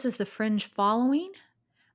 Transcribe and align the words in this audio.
This 0.00 0.14
is 0.14 0.16
the 0.16 0.24
Fringe 0.24 0.64
Following. 0.64 1.30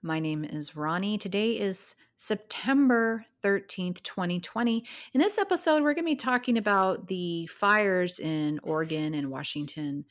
My 0.03 0.19
name 0.19 0.43
is 0.45 0.75
Ronnie. 0.75 1.17
Today 1.17 1.53
is 1.53 1.95
September 2.17 3.25
13th, 3.43 4.03
2020. 4.03 4.85
In 5.13 5.19
this 5.19 5.39
episode, 5.39 5.81
we're 5.81 5.95
going 5.95 6.05
to 6.05 6.11
be 6.11 6.15
talking 6.15 6.59
about 6.59 7.07
the 7.07 7.47
fires 7.47 8.19
in 8.19 8.59
Oregon 8.61 9.15
and 9.15 9.31
Washington 9.31 10.05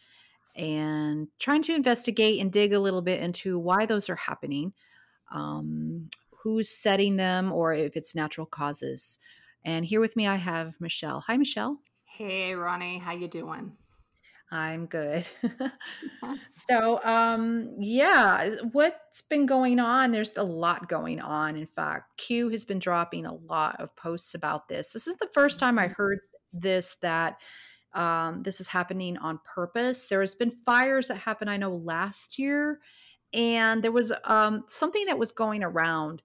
and 0.57 1.29
trying 1.39 1.62
to 1.62 1.75
investigate 1.77 2.41
and 2.41 2.51
dig 2.51 2.73
a 2.73 2.80
little 2.80 3.01
bit 3.01 3.23
into 3.23 3.61
why 3.61 3.87
those 3.87 4.11
are 4.11 4.17
happening, 4.17 4.73
um, 5.33 6.11
who's 6.42 6.69
setting 6.69 7.15
them, 7.15 7.53
or 7.53 7.75
if 7.75 7.97
it's 7.97 8.17
natural 8.17 8.48
causes. 8.48 9.20
And 9.65 9.87
here 9.87 10.01
with 10.01 10.17
me, 10.17 10.27
I 10.27 10.34
have 10.34 10.81
Michelle. 10.81 11.23
Hi, 11.29 11.37
Michelle. 11.37 11.79
Hey, 12.06 12.56
Ronnie. 12.56 12.98
How 12.98 13.12
you 13.12 13.29
doing? 13.29 13.77
I'm 14.51 14.87
good. 14.87 15.27
so, 16.69 17.01
um, 17.03 17.75
yeah, 17.79 18.57
what's 18.73 19.23
been 19.23 19.47
going 19.47 19.80
on? 19.80 20.12
There's 20.12 20.37
a 20.37 20.45
lot 20.45 20.89
going 20.89 21.20
on. 21.20 21.57
In 21.57 21.67
fact, 21.67 22.17
Q 22.19 22.51
has 22.51 22.65
been 22.65 22.79
dropping 22.79 23.27
a 23.27 23.34
lot 23.34 23.80
of 23.80 23.97
posts 23.97 24.34
about 24.34 24.69
this. 24.69 24.93
This 24.93 25.07
is 25.07 25.17
the 25.17 25.29
first 25.33 25.59
time 25.59 25.79
I 25.79 25.87
mm-hmm. 25.87 25.95
heard 25.95 26.19
this 26.53 26.97
that 27.03 27.41
um, 27.95 28.43
this 28.43 28.61
is 28.61 28.69
happening 28.69 29.17
on 29.17 29.41
purpose. 29.45 30.06
There 30.06 30.20
has 30.20 30.34
been 30.34 30.50
fires 30.50 31.09
that 31.09 31.17
happened, 31.17 31.50
I 31.50 31.56
know, 31.56 31.75
last 31.75 32.39
year, 32.39 32.81
and 33.33 33.83
there 33.83 33.92
was 33.92 34.12
um, 34.25 34.65
something 34.67 35.06
that 35.06 35.19
was 35.19 35.33
going 35.33 35.65
around. 35.65 36.22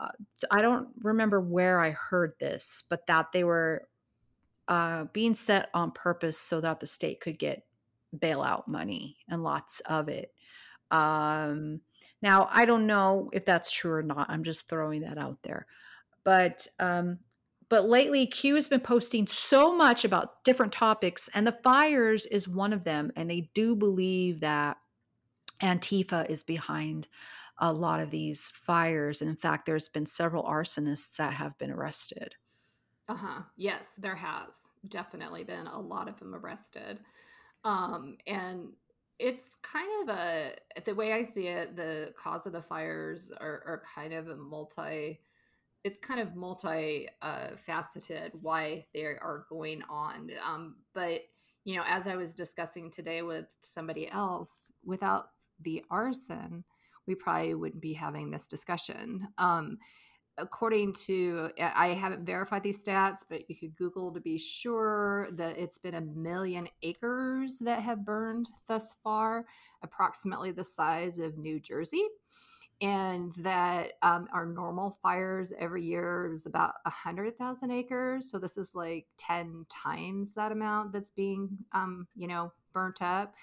Uh, 0.00 0.08
I 0.50 0.62
don't 0.62 0.88
remember 1.02 1.40
where 1.40 1.80
I 1.80 1.90
heard 1.90 2.32
this, 2.38 2.84
but 2.88 3.06
that 3.06 3.32
they 3.32 3.44
were 3.44 3.88
uh, 4.72 5.04
being 5.12 5.34
set 5.34 5.68
on 5.74 5.90
purpose 5.90 6.38
so 6.38 6.58
that 6.58 6.80
the 6.80 6.86
state 6.86 7.20
could 7.20 7.38
get 7.38 7.66
bailout 8.16 8.66
money 8.66 9.18
and 9.28 9.42
lots 9.42 9.80
of 9.80 10.08
it. 10.08 10.32
Um, 10.90 11.82
now, 12.22 12.48
I 12.50 12.64
don't 12.64 12.86
know 12.86 13.28
if 13.34 13.44
that's 13.44 13.70
true 13.70 13.92
or 13.92 14.02
not. 14.02 14.30
I'm 14.30 14.44
just 14.44 14.68
throwing 14.68 15.02
that 15.02 15.18
out 15.18 15.36
there. 15.42 15.66
But 16.24 16.66
um, 16.80 17.18
but 17.68 17.86
lately, 17.86 18.26
Q 18.26 18.54
has 18.54 18.66
been 18.66 18.80
posting 18.80 19.26
so 19.26 19.76
much 19.76 20.06
about 20.06 20.42
different 20.42 20.72
topics, 20.72 21.28
and 21.34 21.46
the 21.46 21.58
fires 21.62 22.24
is 22.24 22.48
one 22.48 22.72
of 22.72 22.84
them. 22.84 23.12
And 23.14 23.28
they 23.28 23.50
do 23.52 23.76
believe 23.76 24.40
that 24.40 24.78
Antifa 25.60 26.30
is 26.30 26.42
behind 26.42 27.08
a 27.58 27.70
lot 27.70 28.00
of 28.00 28.10
these 28.10 28.48
fires. 28.48 29.20
And 29.20 29.28
in 29.28 29.36
fact, 29.36 29.66
there's 29.66 29.90
been 29.90 30.06
several 30.06 30.44
arsonists 30.44 31.16
that 31.16 31.34
have 31.34 31.58
been 31.58 31.70
arrested. 31.70 32.36
Uh 33.08 33.14
huh. 33.16 33.42
Yes, 33.56 33.96
there 33.96 34.14
has 34.14 34.68
definitely 34.88 35.44
been 35.44 35.66
a 35.66 35.78
lot 35.80 36.08
of 36.08 36.18
them 36.18 36.34
arrested. 36.34 36.98
Um, 37.64 38.16
and 38.26 38.70
it's 39.18 39.56
kind 39.62 40.10
of 40.10 40.16
a, 40.16 40.54
the 40.84 40.94
way 40.94 41.12
I 41.12 41.22
see 41.22 41.48
it, 41.48 41.76
the 41.76 42.12
cause 42.16 42.46
of 42.46 42.52
the 42.52 42.62
fires 42.62 43.32
are, 43.40 43.62
are 43.66 43.82
kind 43.94 44.12
of 44.12 44.28
a 44.28 44.36
multi, 44.36 45.20
it's 45.84 45.98
kind 46.00 46.20
of 46.20 46.36
multi 46.36 47.08
uh, 47.22 47.48
faceted 47.56 48.32
why 48.40 48.86
they 48.94 49.04
are 49.04 49.46
going 49.48 49.82
on. 49.90 50.30
Um, 50.46 50.76
but 50.94 51.22
you 51.64 51.76
know, 51.76 51.84
as 51.86 52.08
I 52.08 52.16
was 52.16 52.34
discussing 52.34 52.90
today 52.90 53.22
with 53.22 53.46
somebody 53.62 54.10
else, 54.10 54.72
without 54.84 55.30
the 55.60 55.84
arson, 55.90 56.64
we 57.06 57.14
probably 57.14 57.54
wouldn't 57.54 57.82
be 57.82 57.92
having 57.94 58.30
this 58.30 58.48
discussion. 58.48 59.28
Um, 59.38 59.78
according 60.38 60.92
to 60.92 61.50
i 61.60 61.88
haven't 61.88 62.24
verified 62.24 62.62
these 62.62 62.82
stats 62.82 63.18
but 63.28 63.48
you 63.50 63.56
could 63.56 63.76
google 63.76 64.12
to 64.12 64.20
be 64.20 64.38
sure 64.38 65.28
that 65.32 65.58
it's 65.58 65.78
been 65.78 65.94
a 65.94 66.00
million 66.00 66.66
acres 66.82 67.58
that 67.58 67.82
have 67.82 68.04
burned 68.04 68.48
thus 68.66 68.96
far 69.04 69.44
approximately 69.82 70.50
the 70.50 70.64
size 70.64 71.18
of 71.18 71.36
new 71.36 71.60
jersey 71.60 72.06
and 72.82 73.32
that 73.34 73.92
um, 74.02 74.26
our 74.32 74.44
normal 74.44 74.90
fires 75.02 75.52
every 75.56 75.84
year 75.84 76.28
is 76.32 76.46
about 76.46 76.74
100,000 76.84 77.70
acres. 77.70 78.28
So 78.28 78.40
this 78.40 78.58
is 78.58 78.74
like 78.74 79.06
10 79.18 79.66
times 79.70 80.34
that 80.34 80.50
amount 80.50 80.92
that's 80.92 81.12
being, 81.12 81.48
um, 81.70 82.08
you 82.16 82.26
know, 82.26 82.52
burnt 82.72 83.00
up. 83.00 83.34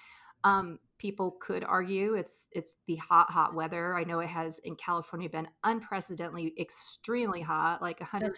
Um, 0.44 0.78
people 1.00 1.38
could 1.40 1.64
argue 1.64 2.14
it's 2.14 2.48
it's 2.52 2.76
the 2.86 2.98
hot 2.98 3.32
hot 3.32 3.56
weather. 3.56 3.96
I 3.96 4.04
know 4.04 4.20
it 4.20 4.30
has 4.30 4.60
in 4.60 4.76
California 4.76 5.30
been 5.30 5.48
unprecedentedly 5.64 6.54
extremely 6.60 7.42
hot, 7.42 7.82
like 7.82 8.00
100 8.02 8.36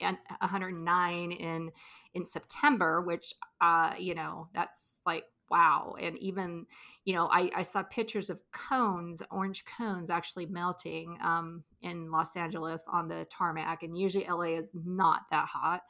and 0.00 0.18
109 0.38 1.32
in 1.32 1.70
in 2.12 2.24
September, 2.24 3.00
which 3.00 3.34
uh, 3.60 3.94
you 3.98 4.14
know 4.14 4.48
that's 4.54 5.00
like 5.04 5.24
wow. 5.50 5.94
And 6.00 6.16
even 6.18 6.66
you 7.04 7.14
know 7.14 7.28
I, 7.32 7.50
I 7.56 7.62
saw 7.62 7.82
pictures 7.82 8.30
of 8.30 8.38
cones, 8.52 9.22
orange 9.30 9.64
cones, 9.64 10.10
actually 10.10 10.46
melting 10.46 11.18
um, 11.22 11.64
in 11.82 12.10
Los 12.10 12.36
Angeles 12.36 12.86
on 12.92 13.08
the 13.08 13.26
tarmac, 13.30 13.82
and 13.82 13.96
usually 13.96 14.26
LA 14.28 14.56
is 14.58 14.74
not 14.84 15.22
that 15.30 15.48
hot. 15.48 15.82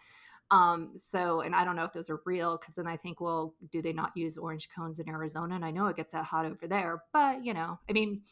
Um, 0.55 0.93
so, 0.95 1.41
and 1.41 1.53
I 1.53 1.65
don't 1.65 1.75
know 1.75 1.83
if 1.83 1.93
those 1.93 2.09
are 2.09 2.21
real 2.25 2.57
because 2.57 2.77
then 2.77 2.87
I 2.87 2.97
think, 2.97 3.21
well, 3.21 3.55
do 3.73 3.83
they 3.83 3.93
not 3.93 4.17
use 4.17 4.37
orange 4.37 4.69
cones 4.69 5.01
in 5.01 5.09
Arizona? 5.09 5.57
And 5.57 5.65
I 5.65 5.73
know 5.73 5.87
it 5.87 5.97
gets 5.97 6.13
that 6.13 6.25
hot 6.25 6.47
over 6.47 6.69
there, 6.69 7.03
but 7.13 7.45
you 7.45 7.53
know, 7.53 7.81
I 7.91 7.93
mean, 7.93 8.23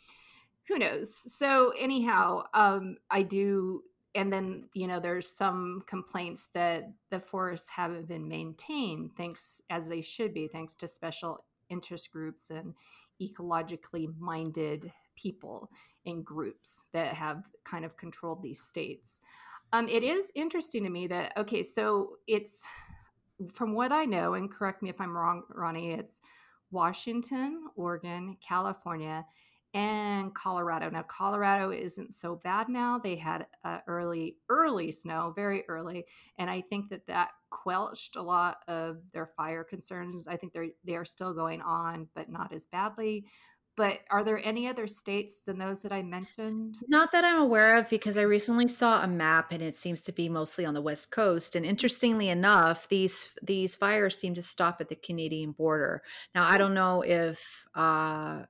who 0.69 0.79
knows? 0.79 1.13
So, 1.33 1.73
anyhow, 1.77 2.45
um, 2.55 2.99
I 3.11 3.23
do. 3.23 3.83
And 4.15 4.33
then, 4.33 4.69
you 4.73 4.87
know, 4.87 5.01
there's 5.01 5.29
some 5.29 5.83
complaints 5.87 6.49
that 6.55 6.93
the 7.11 7.19
forests 7.19 7.71
haven't 7.71 8.07
been 8.07 8.29
maintained, 8.29 9.17
thanks 9.17 9.61
as 9.69 9.89
they 9.89 10.01
should 10.01 10.33
be, 10.33 10.47
thanks 10.47 10.75
to 10.75 10.87
special 10.87 11.45
interest 11.71 12.13
groups 12.13 12.51
and 12.51 12.75
ecologically 13.21 14.07
minded 14.19 14.93
people 15.17 15.71
in 16.05 16.23
groups 16.23 16.85
that 16.93 17.15
have 17.15 17.49
kind 17.65 17.85
of 17.85 17.97
controlled 17.97 18.43
these 18.43 18.61
states. 18.61 19.19
Um, 19.73 19.89
it 19.89 20.03
is 20.03 20.31
interesting 20.35 20.85
to 20.85 20.91
me 20.91 21.07
that 21.07 21.33
okay, 21.37 21.63
so 21.63 22.17
it's 22.27 22.67
from 23.53 23.75
what 23.75 23.91
I 23.91 24.05
know, 24.05 24.35
and 24.35 24.51
correct 24.51 24.83
me 24.83 24.91
if 24.91 25.01
I'm 25.01 25.17
wrong, 25.17 25.43
Ronnie. 25.49 25.93
It's 25.93 26.21
Washington, 26.71 27.69
Oregon, 27.75 28.37
California, 28.47 29.25
and 29.75 30.35
Colorado. 30.35 30.91
Now, 30.91 31.03
Colorado 31.03 31.71
isn't 31.71 32.13
so 32.13 32.37
bad 32.37 32.69
now. 32.69 32.99
They 32.99 33.17
had 33.17 33.47
uh, 33.65 33.79
early, 33.87 34.37
early 34.51 34.93
snow, 34.93 35.33
very 35.35 35.65
early, 35.69 36.05
and 36.37 36.51
I 36.51 36.61
think 36.61 36.91
that 36.91 37.07
that 37.07 37.31
quelched 37.49 38.17
a 38.17 38.23
lot 38.23 38.59
of 38.69 38.99
their 39.13 39.27
fire 39.27 39.65
concerns. 39.65 40.29
I 40.29 40.37
think 40.37 40.53
they're 40.53 40.69
they 40.85 40.97
are 40.97 41.07
still 41.07 41.33
going 41.33 41.63
on, 41.63 42.09
but 42.15 42.29
not 42.29 42.53
as 42.53 42.67
badly. 42.67 43.25
But 43.75 44.01
are 44.11 44.23
there 44.23 44.39
any 44.45 44.69
other 44.69 44.87
states 44.87 45.39
than 45.47 45.59
those 45.59 45.81
that 45.81 45.93
I 45.93 46.03
mentioned? 46.03 46.77
Not 46.89 47.11
that 47.13 47.25
I'm 47.25 47.41
aware 47.41 47.79
of, 47.79 47.89
because 47.89 48.19
I 48.19 48.23
recently 48.23 48.69
saw 48.69 49.03
a 49.03 49.09
map 49.09 49.51
and 49.51 49.63
it 49.63 49.75
seems 49.75 50.03
to 50.03 50.13
be 50.13 50.29
mostly 50.29 50.67
on 50.67 50.75
the 50.75 50.83
west 50.83 51.11
coast. 51.11 51.57
And 51.57 51.65
interestingly 51.65 52.29
enough, 52.29 52.87
these 52.89 53.31
these 53.43 53.75
fires 53.75 54.19
seem 54.19 54.35
to 54.35 54.43
stop 54.43 54.83
at 54.83 54.91
the 54.91 54.95
Canadian 54.95 55.53
border. 55.53 56.03
Now 56.35 56.45
I 56.45 56.59
don't 56.59 56.75
know 56.75 57.01
if 57.01 57.65
uh, 57.75 58.43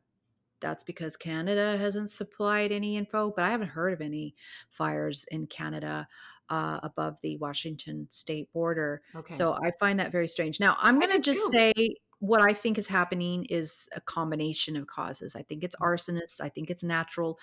that's 0.60 0.82
because 0.82 1.16
Canada 1.16 1.78
hasn't 1.78 2.10
supplied 2.10 2.72
any 2.72 2.96
info, 2.96 3.32
but 3.34 3.44
I 3.44 3.50
haven't 3.50 3.68
heard 3.68 3.92
of 3.92 4.00
any 4.00 4.34
fires 4.70 5.24
in 5.30 5.46
Canada. 5.46 6.08
Uh, 6.50 6.78
above 6.82 7.16
the 7.22 7.38
Washington 7.38 8.06
state 8.10 8.52
border. 8.52 9.00
Okay. 9.16 9.34
So 9.34 9.54
I 9.54 9.70
find 9.80 9.98
that 9.98 10.12
very 10.12 10.28
strange. 10.28 10.60
Now, 10.60 10.76
I'm 10.78 10.98
going 10.98 11.12
to 11.12 11.18
just 11.18 11.40
too. 11.50 11.50
say 11.50 11.72
what 12.22 12.40
I 12.40 12.52
think 12.52 12.78
is 12.78 12.86
happening 12.86 13.46
is 13.46 13.88
a 13.96 14.00
combination 14.00 14.76
of 14.76 14.86
causes. 14.86 15.34
I 15.34 15.42
think 15.42 15.64
it's 15.64 15.74
mm. 15.74 15.84
arsonists, 15.84 16.40
I 16.40 16.48
think 16.48 16.70
it's 16.70 16.84
natural, 16.84 17.40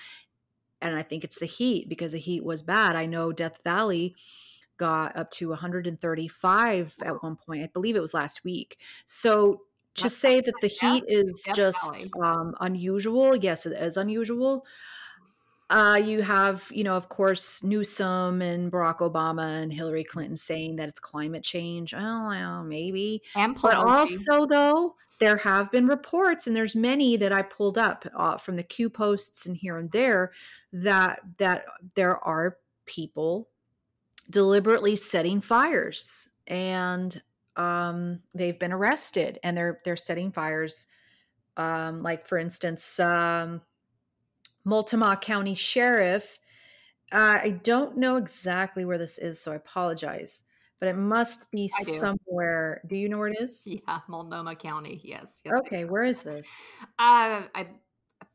and 0.82 0.96
I 0.96 1.02
think 1.02 1.26
it's 1.26 1.38
the 1.38 1.46
heat 1.46 1.90
because 1.90 2.14
the 2.14 2.18
heat 2.18 2.46
was 2.46 2.62
bad. 2.62 2.96
I 2.96 3.06
know 3.06 3.34
Death 3.34 3.60
Valley 3.66 4.16
got 4.78 5.18
up 5.18 5.32
to 5.32 5.50
135 5.50 6.96
at 7.04 7.22
one 7.22 7.36
point. 7.36 7.64
I 7.64 7.68
believe 7.68 7.98
it 7.98 8.02
was 8.02 8.14
last 8.14 8.46
week. 8.46 8.80
So 9.06 9.64
to 9.96 10.10
say 10.10 10.40
that 10.40 10.54
the 10.62 10.68
heat 10.68 11.04
is 11.10 11.46
just 11.54 11.94
um, 12.24 12.56
unusual, 12.62 13.36
yes, 13.36 13.66
it 13.66 13.74
is 13.74 13.98
unusual. 13.98 14.66
Uh, 15.70 16.02
you 16.04 16.24
have, 16.24 16.68
you 16.72 16.84
know, 16.84 16.96
of 16.96 17.10
course, 17.10 17.64
Newsom 17.64 18.42
and 18.42 18.72
Barack 18.72 18.98
Obama 18.98 19.62
and 19.62 19.72
Hillary 19.72 20.04
Clinton 20.04 20.36
saying 20.36 20.78
that 20.78 20.90
it's 20.90 21.00
climate 21.00 21.44
change. 21.44 21.94
Oh, 21.94 22.30
well, 22.30 22.64
maybe. 22.64 23.22
And 23.36 23.56
but 23.62 23.76
also, 23.76 24.48
though, 24.48 24.96
there 25.20 25.38
have 25.38 25.72
been 25.72 25.88
reports, 25.88 26.48
and 26.48 26.56
there's 26.56 26.76
many 26.76 27.18
that 27.18 27.32
I 27.32 27.44
pulled 27.44 27.78
up 27.78 28.06
uh, 28.16 28.38
from 28.38 28.56
the 28.56 28.64
Q 28.64 28.90
posts 28.90 29.46
and 29.46 29.56
here 29.56 29.78
and 29.78 29.92
there 29.92 30.32
that 30.74 31.20
that 31.38 31.66
there 31.96 32.18
are 32.18 32.58
people 32.88 33.50
deliberately 34.30 34.96
setting 34.96 35.40
fires, 35.40 36.30
and 36.48 37.22
um, 37.58 38.22
they've 38.34 38.58
been 38.58 38.74
arrested, 38.74 39.38
and 39.44 39.56
they're 39.56 39.82
they're 39.86 39.98
setting 39.98 40.32
fires. 40.32 40.88
Um, 41.58 42.02
like 42.02 42.26
for 42.26 42.38
instance, 42.38 43.00
um, 43.00 43.62
Multnomah 44.66 45.18
County 45.18 45.56
Sheriff. 45.56 46.40
Uh, 47.12 47.40
I 47.42 47.60
don't 47.64 47.98
know 47.98 48.18
exactly 48.18 48.86
where 48.86 48.98
this 48.98 49.18
is, 49.18 49.42
so 49.42 49.52
I 49.52 49.56
apologize, 49.56 50.44
but 50.80 50.90
it 50.90 50.96
must 50.96 51.52
be 51.52 51.72
do. 51.84 51.92
somewhere. 51.94 52.82
Do 52.88 52.96
you 52.96 53.10
know 53.10 53.18
where 53.18 53.30
it 53.30 53.38
is? 53.40 53.66
Yeah, 53.66 54.00
Multnomah 54.08 54.56
County. 54.56 55.02
Yes. 55.04 55.42
yes 55.44 55.54
okay, 55.66 55.86
where 55.86 56.04
is 56.04 56.22
this? 56.22 56.52
Uh, 57.00 57.44
I 57.56 57.68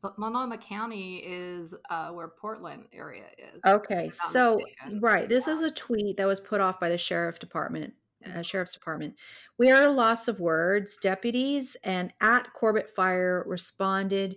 but 0.05 0.19
Multnomah 0.19 0.59
County 0.59 1.17
is 1.17 1.73
uh, 1.89 2.09
where 2.09 2.27
Portland 2.27 2.83
area 2.93 3.23
is. 3.39 3.63
Okay, 3.65 4.11
so 4.11 4.61
right, 4.99 5.27
this 5.27 5.47
is 5.47 5.61
a 5.61 5.71
tweet 5.71 6.17
that 6.17 6.27
was 6.27 6.39
put 6.39 6.61
off 6.61 6.79
by 6.79 6.89
the 6.89 6.97
sheriff 6.99 7.39
department, 7.39 7.93
uh, 8.23 8.43
sheriff's 8.43 8.73
department. 8.73 9.15
We 9.57 9.71
are 9.71 9.81
a 9.81 9.89
loss 9.89 10.27
of 10.27 10.39
words. 10.39 10.97
Deputies 10.97 11.75
and 11.83 12.13
at 12.21 12.53
Corbett 12.53 12.91
Fire 12.91 13.43
responded 13.47 14.35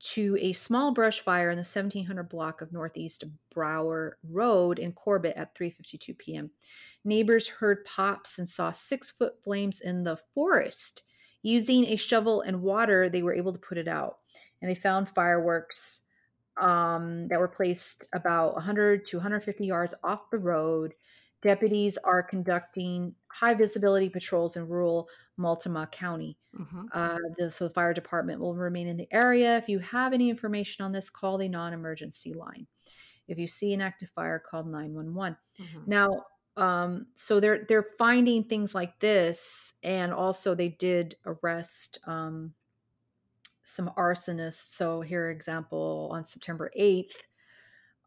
to 0.00 0.36
a 0.40 0.52
small 0.52 0.92
brush 0.92 1.20
fire 1.20 1.50
in 1.50 1.56
the 1.56 1.60
1700 1.60 2.28
block 2.28 2.62
of 2.62 2.72
Northeast 2.72 3.24
Brower 3.52 4.18
Road 4.28 4.78
in 4.78 4.92
Corbett 4.92 5.36
at 5.36 5.54
3:52 5.54 6.16
p.m. 6.18 6.50
Neighbors 7.04 7.48
heard 7.48 7.84
pops 7.84 8.38
and 8.38 8.48
saw 8.48 8.70
six-foot 8.70 9.42
flames 9.42 9.80
in 9.80 10.04
the 10.04 10.16
forest. 10.34 11.02
Using 11.42 11.86
a 11.86 11.96
shovel 11.96 12.42
and 12.42 12.62
water, 12.62 13.08
they 13.08 13.22
were 13.22 13.34
able 13.34 13.52
to 13.52 13.58
put 13.58 13.78
it 13.78 13.88
out, 13.88 14.18
and 14.60 14.70
they 14.70 14.74
found 14.74 15.08
fireworks 15.08 16.02
um, 16.60 17.28
that 17.28 17.38
were 17.38 17.48
placed 17.48 18.04
about 18.12 18.54
100 18.54 19.06
to 19.06 19.16
150 19.16 19.64
yards 19.64 19.94
off 20.04 20.30
the 20.30 20.38
road. 20.38 20.94
Deputies 21.42 21.96
are 21.98 22.22
conducting 22.22 23.14
high 23.28 23.54
visibility 23.54 24.08
patrols 24.08 24.56
in 24.56 24.68
rural 24.68 25.08
Multnomah 25.36 25.88
County. 25.88 26.36
Mhm. 26.54 26.88
Uh, 26.92 27.18
the, 27.38 27.50
so 27.50 27.66
the 27.68 27.74
fire 27.74 27.94
department 27.94 28.40
will 28.40 28.54
remain 28.54 28.86
in 28.88 28.96
the 28.96 29.08
area. 29.10 29.56
If 29.56 29.68
you 29.68 29.78
have 29.78 30.12
any 30.12 30.28
information 30.28 30.84
on 30.84 30.92
this, 30.92 31.08
call 31.08 31.38
the 31.38 31.48
non-emergency 31.48 32.34
line. 32.34 32.66
If 33.28 33.38
you 33.38 33.46
see 33.46 33.72
an 33.72 33.80
active 33.80 34.10
fire, 34.10 34.38
call 34.38 34.64
911. 34.64 35.36
Mhm. 35.58 35.86
Now, 35.86 36.26
um, 36.56 37.06
so 37.14 37.40
they're 37.40 37.64
they're 37.64 37.94
finding 37.96 38.44
things 38.44 38.74
like 38.74 38.98
this, 39.00 39.74
and 39.82 40.12
also 40.12 40.54
they 40.54 40.68
did 40.68 41.14
arrest 41.24 41.98
um, 42.06 42.54
some 43.62 43.90
arsonists. 43.96 44.74
So 44.74 45.00
here, 45.00 45.30
example, 45.30 46.10
on 46.12 46.24
September 46.24 46.70
8th, 46.76 47.24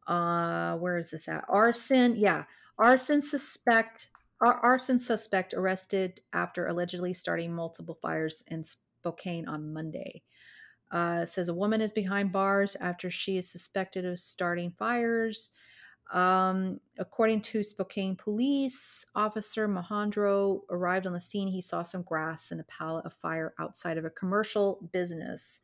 uh, 0.08 0.78
where 0.78 0.98
is 0.98 1.12
this 1.12 1.28
at? 1.30 1.46
Arson, 1.48 2.16
yeah, 2.18 2.44
arson 2.78 3.22
suspect 3.22 4.10
ar- 4.42 4.60
arson 4.60 5.00
suspect 5.00 5.54
arrested 5.54 6.22
after 6.34 6.68
allegedly 6.68 7.14
starting 7.14 7.54
multiple 7.54 7.98
fires 8.02 8.44
in 8.48 8.64
Spokane 8.64 9.48
on 9.48 9.74
Monday. 9.74 10.24
Uh, 10.92 11.26
says 11.26 11.50
a 11.50 11.54
woman 11.54 11.82
is 11.82 11.92
behind 11.92 12.32
bars 12.32 12.76
after 12.76 13.10
she 13.10 13.38
is 13.38 13.52
suspected 13.52 14.06
of 14.06 14.20
starting 14.20 14.72
fires. 14.78 15.52
Um, 16.14 16.80
according 17.00 17.42
to 17.42 17.64
Spokane 17.64 18.16
police, 18.16 19.04
Officer 19.16 19.68
Mahandro 19.68 20.62
arrived 20.70 21.08
on 21.08 21.14
the 21.14 21.20
scene. 21.20 21.48
He 21.48 21.62
saw 21.62 21.82
some 21.82 22.04
grass 22.04 22.52
and 22.52 22.62
a 22.62 22.66
pallet 22.66 23.06
of 23.06 23.14
fire 23.14 23.56
outside 23.58 23.98
of 23.98 24.06
a 24.06 24.12
commercial 24.12 24.88
business. 24.94 25.62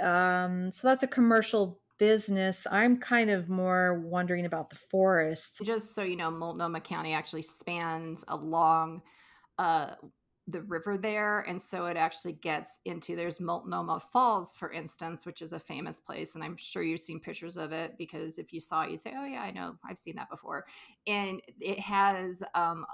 Um, 0.00 0.70
so 0.70 0.86
that's 0.86 1.02
a 1.02 1.08
commercial 1.08 1.81
business. 2.02 2.66
I'm 2.68 2.96
kind 2.96 3.30
of 3.30 3.48
more 3.48 4.00
wondering 4.00 4.44
about 4.44 4.70
the 4.70 4.78
forests. 4.90 5.60
Just 5.62 5.94
so 5.94 6.02
you 6.02 6.16
know, 6.16 6.32
Multnomah 6.32 6.80
County 6.80 7.12
actually 7.12 7.42
spans 7.42 8.24
along 8.26 9.02
uh, 9.56 9.92
the 10.48 10.62
river 10.62 10.98
there. 10.98 11.42
And 11.42 11.62
so 11.62 11.86
it 11.86 11.96
actually 11.96 12.32
gets 12.32 12.80
into 12.86 13.14
there's 13.14 13.40
Multnomah 13.40 14.00
Falls, 14.12 14.56
for 14.56 14.72
instance, 14.72 15.24
which 15.24 15.42
is 15.42 15.52
a 15.52 15.60
famous 15.60 16.00
place. 16.00 16.34
And 16.34 16.42
I'm 16.42 16.56
sure 16.56 16.82
you've 16.82 16.98
seen 16.98 17.20
pictures 17.20 17.56
of 17.56 17.70
it 17.70 17.96
because 17.96 18.36
if 18.36 18.52
you 18.52 18.58
saw 18.58 18.82
it, 18.82 18.90
you 18.90 18.96
say, 18.96 19.14
oh, 19.16 19.24
yeah, 19.24 19.42
I 19.42 19.52
know, 19.52 19.76
I've 19.88 19.96
seen 19.96 20.16
that 20.16 20.28
before. 20.28 20.66
And 21.06 21.40
it 21.60 21.78
has 21.78 22.42
um, 22.56 22.84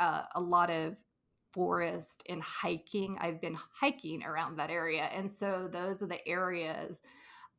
a, 0.00 0.24
a 0.34 0.40
lot 0.40 0.70
of 0.70 0.96
forest 1.52 2.24
and 2.28 2.42
hiking. 2.42 3.16
I've 3.20 3.40
been 3.40 3.56
hiking 3.72 4.24
around 4.24 4.58
that 4.58 4.70
area. 4.70 5.04
And 5.04 5.30
so 5.30 5.68
those 5.70 6.02
are 6.02 6.08
the 6.08 6.26
areas 6.26 7.00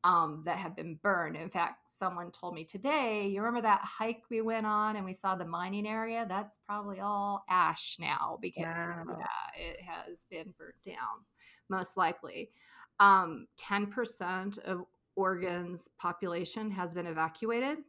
um, 0.04 0.44
that 0.46 0.58
have 0.58 0.76
been 0.76 0.96
burned. 1.02 1.36
In 1.36 1.50
fact, 1.50 1.90
someone 1.90 2.32
told 2.32 2.54
me 2.54 2.64
today, 2.64 3.28
you 3.28 3.42
remember 3.42 3.62
that 3.62 3.82
hike 3.82 4.24
we 4.30 4.42
went 4.42 4.66
on 4.66 4.96
and 4.96 5.06
we 5.06 5.14
saw 5.14 5.36
the 5.36 5.46
mining 5.46 5.88
area? 5.88 6.26
That's 6.28 6.60
probably 6.66 7.00
all 7.00 7.44
ash 7.50 7.98
now 8.00 8.38
because 8.42 8.64
Wow. 8.66 9.18
yeah, 9.20 9.62
it 9.62 9.80
has 9.82 10.26
been 10.30 10.54
burnt 10.58 10.82
down, 10.86 11.26
most 11.70 11.98
likely. 11.98 12.52
Um, 13.00 13.48
10% 13.58 14.58
of 14.60 14.86
Oregon's 15.16 15.90
population 15.98 16.70
has 16.72 16.94
been 16.94 17.08
evacuated. 17.08 17.80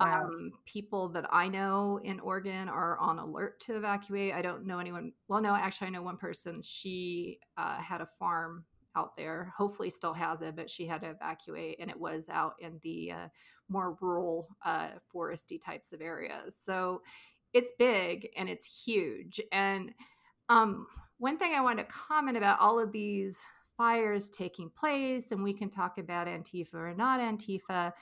Wow. 0.00 0.22
Um, 0.24 0.52
people 0.64 1.08
that 1.10 1.26
I 1.30 1.48
know 1.48 2.00
in 2.02 2.18
Oregon 2.20 2.68
are 2.68 2.98
on 2.98 3.18
alert 3.18 3.60
to 3.60 3.76
evacuate. 3.76 4.32
I 4.32 4.42
don't 4.42 4.66
know 4.66 4.78
anyone. 4.78 5.12
Well, 5.28 5.40
no, 5.40 5.54
actually, 5.54 5.88
I 5.88 5.90
know 5.90 6.02
one 6.02 6.16
person. 6.16 6.62
She 6.62 7.38
uh, 7.56 7.76
had 7.76 8.00
a 8.00 8.06
farm 8.06 8.64
out 8.96 9.16
there. 9.16 9.52
Hopefully, 9.56 9.90
still 9.90 10.12
has 10.14 10.42
it, 10.42 10.56
but 10.56 10.70
she 10.70 10.86
had 10.86 11.02
to 11.02 11.10
evacuate, 11.10 11.78
and 11.80 11.90
it 11.90 11.98
was 11.98 12.28
out 12.28 12.54
in 12.60 12.78
the 12.82 13.12
uh, 13.12 13.28
more 13.68 13.96
rural, 14.00 14.48
uh, 14.64 14.88
foresty 15.12 15.60
types 15.60 15.92
of 15.92 16.00
areas. 16.00 16.56
So 16.56 17.02
it's 17.52 17.72
big 17.78 18.28
and 18.36 18.48
it's 18.48 18.84
huge. 18.84 19.40
And 19.52 19.92
um, 20.48 20.86
one 21.18 21.38
thing 21.38 21.52
I 21.54 21.60
want 21.60 21.78
to 21.78 21.84
comment 21.84 22.36
about 22.36 22.60
all 22.60 22.78
of 22.78 22.92
these 22.92 23.44
fires 23.76 24.30
taking 24.30 24.70
place, 24.70 25.32
and 25.32 25.42
we 25.42 25.52
can 25.52 25.70
talk 25.70 25.98
about 25.98 26.26
Antifa 26.26 26.74
or 26.74 26.94
not 26.94 27.20
Antifa, 27.20 27.92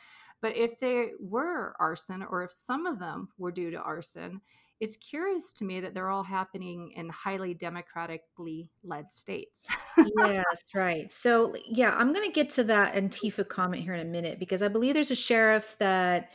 but 0.42 0.56
if 0.56 0.78
they 0.78 1.10
were 1.20 1.74
arson 1.78 2.24
or 2.28 2.42
if 2.42 2.52
some 2.52 2.86
of 2.86 2.98
them 2.98 3.28
were 3.38 3.52
due 3.52 3.70
to 3.70 3.78
arson, 3.78 4.40
it's 4.80 4.96
curious 4.96 5.52
to 5.52 5.64
me 5.64 5.80
that 5.80 5.92
they're 5.92 6.08
all 6.08 6.22
happening 6.22 6.92
in 6.96 7.10
highly 7.10 7.52
democratically 7.52 8.70
led 8.82 9.10
states. 9.10 9.68
Yes, 10.16 10.62
right. 10.74 11.12
So, 11.12 11.54
yeah, 11.68 11.94
I'm 11.94 12.14
going 12.14 12.26
to 12.26 12.32
get 12.32 12.48
to 12.50 12.64
that 12.64 12.94
Antifa 12.94 13.46
comment 13.46 13.82
here 13.82 13.92
in 13.92 14.00
a 14.00 14.10
minute 14.10 14.38
because 14.38 14.62
I 14.62 14.68
believe 14.68 14.94
there's 14.94 15.10
a 15.10 15.16
sheriff 15.16 15.76
that 15.78 16.30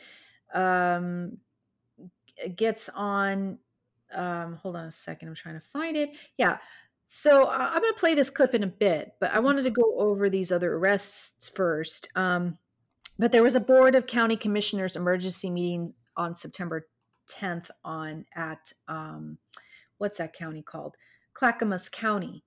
um, 0.53 1.37
gets 2.55 2.89
on. 2.89 3.57
Um, 4.13 4.57
hold 4.57 4.75
on 4.75 4.85
a 4.85 4.91
second. 4.91 5.29
I'm 5.29 5.35
trying 5.35 5.55
to 5.55 5.65
find 5.65 5.97
it. 5.97 6.15
Yeah. 6.37 6.57
So, 7.07 7.49
I'm 7.49 7.81
going 7.81 7.93
to 7.93 7.99
play 7.99 8.13
this 8.13 8.29
clip 8.29 8.53
in 8.53 8.61
a 8.61 8.67
bit, 8.67 9.13
but 9.19 9.33
I 9.33 9.39
wanted 9.39 9.63
to 9.63 9.71
go 9.71 9.95
over 9.97 10.29
these 10.29 10.51
other 10.51 10.75
arrests 10.75 11.49
first. 11.49 12.07
Um, 12.15 12.59
but 13.17 13.31
there 13.31 13.43
was 13.43 13.55
a 13.55 13.61
board 13.61 13.95
of 13.95 14.05
county 14.05 14.37
commissioners 14.37 14.95
emergency 14.95 15.49
meeting 15.49 15.93
on 16.15 16.35
September 16.35 16.87
10th 17.27 17.71
on 17.83 18.25
at 18.35 18.71
um, 18.87 19.37
what's 19.97 20.17
that 20.17 20.33
county 20.33 20.61
called? 20.61 20.95
Clackamas 21.33 21.89
County 21.89 22.43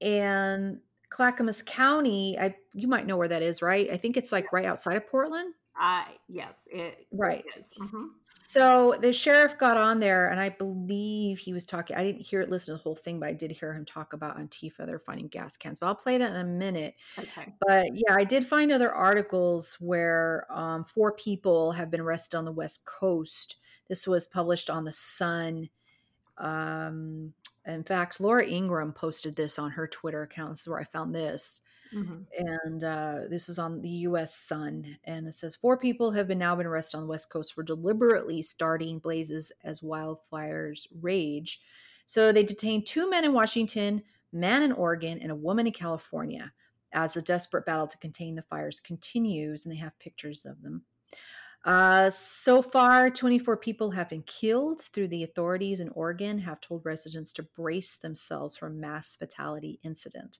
and 0.00 0.80
Clackamas 1.10 1.62
County, 1.62 2.38
I 2.38 2.56
you 2.74 2.88
might 2.88 3.06
know 3.06 3.16
where 3.16 3.28
that 3.28 3.42
is, 3.42 3.62
right? 3.62 3.90
I 3.90 3.96
think 3.96 4.16
it's 4.16 4.32
like 4.32 4.52
right 4.52 4.66
outside 4.66 4.96
of 4.96 5.06
Portland. 5.08 5.54
I 5.80 6.16
yes, 6.28 6.66
it, 6.72 7.06
Right. 7.12 7.44
it. 7.56 7.66
Mhm. 7.80 8.10
So 8.24 8.96
the 9.00 9.12
sheriff 9.12 9.56
got 9.58 9.76
on 9.76 10.00
there, 10.00 10.28
and 10.30 10.40
I 10.40 10.48
believe 10.48 11.38
he 11.38 11.52
was 11.52 11.64
talking. 11.64 11.96
I 11.96 12.02
didn't 12.02 12.22
hear 12.22 12.40
it, 12.40 12.50
listen 12.50 12.74
to 12.74 12.78
the 12.78 12.82
whole 12.82 12.96
thing, 12.96 13.20
but 13.20 13.28
I 13.28 13.32
did 13.32 13.52
hear 13.52 13.72
him 13.74 13.84
talk 13.84 14.12
about 14.12 14.38
Antifa. 14.38 14.86
They're 14.86 14.98
finding 14.98 15.28
gas 15.28 15.56
cans, 15.56 15.78
but 15.78 15.86
I'll 15.86 15.94
play 15.94 16.18
that 16.18 16.30
in 16.30 16.36
a 16.40 16.44
minute. 16.44 16.94
Okay. 17.18 17.54
But 17.60 17.90
yeah, 17.94 18.14
I 18.16 18.24
did 18.24 18.46
find 18.46 18.72
other 18.72 18.92
articles 18.92 19.74
where 19.80 20.46
um, 20.50 20.84
four 20.84 21.12
people 21.12 21.72
have 21.72 21.90
been 21.90 22.00
arrested 22.00 22.36
on 22.36 22.44
the 22.44 22.52
West 22.52 22.84
Coast. 22.84 23.56
This 23.88 24.06
was 24.06 24.26
published 24.26 24.70
on 24.70 24.84
the 24.84 24.92
Sun. 24.92 25.70
Um, 26.36 27.32
in 27.66 27.84
fact, 27.84 28.20
Laura 28.20 28.46
Ingraham 28.46 28.92
posted 28.92 29.36
this 29.36 29.58
on 29.58 29.72
her 29.72 29.86
Twitter 29.86 30.22
account. 30.22 30.50
This 30.50 30.60
is 30.62 30.68
where 30.68 30.80
I 30.80 30.84
found 30.84 31.14
this. 31.14 31.60
Mhm. 31.92 32.26
And 32.36 32.84
uh, 32.84 33.20
this 33.30 33.48
is 33.48 33.58
on 33.58 33.80
the 33.80 33.88
U.S. 33.88 34.34
Sun, 34.34 34.98
and 35.04 35.26
it 35.26 35.32
says 35.32 35.54
four 35.54 35.78
people 35.78 36.12
have 36.12 36.28
been 36.28 36.38
now 36.38 36.54
been 36.54 36.66
arrested 36.66 36.98
on 36.98 37.04
the 37.04 37.08
West 37.08 37.30
Coast 37.30 37.54
for 37.54 37.62
deliberately 37.62 38.42
starting 38.42 38.98
blazes 38.98 39.52
as 39.64 39.80
wildfires 39.80 40.86
rage. 41.00 41.60
So 42.06 42.30
they 42.30 42.42
detained 42.44 42.86
two 42.86 43.08
men 43.08 43.24
in 43.24 43.32
Washington, 43.32 44.02
man 44.32 44.62
in 44.62 44.72
Oregon, 44.72 45.18
and 45.20 45.30
a 45.32 45.36
woman 45.36 45.66
in 45.66 45.72
California 45.72 46.52
as 46.92 47.14
the 47.14 47.22
desperate 47.22 47.66
battle 47.66 47.86
to 47.86 47.98
contain 47.98 48.34
the 48.34 48.42
fires 48.42 48.80
continues, 48.80 49.64
and 49.64 49.74
they 49.74 49.78
have 49.78 49.98
pictures 49.98 50.44
of 50.44 50.62
them. 50.62 50.84
Uh, 51.68 52.08
so 52.08 52.62
far, 52.62 53.10
24 53.10 53.54
people 53.58 53.90
have 53.90 54.08
been 54.08 54.22
killed 54.22 54.80
through 54.80 55.06
the 55.06 55.22
authorities 55.22 55.80
in 55.80 55.90
Oregon 55.90 56.38
have 56.38 56.62
told 56.62 56.86
residents 56.86 57.30
to 57.34 57.42
brace 57.42 57.96
themselves 57.96 58.56
for 58.56 58.70
mass 58.70 59.14
fatality 59.14 59.78
incident. 59.84 60.38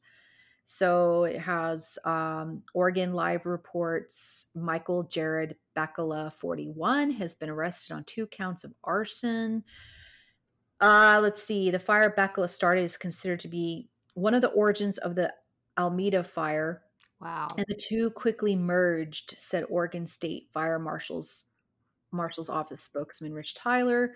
So 0.65 1.25
it 1.25 1.39
has 1.39 1.99
um, 2.07 2.63
Oregon 2.73 3.13
Live 3.13 3.45
reports 3.45 4.47
Michael 4.55 5.05
Jarrod 5.05 5.55
Bakkela, 5.77 6.33
41, 6.33 7.11
has 7.11 7.35
been 7.35 7.51
arrested 7.51 7.93
on 7.93 8.05
two 8.05 8.27
counts 8.27 8.65
of 8.65 8.73
arson. 8.83 9.65
Uh, 10.81 11.21
let's 11.23 11.43
see. 11.43 11.71
The 11.71 11.79
fire 11.79 12.11
Bacala 12.17 12.49
started 12.49 12.85
is 12.85 12.97
considered 12.97 13.41
to 13.41 13.49
be 13.49 13.91
one 14.15 14.33
of 14.33 14.41
the 14.41 14.49
origins 14.49 14.97
of 14.97 15.15
the 15.15 15.35
Alameda 15.77 16.25
fire, 16.25 16.85
Wow. 17.21 17.49
and 17.57 17.67
the 17.69 17.75
two 17.75 18.11
quickly 18.11 18.55
merged, 18.55 19.35
said 19.39 19.65
Oregon 19.69 20.07
State 20.07 20.49
Fire 20.53 20.79
Marshal's 20.79 21.47
Marshal's 22.13 22.49
office 22.49 22.81
spokesman 22.81 23.35
Rich 23.35 23.55
Tyler. 23.55 24.15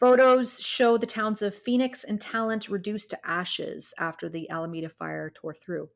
Photos 0.00 0.58
show 0.60 0.96
the 0.96 1.06
towns 1.06 1.42
of 1.42 1.54
Phoenix 1.54 2.04
and 2.04 2.18
Talent 2.18 2.70
reduced 2.70 3.10
to 3.10 3.26
ashes 3.26 3.92
after 3.98 4.28
the 4.28 4.48
Alameda 4.48 4.88
fire 4.88 5.30
tore 5.30 5.54
through. 5.54 5.90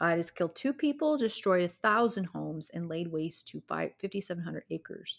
Uh, 0.00 0.06
it 0.06 0.16
has 0.16 0.30
killed 0.30 0.54
two 0.54 0.72
people, 0.72 1.18
destroyed 1.18 1.64
a 1.64 1.68
thousand 1.68 2.26
homes, 2.26 2.70
and 2.70 2.88
laid 2.88 3.08
waste 3.08 3.48
to 3.48 3.60
5,700 3.60 4.62
acres. 4.70 5.18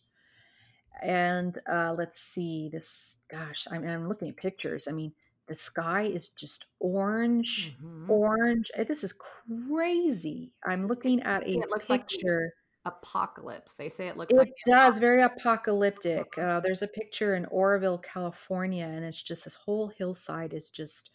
And 1.02 1.60
uh, 1.70 1.96
let's 1.98 2.22
see 2.22 2.70
this. 2.72 3.20
Gosh, 3.30 3.68
I'm, 3.70 3.86
I'm 3.86 4.08
looking 4.08 4.30
at 4.30 4.38
pictures. 4.38 4.88
I 4.88 4.92
mean, 4.92 5.12
the 5.50 5.56
sky 5.58 6.04
is 6.04 6.30
just 6.30 6.66
orange, 6.80 7.78
Mhm. 7.82 8.10
orange. 8.10 8.72
Eh, 8.76 8.86
This 8.86 9.04
is 9.04 9.14
crazy. 9.14 10.54
I'm 10.66 10.88
looking 10.88 11.22
at 11.24 11.44
a 11.46 11.62
It 11.62 11.70
looks 11.70 11.90
like 11.90 12.08
picture. 12.10 12.54
apocalypse. 12.86 13.74
They 13.76 13.90
say 13.90 14.08
it 14.08 14.18
looks 14.18 14.36
It 14.36 14.38
like 14.38 14.50
the 14.50 14.64
does, 14.66 14.98
apocalypse. 14.98 15.00
very 15.00 15.22
apocalyptic. 15.24 16.38
Uh, 16.38 16.60
there's 16.62 16.82
a 16.82 16.88
picture 16.88 17.36
in 17.36 17.46
Oroville, 17.48 17.98
California, 18.00 18.86
and 18.86 19.04
it's 19.06 19.22
just 19.24 19.44
this 19.44 19.56
whole 19.56 19.88
hillside 19.90 20.54
is 20.54 20.70
just 20.70 21.12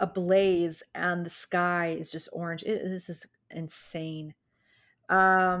ablaze, 0.00 0.82
and 0.94 1.24
the 1.26 1.30
sky 1.30 1.92
is 1.98 2.10
just 2.12 2.28
orange. 2.32 2.62
It, 2.64 2.82
this 2.84 3.08
is 3.08 3.26
insane. 3.50 4.34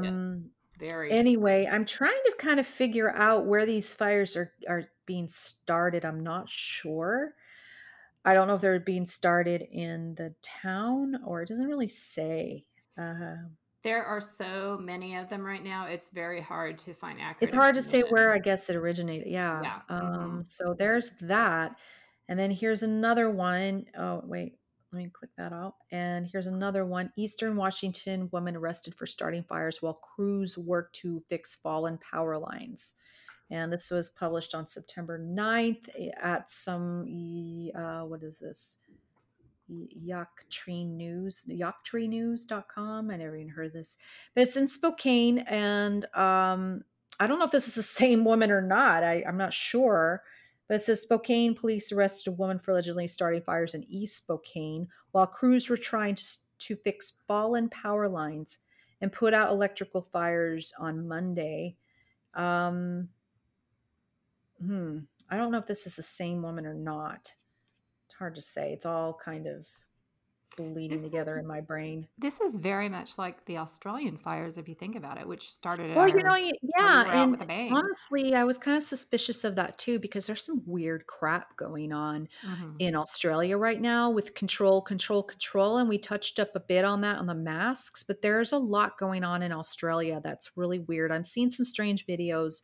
Yes. 0.00 0.14
Um, 0.18 0.52
Very 0.78 1.10
anyway, 1.10 1.66
I'm 1.70 1.84
trying 1.86 2.20
to 2.26 2.34
kind 2.38 2.58
of 2.60 2.66
figure 2.66 3.10
out 3.12 3.46
where 3.46 3.66
these 3.66 3.94
fires 3.94 4.36
are 4.36 4.54
are 4.68 4.84
being 5.06 5.28
started. 5.28 6.04
I'm 6.04 6.20
not 6.22 6.48
sure. 6.50 7.34
I 8.24 8.34
don't 8.34 8.46
know 8.46 8.54
if 8.54 8.60
they're 8.60 8.78
being 8.80 9.04
started 9.04 9.62
in 9.70 10.14
the 10.14 10.34
town 10.42 11.20
or 11.26 11.42
it 11.42 11.48
doesn't 11.48 11.66
really 11.66 11.88
say. 11.88 12.64
Uh, 12.96 13.34
There 13.82 14.04
are 14.04 14.20
so 14.20 14.78
many 14.80 15.16
of 15.16 15.28
them 15.28 15.42
right 15.44 15.62
now. 15.62 15.86
It's 15.86 16.10
very 16.10 16.40
hard 16.40 16.78
to 16.78 16.94
find 16.94 17.20
accurate. 17.20 17.48
it's 17.50 17.54
hard 17.56 17.74
to 17.74 17.82
say 17.82 18.02
where. 18.02 18.32
I 18.32 18.38
guess 18.38 18.70
it 18.70 18.76
originated. 18.76 19.26
Yeah. 19.28 19.60
Yeah. 19.62 19.80
Um, 19.88 20.42
Mhm. 20.42 20.46
so 20.46 20.74
there's 20.74 21.10
that. 21.22 21.76
And 22.28 22.38
then 22.38 22.52
here's 22.52 22.82
another 22.84 23.28
one. 23.30 23.86
Oh, 23.98 24.22
wait. 24.24 24.58
Let 24.92 24.98
me 24.98 25.10
click 25.10 25.30
that 25.38 25.52
out. 25.52 25.76
And 25.90 26.26
here's 26.26 26.46
another 26.46 26.84
one. 26.84 27.12
Eastern 27.16 27.56
Washington 27.56 28.28
woman 28.30 28.54
arrested 28.56 28.94
for 28.94 29.06
starting 29.06 29.42
fires 29.42 29.80
while 29.82 29.94
crews 29.94 30.56
work 30.58 30.92
to 30.94 31.24
fix 31.28 31.56
fallen 31.56 31.98
power 31.98 32.36
lines. 32.38 32.94
And 33.52 33.70
this 33.70 33.90
was 33.90 34.08
published 34.08 34.54
on 34.54 34.66
September 34.66 35.18
9th 35.18 35.90
at 36.18 36.50
some, 36.50 37.02
uh, 37.74 38.00
what 38.06 38.22
is 38.22 38.38
this? 38.38 38.78
YakTri 39.70 40.86
News, 40.86 41.44
yaktrinews.com. 41.46 43.10
I 43.10 43.16
never 43.16 43.36
even 43.36 43.50
heard 43.50 43.66
of 43.66 43.72
this, 43.74 43.98
but 44.34 44.44
it's 44.44 44.56
in 44.56 44.66
Spokane. 44.66 45.40
And 45.40 46.06
um, 46.14 46.84
I 47.20 47.26
don't 47.26 47.38
know 47.38 47.44
if 47.44 47.50
this 47.50 47.68
is 47.68 47.74
the 47.74 47.82
same 48.00 48.24
woman 48.24 48.50
or 48.50 48.62
not. 48.62 49.04
I, 49.04 49.22
I'm 49.28 49.36
not 49.36 49.52
sure. 49.52 50.22
But 50.66 50.76
it 50.76 50.78
says 50.78 51.02
Spokane 51.02 51.54
police 51.54 51.92
arrested 51.92 52.30
a 52.30 52.34
woman 52.34 52.58
for 52.58 52.70
allegedly 52.70 53.06
starting 53.06 53.42
fires 53.42 53.74
in 53.74 53.84
East 53.84 54.16
Spokane 54.16 54.88
while 55.10 55.26
crews 55.26 55.68
were 55.68 55.76
trying 55.76 56.14
to, 56.14 56.24
to 56.60 56.76
fix 56.76 57.12
fallen 57.28 57.68
power 57.68 58.08
lines 58.08 58.60
and 59.02 59.12
put 59.12 59.34
out 59.34 59.50
electrical 59.50 60.00
fires 60.00 60.72
on 60.78 61.06
Monday. 61.06 61.76
Um, 62.32 63.10
hmm. 64.64 64.98
I 65.30 65.36
don't 65.36 65.50
know 65.50 65.58
if 65.58 65.66
this 65.66 65.86
is 65.86 65.96
the 65.96 66.02
same 66.02 66.42
woman 66.42 66.66
or 66.66 66.74
not. 66.74 67.32
It's 68.06 68.14
hard 68.18 68.34
to 68.34 68.42
say. 68.42 68.72
It's 68.72 68.84
all 68.86 69.14
kind 69.14 69.46
of 69.46 69.66
bleeding 70.58 70.90
This 70.90 71.04
together 71.04 71.32
is 71.32 71.38
in 71.38 71.46
my 71.46 71.62
brain. 71.62 72.06
this 72.18 72.38
is 72.42 72.56
very 72.56 72.86
much 72.90 73.16
like 73.16 73.42
the 73.46 73.56
Australian 73.56 74.18
fires, 74.18 74.58
if 74.58 74.68
you 74.68 74.74
think 74.74 74.96
about 74.96 75.18
it, 75.18 75.26
which 75.26 75.50
started 75.50 75.96
Well, 75.96 76.06
you 76.06 76.16
know, 76.16 76.28
y- 76.28 76.40
where 76.42 76.42
we 76.42 76.58
yeah, 76.76 77.22
and 77.22 77.72
honestly, 77.72 78.34
I 78.34 78.44
was 78.44 78.58
kind 78.58 78.76
of 78.76 78.82
suspicious 78.82 79.44
of 79.44 79.54
that 79.54 79.78
too 79.78 79.98
because 79.98 80.26
there's 80.26 80.44
some 80.44 80.60
weird 80.66 81.06
crap 81.06 81.56
going 81.56 81.90
on 81.90 82.28
Mhm. 82.42 82.76
in 82.80 82.94
Australia 82.94 83.56
right 83.56 83.80
now 83.80 84.10
with 84.10 84.34
control, 84.34 84.82
control, 84.82 85.22
control. 85.22 85.78
And 85.78 85.88
we 85.88 85.96
touched 85.96 86.38
up 86.38 86.54
a 86.54 86.60
bit 86.60 86.84
on 86.84 87.00
that 87.00 87.16
on 87.16 87.24
the 87.26 87.34
masks, 87.34 88.02
but 88.02 88.20
there's 88.20 88.52
a 88.52 88.58
lot 88.58 88.98
going 88.98 89.24
on 89.24 89.42
in 89.42 89.52
Australia 89.52 90.20
that's 90.22 90.54
really 90.54 90.80
weird. 90.80 91.10
I'm 91.10 91.24
seeing 91.24 91.50
some 91.50 91.64
strange 91.64 92.04
videos 92.04 92.62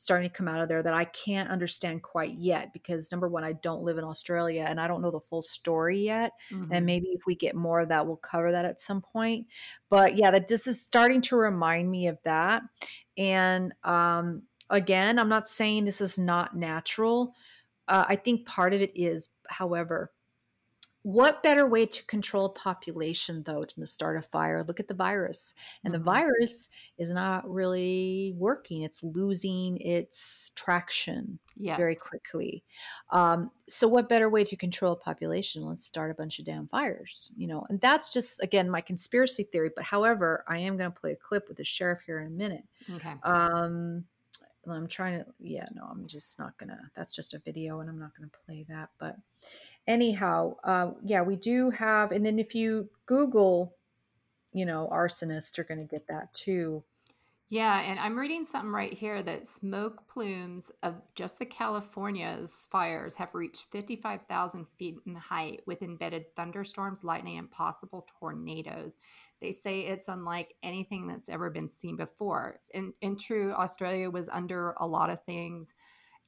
starting 0.00 0.30
to 0.30 0.34
come 0.34 0.46
out 0.46 0.60
of 0.60 0.68
there 0.68 0.80
that 0.80 0.94
I 0.94 1.04
can't 1.06 1.50
understand 1.50 2.04
quite 2.04 2.34
yet 2.34 2.72
because 2.72 3.10
number 3.10 3.26
one, 3.28 3.42
I 3.42 3.52
don't 3.54 3.82
live 3.82 3.98
in 3.98 4.04
Australia 4.04 4.64
and 4.68 4.80
I 4.80 4.86
don't 4.86 5.02
know 5.02 5.10
the 5.10 5.18
full 5.20 5.42
story 5.42 5.98
yet. 5.98 6.32
And 6.50 6.70
Mhm. 6.70 6.84
maybe 6.84 7.08
if 7.08 7.26
we 7.26 7.34
get 7.34 7.56
more 7.56 7.80
of 7.80 7.88
that, 7.88 8.06
we'll 8.06 8.16
cover 8.16 8.52
that 8.52 8.64
at 8.64 8.80
some 8.80 9.02
point. 9.02 9.48
But 9.90 10.14
yeah, 10.14 10.30
that 10.30 10.46
this 10.46 10.68
is 10.68 10.80
starting 10.80 11.20
to 11.22 11.36
remind 11.36 11.90
me 11.90 12.06
of 12.06 12.18
that. 12.22 12.62
And 13.16 13.74
um, 13.82 14.44
again, 14.70 15.18
I'm 15.18 15.28
not 15.28 15.48
saying 15.48 15.84
this 15.84 16.00
is 16.00 16.16
not 16.16 16.56
natural. 16.56 17.34
Uh, 17.88 18.04
I 18.08 18.16
think 18.16 18.46
part 18.46 18.74
of 18.74 18.80
it 18.82 18.92
is, 18.94 19.30
however, 19.48 20.12
what 21.08 21.42
better 21.42 21.66
way 21.66 21.86
to 21.86 22.04
control 22.04 22.50
population 22.50 23.42
though 23.44 23.60
than 23.60 23.80
to 23.80 23.86
start 23.86 24.18
a 24.18 24.22
fire? 24.22 24.62
Look 24.62 24.78
at 24.80 24.88
the 24.88 24.94
virus. 24.94 25.54
And 25.84 25.94
the 25.94 25.98
Mhm. 25.98 26.04
virus 26.04 26.68
is 26.98 27.10
not 27.10 27.48
really 27.50 28.34
working. 28.36 28.82
It's 28.82 29.02
losing 29.02 29.78
its 29.80 30.50
traction 30.54 31.38
very 31.76 31.96
quickly. 31.96 32.62
Um, 33.10 33.50
so 33.68 33.88
what 33.88 34.08
better 34.08 34.28
way 34.28 34.44
to 34.44 34.56
control 34.56 34.92
a 34.92 34.96
population? 34.96 35.64
Let's 35.64 35.84
start 35.84 36.10
a 36.10 36.14
bunch 36.14 36.38
of 36.38 36.44
damn 36.44 36.68
fires, 36.68 37.32
you 37.36 37.46
know. 37.46 37.64
And 37.70 37.80
that's 37.80 38.12
just 38.12 38.42
again 38.42 38.68
my 38.68 38.80
conspiracy 38.82 39.44
theory. 39.44 39.70
But 39.74 39.84
however, 39.84 40.44
I 40.46 40.58
am 40.58 40.76
going 40.76 40.92
to 40.92 41.00
play 41.00 41.12
a 41.12 41.16
clip 41.16 41.48
with 41.48 41.56
the 41.56 41.64
sheriff 41.64 42.00
here 42.02 42.20
in 42.20 42.26
a 42.26 42.30
minute. 42.30 42.64
Okay. 42.90 43.14
Um, 43.22 44.06
I'm 44.66 44.88
trying 44.88 45.24
to, 45.24 45.34
yeah, 45.40 45.66
no, 45.74 45.84
I'm 45.84 46.06
just 46.06 46.38
not 46.38 46.58
gonna. 46.58 46.90
That's 46.94 47.14
just 47.14 47.32
a 47.32 47.38
video, 47.38 47.80
and 47.80 47.88
I'm 47.88 47.98
not 47.98 48.14
gonna 48.14 48.30
play 48.44 48.64
that. 48.68 48.90
But 48.98 49.16
anyhow, 49.88 50.54
uh, 50.62 50.92
yeah, 51.02 51.22
we 51.22 51.34
do 51.34 51.70
have, 51.70 52.12
and 52.12 52.24
then 52.24 52.38
if 52.38 52.54
you 52.54 52.88
Google, 53.06 53.74
you 54.52 54.66
know, 54.66 54.88
arsonist, 54.92 55.56
you're 55.56 55.64
gonna 55.64 55.84
get 55.84 56.06
that 56.08 56.32
too. 56.34 56.84
Yeah, 57.50 57.80
and 57.80 57.98
I'm 57.98 58.18
reading 58.18 58.44
something 58.44 58.72
right 58.72 58.92
here 58.92 59.22
that 59.22 59.46
smoke 59.46 60.06
plumes 60.06 60.70
of 60.82 60.96
just 61.14 61.38
the 61.38 61.46
California's 61.46 62.68
fires 62.70 63.14
have 63.14 63.34
reached 63.34 63.70
55,000 63.70 64.66
feet 64.78 64.96
in 65.06 65.14
height 65.14 65.62
with 65.64 65.80
embedded 65.80 66.26
thunderstorms, 66.36 67.04
lightning, 67.04 67.38
and 67.38 67.50
possible 67.50 68.06
tornadoes. 68.20 68.98
They 69.40 69.52
say 69.52 69.80
it's 69.80 70.08
unlike 70.08 70.56
anything 70.62 71.06
that's 71.06 71.30
ever 71.30 71.48
been 71.48 71.68
seen 71.68 71.96
before. 71.96 72.60
And 72.74 72.92
in 73.00 73.16
true, 73.16 73.54
Australia 73.54 74.10
was 74.10 74.28
under 74.28 74.72
a 74.72 74.86
lot 74.86 75.08
of 75.08 75.24
things 75.24 75.72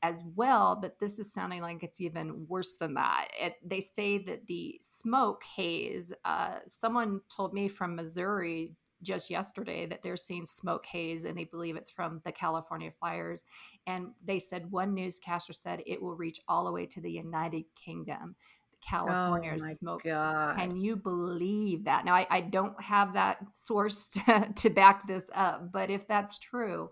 as 0.03 0.23
well, 0.35 0.79
but 0.81 0.99
this 0.99 1.19
is 1.19 1.33
sounding 1.33 1.61
like 1.63 1.83
it's 1.83 2.01
even 2.01 2.47
worse 2.49 2.75
than 2.75 2.95
that. 2.95 3.29
It, 3.39 3.57
they 3.65 3.81
say 3.81 4.19
that 4.19 4.47
the 4.47 4.79
smoke 4.81 5.43
haze, 5.45 6.13
uh, 6.25 6.57
someone 6.67 7.21
told 7.35 7.53
me 7.53 7.69
from 7.69 7.97
Missouri 7.97 8.75
just 9.03 9.31
yesterday 9.31 9.87
that 9.87 10.03
they're 10.03 10.17
seeing 10.17 10.47
smoke 10.47 10.85
haze 10.87 11.25
and 11.25 11.37
they 11.37 11.45
believe 11.45 11.77
it's 11.77 11.91
from 11.91 12.21
the 12.25 12.33
California 12.33 12.91
fires. 13.01 13.45
And 13.87 14.09
they 14.25 14.39
said 14.39 14.71
one 14.71 14.95
newscaster 14.95 15.53
said 15.53 15.83
it 15.87 16.01
will 16.01 16.17
reach 16.17 16.41
all 16.49 16.65
the 16.65 16.73
way 16.73 16.87
to 16.87 17.01
the 17.01 17.11
United 17.11 17.65
Kingdom. 17.75 18.35
Oh 18.83 18.87
California's 18.89 19.65
my 19.65 19.73
smoke. 19.73 20.03
god. 20.05 20.57
Can 20.57 20.77
you 20.77 20.97
believe 20.97 21.85
that? 21.85 22.05
Now, 22.05 22.15
I, 22.15 22.27
I 22.31 22.41
don't 22.41 22.81
have 22.83 23.15
that 23.15 23.39
source 23.55 24.09
to, 24.27 24.51
to 24.55 24.71
back 24.71 25.07
this 25.07 25.31
up, 25.35 25.73
but 25.73 25.91
if 25.91 26.07
that's 26.07 26.39
true, 26.39 26.89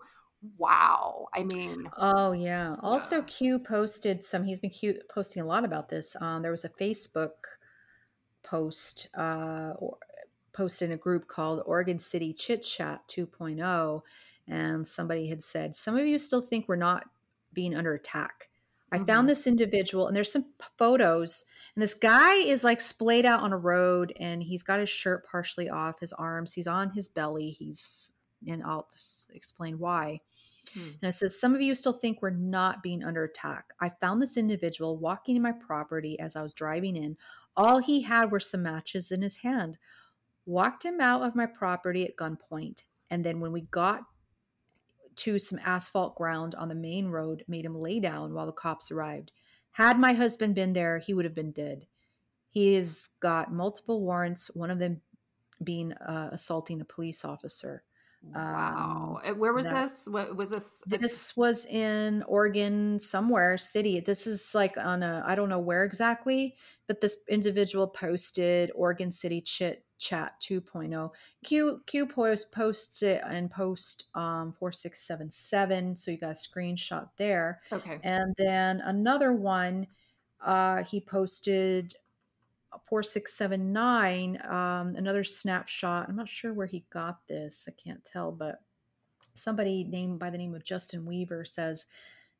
wow. 0.57 1.27
I 1.33 1.43
mean, 1.43 1.91
Oh 1.97 2.31
yeah. 2.31 2.75
Also, 2.81 3.17
yeah. 3.17 3.23
Q 3.27 3.59
posted 3.59 4.23
some. 4.23 4.43
He's 4.43 4.59
been 4.59 4.69
Q 4.69 5.01
posting 5.09 5.41
a 5.41 5.45
lot 5.45 5.65
about 5.65 5.89
this. 5.89 6.15
Um, 6.21 6.41
there 6.41 6.51
was 6.51 6.65
a 6.65 6.69
Facebook 6.69 7.31
post 8.43 9.09
uh, 9.17 9.73
or 9.77 9.97
posted 10.53 10.89
in 10.89 10.95
a 10.95 10.97
group 10.97 11.27
called 11.27 11.61
Oregon 11.65 11.99
City 11.99 12.33
Chit 12.33 12.63
Chat 12.63 13.07
2.0, 13.07 14.01
and 14.47 14.87
somebody 14.87 15.27
had 15.29 15.43
said, 15.43 15.75
"Some 15.75 15.97
of 15.97 16.05
you 16.05 16.17
still 16.19 16.41
think 16.41 16.67
we're 16.67 16.75
not 16.75 17.09
being 17.53 17.75
under 17.75 17.93
attack." 17.93 18.49
I 18.91 18.97
Mhm. 18.97 19.07
found 19.07 19.29
this 19.29 19.45
individual, 19.45 20.07
and 20.07 20.15
there's 20.15 20.31
some 20.31 20.45
p- 20.45 20.65
photos, 20.77 21.45
and 21.75 21.81
this 21.83 21.93
guy 21.93 22.35
is 22.35 22.63
like 22.63 22.81
splayed 22.81 23.25
out 23.25 23.41
on 23.41 23.53
a 23.53 23.57
road, 23.57 24.13
and 24.19 24.41
he's 24.43 24.63
got 24.63 24.79
his 24.79 24.89
shirt 24.89 25.25
partially 25.25 25.69
off, 25.69 25.99
his 25.99 26.13
arms, 26.13 26.53
he's 26.53 26.67
on 26.67 26.91
his 26.91 27.07
belly, 27.07 27.51
he's, 27.51 28.11
and 28.47 28.63
I'll 28.63 28.89
just 28.91 29.29
explain 29.31 29.77
why. 29.79 30.21
Hmm. 30.73 30.89
And 31.01 31.09
it 31.09 31.13
says, 31.13 31.39
Some 31.39 31.55
of 31.55 31.61
you 31.61 31.75
still 31.75 31.93
think 31.93 32.21
we're 32.21 32.29
not 32.29 32.83
being 32.83 33.03
under 33.03 33.23
attack. 33.23 33.73
I 33.79 33.89
found 33.89 34.21
this 34.21 34.37
individual 34.37 34.97
walking 34.97 35.35
in 35.35 35.41
my 35.41 35.51
property 35.51 36.19
as 36.19 36.35
I 36.35 36.41
was 36.41 36.53
driving 36.53 36.95
in. 36.95 37.17
All 37.55 37.79
he 37.79 38.03
had 38.03 38.31
were 38.31 38.39
some 38.39 38.63
matches 38.63 39.11
in 39.11 39.21
his 39.21 39.37
hand. 39.37 39.77
Walked 40.45 40.83
him 40.83 41.01
out 41.01 41.23
of 41.23 41.35
my 41.35 41.45
property 41.45 42.05
at 42.05 42.15
gunpoint. 42.15 42.83
And 43.09 43.23
then 43.23 43.39
when 43.39 43.51
we 43.51 43.61
got 43.61 44.03
to 45.17 45.37
some 45.37 45.59
asphalt 45.65 46.15
ground 46.15 46.55
on 46.55 46.69
the 46.69 46.75
main 46.75 47.07
road, 47.07 47.43
made 47.47 47.65
him 47.65 47.75
lay 47.75 47.99
down 47.99 48.33
while 48.33 48.45
the 48.45 48.51
cops 48.51 48.91
arrived. 48.91 49.31
Had 49.71 49.99
my 49.99 50.13
husband 50.13 50.55
been 50.55 50.73
there, 50.73 50.99
he 50.99 51.13
would 51.13 51.25
have 51.25 51.35
been 51.35 51.51
dead. 51.51 51.85
He's 52.49 53.09
got 53.19 53.51
multiple 53.51 54.01
warrants, 54.01 54.49
one 54.55 54.71
of 54.71 54.79
them 54.79 55.01
being 55.63 55.93
uh, 55.93 56.29
assaulting 56.31 56.81
a 56.81 56.85
police 56.85 57.23
officer. 57.23 57.83
Wow. 58.21 59.21
Um, 59.23 59.39
Where 59.39 59.53
was 59.53 59.65
that- 59.65 59.75
this? 59.75 60.07
What 60.09 60.35
was 60.35 60.49
this? 60.49 60.83
this 60.85 61.35
was 61.37 61.65
in 61.65 62.23
Oregon, 62.23 62.99
somewhere 62.99 63.57
city. 63.57 63.99
This 63.99 64.27
is 64.27 64.53
like 64.53 64.77
on 64.77 65.03
a 65.03 65.23
I 65.25 65.35
don't 65.35 65.49
know 65.49 65.59
where 65.59 65.83
exactly, 65.83 66.55
but 66.87 67.01
this 67.01 67.17
individual 67.29 67.87
posted 67.87 68.71
Oregon 68.75 69.11
City 69.11 69.41
Chit 69.41 69.85
chat 69.99 70.39
2.0. 70.41 71.11
Q 71.43 71.81
Q 71.85 72.05
post, 72.07 72.51
posts 72.51 73.03
it 73.03 73.21
and 73.27 73.51
post 73.51 74.05
um, 74.15 74.53
4677, 74.59 75.95
so 75.95 76.11
you 76.11 76.17
got 76.17 76.29
a 76.29 76.33
screenshot 76.33 77.09
there. 77.17 77.61
Okay. 77.71 77.99
And 78.03 78.33
then 78.37 78.81
another 78.81 79.33
one, 79.33 79.87
uh, 80.41 80.83
he 80.83 81.01
posted 81.01 81.95
4679, 82.87 84.39
um, 84.47 84.95
another 84.95 85.23
snapshot. 85.23 86.07
I'm 86.07 86.15
not 86.15 86.29
sure 86.29 86.53
where 86.53 86.67
he 86.67 86.85
got 86.91 87.27
this. 87.27 87.67
I 87.67 87.73
can't 87.81 88.03
tell, 88.03 88.31
but 88.31 88.61
somebody 89.33 89.83
named 89.83 90.19
by 90.19 90.29
the 90.29 90.37
name 90.37 90.53
of 90.53 90.63
Justin 90.63 91.05
Weaver 91.05 91.45
says, 91.45 91.85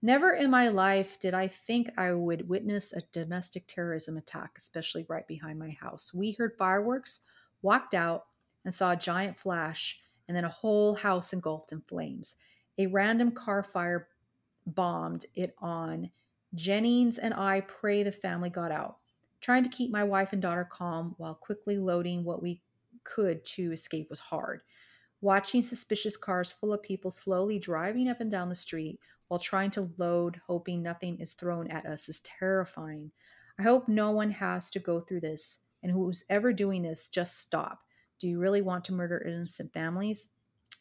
Never 0.02 0.32
in 0.32 0.50
my 0.50 0.70
life 0.70 1.20
did 1.20 1.34
I 1.34 1.48
think 1.48 1.90
I 1.98 2.14
would 2.14 2.48
witness 2.48 2.94
a 2.94 3.02
domestic 3.12 3.68
terrorism 3.68 4.16
attack, 4.18 4.52
especially 4.58 5.06
right 5.10 5.28
behind 5.28 5.60
my 5.60 5.72
house. 5.72 6.14
We 6.14 6.32
heard 6.32 6.56
fireworks, 6.58 7.22
walked 7.62 7.94
out, 7.94 8.26
and 8.64 8.74
saw 8.74 8.92
a 8.92 8.98
giant 8.98 9.38
flash, 9.38 10.00
and 10.28 10.38
then 10.38 10.46
a 10.46 10.50
whole 10.50 10.96
house 10.96 11.34
engulfed 11.34 11.74
in 11.74 11.82
flames. 11.82 12.38
A 12.78 12.88
random 12.88 13.32
car 13.32 13.62
fire 13.62 14.08
bombed 14.66 15.26
it 15.36 15.54
on. 15.60 16.12
Jennings 16.56 17.18
and 17.18 17.34
I 17.34 17.62
pray 17.62 18.04
the 18.04 18.12
family 18.12 18.50
got 18.50 18.72
out, 18.72 18.98
trying 19.42 19.64
to 19.64 19.70
keep 19.70 19.92
my 19.92 20.04
wife 20.04 20.34
and 20.34 20.42
daughter 20.42 20.68
calm 20.70 21.16
while 21.18 21.36
quickly 21.36 21.78
loading 21.78 22.24
what 22.24 22.42
we 22.42 22.62
could 23.04 23.44
to 23.44 23.72
escape 23.72 24.10
was 24.10 24.20
hard. 24.20 24.62
Watching 25.22 25.62
suspicious 25.62 26.16
cars 26.16 26.52
full 26.52 26.74
of 26.74 26.82
people 26.82 27.12
slowly 27.12 27.60
driving 27.60 28.10
up 28.10 28.22
and 28.22 28.32
down 28.32 28.50
the 28.50 28.56
street 28.56 29.00
while 29.28 29.40
trying 29.40 29.72
to 29.72 29.92
load, 29.98 30.42
hoping 30.48 30.82
nothing 30.82 31.20
is 31.20 31.34
thrown 31.34 31.68
at 31.68 31.86
us, 31.86 32.10
is 32.10 32.22
terrifying. 32.22 33.12
I 33.60 33.64
hope 33.64 33.88
no 33.88 34.12
one 34.12 34.32
has 34.32 34.70
to 34.72 34.80
go 34.80 35.02
through 35.02 35.20
this, 35.22 35.64
and 35.84 35.92
who's 35.92 36.24
ever 36.30 36.54
doing 36.54 36.84
this, 36.84 37.10
just 37.10 37.40
stop. 37.40 37.82
Do 38.20 38.28
you 38.28 38.40
really 38.40 38.62
want 38.62 38.86
to 38.86 38.94
murder 38.94 39.20
innocent 39.20 39.74
families? 39.74 40.30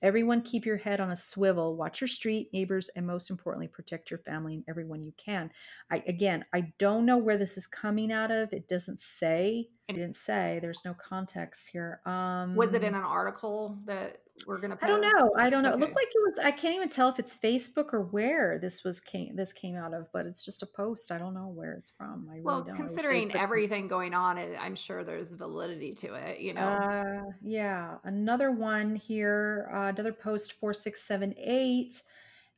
Everyone, 0.01 0.43
keep 0.43 0.65
your 0.65 0.77
head 0.77 1.01
on 1.01 1.11
a 1.11 1.17
swivel. 1.17 1.77
Watch 1.77 2.01
your 2.01 2.09
street, 2.09 2.51
neighbors, 2.53 2.89
and 2.95 3.07
most 3.07 3.31
importantly, 3.31 3.69
protect 3.69 4.11
your 4.11 4.19
family 4.19 4.55
and 4.55 4.65
everyone 4.69 5.03
you 5.03 5.13
can. 5.17 5.51
I 5.91 6.03
again, 6.07 6.45
I 6.53 6.73
don't 6.79 7.05
know 7.05 7.19
where 7.19 7.37
this 7.37 7.57
is 7.57 7.67
coming 7.67 8.13
out 8.13 8.31
of. 8.31 8.53
It 8.53 8.69
doesn't 8.69 9.01
say. 9.01 9.69
It 9.89 9.95
didn't 9.95 10.17
say. 10.17 10.59
There's 10.61 10.85
no 10.85 10.95
context 10.95 11.71
here. 11.73 12.01
Um, 12.07 12.55
was 12.55 12.75
it 12.75 12.85
in 12.85 12.95
an 12.95 13.03
article 13.03 13.79
that 13.87 14.19
we're 14.47 14.59
gonna? 14.59 14.79
I 14.81 14.87
don't 14.87 15.01
know. 15.01 15.33
I 15.37 15.51
don't 15.51 15.63
know. 15.63 15.71
Okay. 15.71 15.79
It 15.79 15.81
looked 15.81 15.97
like 15.97 16.07
it 16.07 16.23
was. 16.25 16.39
I 16.39 16.51
can't 16.51 16.75
even 16.75 16.89
tell 16.89 17.09
if 17.09 17.19
it's 17.19 17.37
Facebook 17.37 17.93
or 17.93 18.03
where 18.03 18.59
this 18.59 18.85
was 18.85 19.01
came. 19.01 19.35
This 19.37 19.53
came 19.53 19.77
out 19.77 19.95
of, 19.95 20.07
but 20.13 20.27
it's 20.27 20.45
just 20.45 20.63
a 20.63 20.67
post. 20.67 21.11
I 21.11 21.19
don't 21.19 21.35
know 21.35 21.49
where 21.49 21.73
it's 21.73 21.91
from. 21.91 22.27
I 22.31 22.35
really 22.35 22.45
well, 22.45 22.63
don't. 22.63 22.77
considering 22.77 23.35
everything 23.35 23.89
going 23.89 24.15
on, 24.15 24.39
I'm 24.39 24.75
sure 24.75 25.05
there's 25.05 25.33
validity 25.33 25.95
to 25.95 26.15
it. 26.15 26.41
You 26.41 26.55
know. 26.55 26.61
Uh, 26.61 27.23
yeah. 27.43 27.97
Another 28.05 28.51
one 28.51 28.95
here. 28.97 29.71
Uh, 29.73 29.93
another 29.95 30.13
post 30.13 30.55
four 30.55 30.73
six 30.75 31.03
seven 31.03 31.35
eight. 31.39 32.03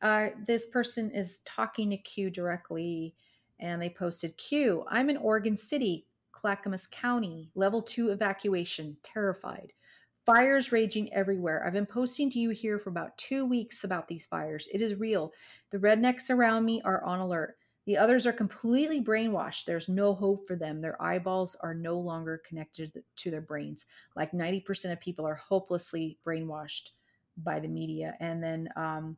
Uh, 0.02 0.28
this 0.46 0.66
person 0.66 1.10
is 1.10 1.40
talking 1.40 1.90
to 1.90 1.96
Q 1.96 2.30
directly, 2.30 3.14
and 3.58 3.80
they 3.80 3.90
posted 3.90 4.36
Q. 4.38 4.84
I'm 4.88 5.10
in 5.10 5.16
Oregon 5.18 5.56
City, 5.56 6.06
Clackamas 6.32 6.86
County, 6.90 7.50
level 7.54 7.82
two 7.82 8.10
evacuation. 8.10 8.96
Terrified. 9.02 9.72
Fires 10.26 10.70
raging 10.70 11.12
everywhere. 11.12 11.64
I've 11.64 11.72
been 11.72 11.86
posting 11.86 12.30
to 12.30 12.38
you 12.38 12.50
here 12.50 12.78
for 12.78 12.90
about 12.90 13.16
two 13.16 13.46
weeks 13.46 13.84
about 13.84 14.06
these 14.06 14.26
fires. 14.26 14.68
It 14.72 14.82
is 14.82 14.94
real. 14.94 15.32
The 15.70 15.78
rednecks 15.78 16.30
around 16.30 16.64
me 16.64 16.82
are 16.84 17.02
on 17.04 17.20
alert. 17.20 17.56
The 17.86 17.96
others 17.96 18.26
are 18.26 18.32
completely 18.32 19.00
brainwashed. 19.00 19.64
There's 19.64 19.88
no 19.88 20.14
hope 20.14 20.46
for 20.46 20.56
them. 20.56 20.80
Their 20.80 21.00
eyeballs 21.02 21.56
are 21.56 21.74
no 21.74 21.98
longer 21.98 22.42
connected 22.46 22.92
to 23.16 23.30
their 23.30 23.40
brains. 23.40 23.86
Like 24.14 24.32
90% 24.32 24.92
of 24.92 25.00
people 25.00 25.26
are 25.26 25.34
hopelessly 25.34 26.18
brainwashed 26.24 26.90
by 27.38 27.58
the 27.58 27.68
media. 27.68 28.14
And 28.20 28.42
then 28.42 28.68
um, 28.76 29.16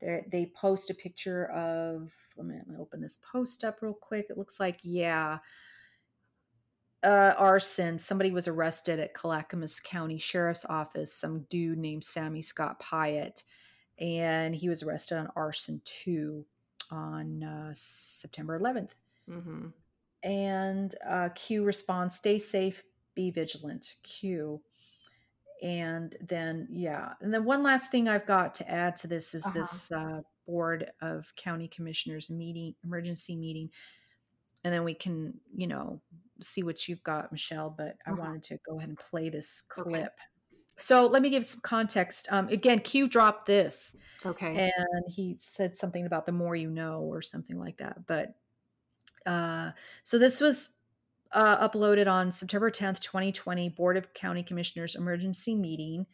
they 0.00 0.52
post 0.54 0.90
a 0.90 0.94
picture 0.94 1.46
of, 1.50 2.12
let 2.36 2.46
me, 2.46 2.54
let 2.56 2.68
me 2.68 2.76
open 2.78 3.00
this 3.00 3.18
post 3.30 3.64
up 3.64 3.82
real 3.82 3.94
quick. 3.94 4.26
It 4.30 4.38
looks 4.38 4.60
like, 4.60 4.78
yeah, 4.82 5.38
uh, 7.02 7.34
arson. 7.36 7.98
Somebody 7.98 8.30
was 8.30 8.48
arrested 8.48 9.00
at 9.00 9.14
Clackamas 9.14 9.80
County 9.80 10.18
Sheriff's 10.18 10.64
Office. 10.64 11.12
Some 11.12 11.46
dude 11.48 11.78
named 11.78 12.04
Sammy 12.04 12.42
Scott 12.42 12.80
Pyatt, 12.80 13.42
and 13.98 14.54
he 14.54 14.68
was 14.68 14.82
arrested 14.82 15.18
on 15.18 15.28
arson 15.36 15.80
too 15.84 16.44
on 16.90 17.42
uh, 17.42 17.70
September 17.74 18.58
11th. 18.58 18.90
Mm-hmm. 19.30 19.66
And 20.22 20.94
uh, 21.08 21.28
Q 21.34 21.64
responds, 21.64 22.16
"Stay 22.16 22.38
safe, 22.38 22.82
be 23.14 23.30
vigilant." 23.30 23.94
Q. 24.02 24.60
And 25.62 26.14
then 26.20 26.68
yeah, 26.70 27.12
and 27.20 27.32
then 27.32 27.44
one 27.44 27.62
last 27.62 27.90
thing 27.90 28.08
I've 28.08 28.26
got 28.26 28.54
to 28.56 28.70
add 28.70 28.96
to 28.98 29.06
this 29.06 29.34
is 29.34 29.46
uh-huh. 29.46 29.58
this 29.58 29.92
uh, 29.92 30.20
board 30.46 30.90
of 31.00 31.32
county 31.36 31.68
commissioners 31.68 32.30
meeting, 32.30 32.74
emergency 32.84 33.36
meeting, 33.36 33.70
and 34.66 34.74
then 34.74 34.82
we 34.82 34.94
can 34.94 35.34
you 35.54 35.68
know 35.68 36.00
see 36.42 36.62
what 36.62 36.88
you've 36.88 37.02
got, 37.02 37.32
Michelle, 37.32 37.74
but 37.76 37.96
I 38.06 38.10
uh-huh. 38.10 38.16
wanted 38.18 38.42
to 38.44 38.58
go 38.68 38.78
ahead 38.78 38.88
and 38.88 38.98
play 38.98 39.30
this 39.30 39.62
clip. 39.62 39.88
Okay. 39.88 40.08
So 40.78 41.06
let 41.06 41.22
me 41.22 41.30
give 41.30 41.44
some 41.46 41.60
context. 41.60 42.28
Um, 42.30 42.48
again, 42.48 42.80
Q 42.80 43.08
dropped 43.08 43.46
this. 43.46 43.96
Okay. 44.24 44.70
And 44.76 45.04
he 45.08 45.36
said 45.38 45.74
something 45.74 46.04
about 46.04 46.26
the 46.26 46.32
more 46.32 46.54
you 46.54 46.68
know 46.68 47.00
or 47.00 47.22
something 47.22 47.58
like 47.58 47.78
that. 47.78 48.06
But 48.06 48.34
uh, 49.24 49.70
so 50.02 50.18
this 50.18 50.40
was 50.40 50.70
uh, 51.32 51.66
uploaded 51.66 52.10
on 52.10 52.30
September 52.30 52.70
10th, 52.70 53.00
2020, 53.00 53.70
Board 53.70 53.96
of 53.96 54.12
County 54.12 54.42
Commissioners 54.42 54.94
emergency 54.94 55.54
meeting. 55.54 56.06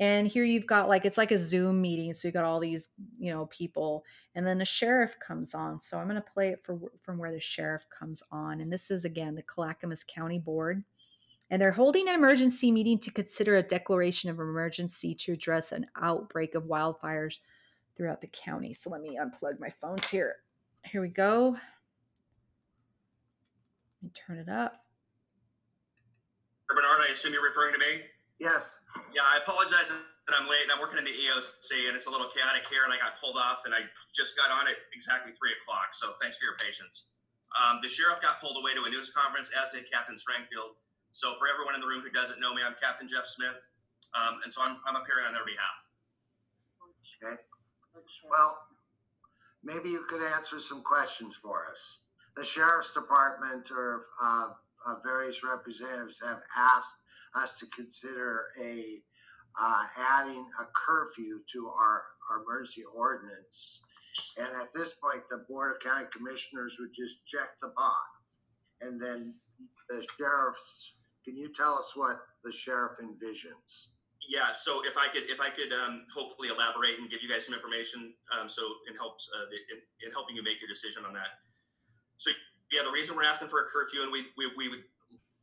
And 0.00 0.26
here 0.26 0.44
you've 0.44 0.66
got 0.66 0.88
like 0.88 1.04
it's 1.04 1.18
like 1.18 1.30
a 1.30 1.36
Zoom 1.36 1.82
meeting, 1.82 2.14
so 2.14 2.26
you 2.26 2.32
got 2.32 2.46
all 2.46 2.58
these 2.58 2.88
you 3.18 3.30
know 3.30 3.46
people, 3.46 4.04
and 4.34 4.46
then 4.46 4.56
the 4.56 4.64
sheriff 4.64 5.18
comes 5.20 5.54
on. 5.54 5.78
So 5.78 5.98
I'm 5.98 6.08
going 6.08 6.16
to 6.16 6.22
play 6.22 6.48
it 6.48 6.64
for, 6.64 6.80
from 7.02 7.18
where 7.18 7.30
the 7.30 7.38
sheriff 7.38 7.84
comes 7.90 8.22
on, 8.32 8.62
and 8.62 8.72
this 8.72 8.90
is 8.90 9.04
again 9.04 9.34
the 9.34 9.42
Clackamas 9.42 10.02
County 10.02 10.38
Board, 10.38 10.82
and 11.50 11.60
they're 11.60 11.70
holding 11.70 12.08
an 12.08 12.14
emergency 12.14 12.72
meeting 12.72 12.98
to 13.00 13.10
consider 13.10 13.58
a 13.58 13.62
declaration 13.62 14.30
of 14.30 14.38
emergency 14.38 15.14
to 15.16 15.32
address 15.32 15.70
an 15.70 15.84
outbreak 16.00 16.54
of 16.54 16.64
wildfires 16.64 17.40
throughout 17.94 18.22
the 18.22 18.28
county. 18.28 18.72
So 18.72 18.88
let 18.88 19.02
me 19.02 19.18
unplug 19.20 19.60
my 19.60 19.68
phones 19.68 20.08
here. 20.08 20.36
Here 20.86 21.02
we 21.02 21.08
go. 21.08 21.58
Let 24.00 24.02
me 24.02 24.10
turn 24.14 24.38
it 24.38 24.48
up. 24.48 24.82
Bernard, 26.70 27.00
I 27.06 27.12
assume 27.12 27.34
you're 27.34 27.44
referring 27.44 27.74
to 27.74 27.78
me. 27.78 28.00
Yes. 28.40 28.80
Yeah, 29.12 29.22
I 29.28 29.36
apologize 29.44 29.92
that 29.92 30.32
I'm 30.32 30.48
late. 30.48 30.64
And 30.64 30.72
I'm 30.72 30.80
working 30.80 30.96
in 30.96 31.04
the 31.04 31.12
EOC, 31.12 31.86
and 31.86 31.94
it's 31.94 32.08
a 32.08 32.12
little 32.12 32.32
chaotic 32.32 32.64
here, 32.72 32.88
and 32.88 32.90
I 32.90 32.96
got 32.96 33.20
pulled 33.20 33.36
off, 33.36 33.68
and 33.68 33.76
I 33.76 33.84
just 34.16 34.34
got 34.34 34.48
on 34.48 34.66
at 34.66 34.80
exactly 34.96 35.36
three 35.36 35.52
o'clock. 35.60 35.92
So 35.92 36.16
thanks 36.18 36.40
for 36.40 36.48
your 36.48 36.56
patience. 36.56 37.12
Um, 37.52 37.84
the 37.84 37.88
sheriff 37.92 38.24
got 38.24 38.40
pulled 38.40 38.56
away 38.56 38.72
to 38.74 38.82
a 38.82 38.90
news 38.90 39.12
conference, 39.12 39.52
as 39.52 39.70
did 39.70 39.84
Captain 39.92 40.16
Strangfield. 40.16 40.80
So 41.12 41.34
for 41.36 41.52
everyone 41.52 41.74
in 41.74 41.84
the 41.84 41.86
room 41.86 42.00
who 42.00 42.10
doesn't 42.10 42.40
know 42.40 42.54
me, 42.54 42.62
I'm 42.64 42.78
Captain 42.80 43.06
Jeff 43.06 43.26
Smith, 43.26 43.60
um, 44.16 44.40
and 44.42 44.48
so 44.48 44.62
I'm, 44.62 44.78
I'm 44.86 44.96
appearing 44.96 45.26
on 45.26 45.34
their 45.34 45.44
behalf. 45.44 45.78
Okay. 47.20 47.36
Well, 48.30 48.56
maybe 49.62 49.90
you 49.90 50.06
could 50.08 50.22
answer 50.22 50.58
some 50.58 50.80
questions 50.80 51.36
for 51.36 51.66
us. 51.68 51.98
The 52.36 52.44
sheriff's 52.44 52.94
department 52.94 53.70
or 53.70 54.06
uh, 54.22 54.54
uh, 54.86 54.94
various 55.04 55.42
representatives 55.44 56.18
have 56.24 56.40
asked 56.56 56.94
us 57.34 57.58
to 57.58 57.66
consider 57.66 58.46
a 58.62 59.02
uh, 59.60 59.84
adding 59.98 60.46
a 60.60 60.64
curfew 60.86 61.40
to 61.52 61.68
our, 61.68 62.02
our 62.30 62.42
emergency 62.42 62.84
ordinance. 62.94 63.80
And 64.36 64.48
at 64.60 64.72
this 64.74 64.94
point, 64.94 65.22
the 65.30 65.44
Board 65.48 65.72
of 65.76 65.82
County 65.82 66.06
Commissioners 66.12 66.76
would 66.78 66.90
just 66.94 67.26
check 67.26 67.58
the 67.60 67.68
box. 67.68 67.96
And 68.80 69.00
then 69.00 69.34
the 69.88 70.06
sheriff's, 70.18 70.94
can 71.24 71.36
you 71.36 71.52
tell 71.52 71.74
us 71.74 71.92
what 71.94 72.18
the 72.44 72.52
sheriff 72.52 72.92
envisions? 73.02 73.88
Yeah, 74.28 74.52
so 74.52 74.84
if 74.84 74.96
I 74.96 75.08
could, 75.08 75.24
if 75.28 75.40
I 75.40 75.50
could, 75.50 75.72
um, 75.72 76.06
hopefully 76.14 76.48
elaborate 76.48 76.98
and 76.98 77.10
give 77.10 77.22
you 77.22 77.28
guys 77.28 77.46
some 77.46 77.54
information, 77.54 78.14
um, 78.38 78.48
so 78.48 78.62
it 78.88 78.96
helps 78.96 79.28
uh, 79.34 79.46
the, 79.50 79.56
in, 79.56 79.80
in 80.06 80.12
helping 80.12 80.36
you 80.36 80.42
make 80.42 80.60
your 80.60 80.68
decision 80.68 81.04
on 81.04 81.12
that. 81.14 81.40
So 82.16 82.30
yeah, 82.70 82.82
the 82.84 82.90
reason 82.90 83.16
we're 83.16 83.24
asking 83.24 83.48
for 83.48 83.60
a 83.60 83.64
curfew, 83.64 84.02
and 84.02 84.12
we, 84.12 84.26
we, 84.36 84.50
we 84.56 84.68
would 84.68 84.84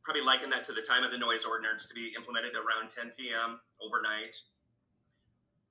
probably 0.02 0.22
liken 0.22 0.48
that 0.50 0.64
to 0.64 0.72
the 0.72 0.80
time 0.80 1.04
of 1.04 1.12
the 1.12 1.18
noise 1.18 1.44
ordinance 1.44 1.84
to 1.86 1.94
be 1.94 2.12
implemented 2.16 2.54
around 2.54 2.88
10 2.88 3.12
p.m. 3.16 3.60
overnight. 3.80 4.36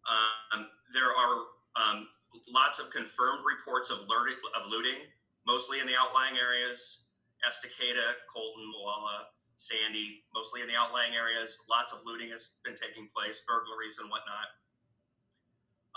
Um, 0.06 0.67
there 0.93 1.10
are 1.10 1.34
um, 1.76 2.08
lots 2.48 2.80
of 2.80 2.91
confirmed 2.91 3.41
reports 3.41 3.89
of, 3.89 4.06
of 4.06 4.70
looting, 4.70 5.02
mostly 5.46 5.80
in 5.80 5.88
the 5.88 5.98
outlying 6.00 6.38
areas, 6.38 7.06
Estacada, 7.41 8.13
Colton, 8.32 8.70
Molalla, 8.72 9.28
Sandy, 9.58 10.22
mostly 10.34 10.62
in 10.62 10.67
the 10.67 10.78
outlying 10.78 11.15
areas. 11.15 11.65
Lots 11.70 11.91
of 11.91 12.00
looting 12.06 12.30
has 12.30 12.62
been 12.63 12.76
taking 12.76 13.10
place, 13.10 13.41
burglaries 13.48 13.98
and 13.98 14.10
whatnot. 14.10 14.54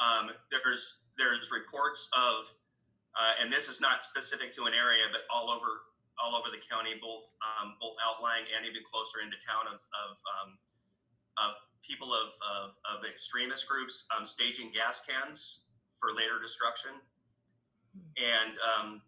Um, 0.00 0.30
there's 0.48 1.04
there's 1.18 1.52
reports 1.52 2.08
of 2.16 2.48
uh, 3.18 3.42
and 3.42 3.52
this 3.52 3.68
is 3.68 3.80
not 3.80 4.02
specific 4.02 4.52
to 4.54 4.64
an 4.64 4.74
area, 4.74 5.04
but 5.10 5.22
all 5.32 5.50
over 5.50 5.82
all 6.22 6.36
over 6.36 6.50
the 6.50 6.60
county, 6.60 6.92
both 7.00 7.34
um, 7.40 7.74
both 7.80 7.96
outlying 8.04 8.44
and 8.54 8.66
even 8.66 8.82
closer 8.84 9.24
into 9.24 9.36
town 9.40 9.66
of, 9.66 9.80
of 9.80 10.12
um, 10.28 10.58
of 11.38 11.56
people 11.82 12.12
of, 12.12 12.32
of, 12.44 12.76
of 12.84 13.08
extremist 13.08 13.66
groups 13.66 14.04
um, 14.16 14.24
staging 14.24 14.70
gas 14.72 15.00
cans 15.00 15.62
for 15.98 16.12
later 16.12 16.40
destruction. 16.40 16.92
And 18.16 18.52
um, 18.60 19.02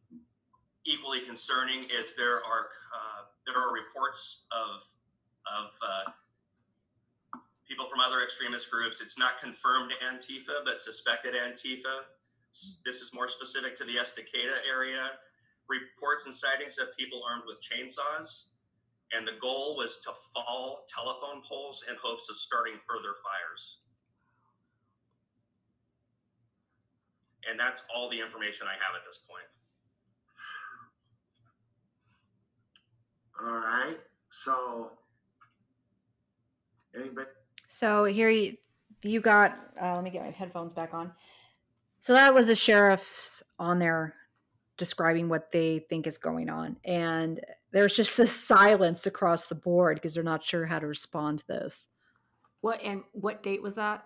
equally 0.84 1.20
concerning 1.20 1.84
is 1.84 2.16
there 2.16 2.36
are 2.36 2.72
uh, 2.94 3.22
there 3.46 3.56
are 3.56 3.72
reports 3.72 4.44
of 4.50 4.82
of 5.46 5.70
uh, 5.82 6.10
people 7.68 7.86
from 7.86 8.00
other 8.00 8.22
extremist 8.22 8.70
groups. 8.70 9.00
It's 9.00 9.18
not 9.18 9.40
confirmed 9.40 9.92
Antifa, 10.02 10.64
but 10.64 10.80
suspected 10.80 11.34
Antifa. 11.34 12.04
This 12.84 13.00
is 13.00 13.12
more 13.14 13.28
specific 13.28 13.74
to 13.76 13.84
the 13.84 13.96
Estacada 13.96 14.56
area. 14.68 15.12
Reports 15.68 16.26
and 16.26 16.34
sightings 16.34 16.78
of 16.78 16.94
people 16.96 17.22
armed 17.28 17.44
with 17.46 17.60
chainsaws. 17.62 18.48
And 19.12 19.26
the 19.26 19.32
goal 19.40 19.76
was 19.76 20.00
to 20.04 20.12
fall 20.34 20.84
telephone 20.88 21.42
poles 21.42 21.84
in 21.88 21.96
hopes 22.02 22.28
of 22.30 22.36
starting 22.36 22.74
further 22.86 23.14
fires. 23.24 23.78
And 27.48 27.58
that's 27.58 27.84
all 27.94 28.08
the 28.08 28.20
information 28.20 28.66
I 28.66 28.72
have 28.72 28.94
at 28.94 29.02
this 29.06 29.18
point. 29.18 29.44
All 33.44 33.56
right, 33.56 33.98
so 34.30 34.92
anybody, 36.94 37.26
So 37.66 38.04
here 38.04 38.28
you, 38.30 38.56
you 39.02 39.20
got. 39.20 39.58
Uh, 39.80 39.94
let 39.96 40.04
me 40.04 40.10
get 40.10 40.22
my 40.22 40.30
headphones 40.30 40.74
back 40.74 40.94
on. 40.94 41.10
So 42.02 42.14
that 42.14 42.34
was 42.34 42.48
the 42.48 42.56
sheriffs 42.56 43.44
on 43.60 43.78
there 43.78 44.16
describing 44.76 45.28
what 45.28 45.52
they 45.52 45.78
think 45.88 46.08
is 46.08 46.18
going 46.18 46.50
on, 46.50 46.76
and 46.84 47.40
there's 47.70 47.94
just 47.94 48.16
this 48.16 48.34
silence 48.34 49.06
across 49.06 49.46
the 49.46 49.54
board 49.54 49.98
because 49.98 50.12
they're 50.12 50.24
not 50.24 50.42
sure 50.42 50.66
how 50.66 50.80
to 50.80 50.88
respond 50.88 51.38
to 51.38 51.46
this. 51.46 51.88
What 52.60 52.82
and 52.82 53.04
what 53.12 53.44
date 53.44 53.62
was 53.62 53.76
that? 53.76 54.04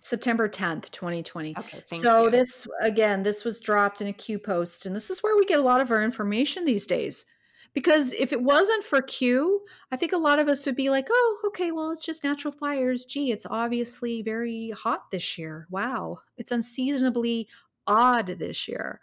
September 0.00 0.48
10th, 0.48 0.90
2020. 0.92 1.56
Okay, 1.58 1.82
thank 1.88 2.02
so 2.02 2.26
you. 2.26 2.30
this 2.30 2.68
again, 2.80 3.24
this 3.24 3.42
was 3.42 3.58
dropped 3.58 4.00
in 4.00 4.06
a 4.06 4.12
Q 4.12 4.38
post, 4.38 4.86
and 4.86 4.94
this 4.94 5.10
is 5.10 5.20
where 5.24 5.36
we 5.36 5.44
get 5.44 5.58
a 5.58 5.62
lot 5.62 5.80
of 5.80 5.90
our 5.90 6.04
information 6.04 6.64
these 6.64 6.86
days. 6.86 7.26
Because 7.74 8.12
if 8.12 8.32
it 8.32 8.42
wasn't 8.42 8.84
for 8.84 9.02
Q, 9.02 9.62
I 9.90 9.96
think 9.96 10.12
a 10.12 10.18
lot 10.18 10.38
of 10.38 10.48
us 10.48 10.64
would 10.64 10.76
be 10.76 10.90
like, 10.90 11.08
"Oh, 11.10 11.38
okay, 11.48 11.72
well, 11.72 11.90
it's 11.90 12.04
just 12.06 12.22
natural 12.24 12.52
fires. 12.52 13.04
Gee, 13.04 13.32
it's 13.32 13.46
obviously 13.50 14.22
very 14.22 14.70
hot 14.70 15.10
this 15.10 15.36
year. 15.36 15.66
Wow, 15.70 16.20
it's 16.36 16.52
unseasonably 16.52 17.48
odd 17.86 18.36
this 18.38 18.68
year." 18.68 19.00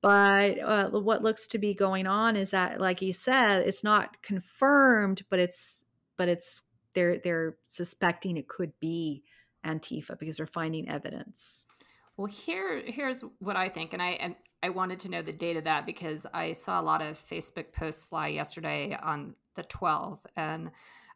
But 0.00 0.58
uh, 0.58 0.90
what 0.90 1.22
looks 1.22 1.46
to 1.48 1.58
be 1.58 1.74
going 1.74 2.06
on 2.06 2.36
is 2.36 2.50
that, 2.50 2.80
like 2.80 3.00
he 3.00 3.12
said, 3.12 3.66
it's 3.66 3.84
not 3.84 4.22
confirmed, 4.22 5.22
but 5.30 5.38
it's 5.38 5.86
but 6.16 6.28
it's 6.28 6.62
they're 6.94 7.18
they're 7.18 7.56
suspecting 7.68 8.36
it 8.36 8.48
could 8.48 8.72
be 8.80 9.22
Antifa 9.64 10.18
because 10.18 10.38
they're 10.38 10.46
finding 10.46 10.88
evidence. 10.88 11.66
Well, 12.16 12.26
here 12.26 12.82
here's 12.86 13.22
what 13.40 13.56
I 13.56 13.68
think, 13.68 13.92
and 13.92 14.02
I 14.02 14.10
and 14.10 14.36
I 14.62 14.70
wanted 14.70 15.00
to 15.00 15.10
know 15.10 15.22
the 15.22 15.32
date 15.32 15.56
of 15.56 15.64
that 15.64 15.84
because 15.84 16.26
I 16.32 16.52
saw 16.52 16.80
a 16.80 16.82
lot 16.82 17.02
of 17.02 17.18
Facebook 17.18 17.72
posts 17.72 18.04
fly 18.04 18.28
yesterday 18.28 18.96
on 19.02 19.34
the 19.56 19.64
12th, 19.64 20.24
and 20.36 20.70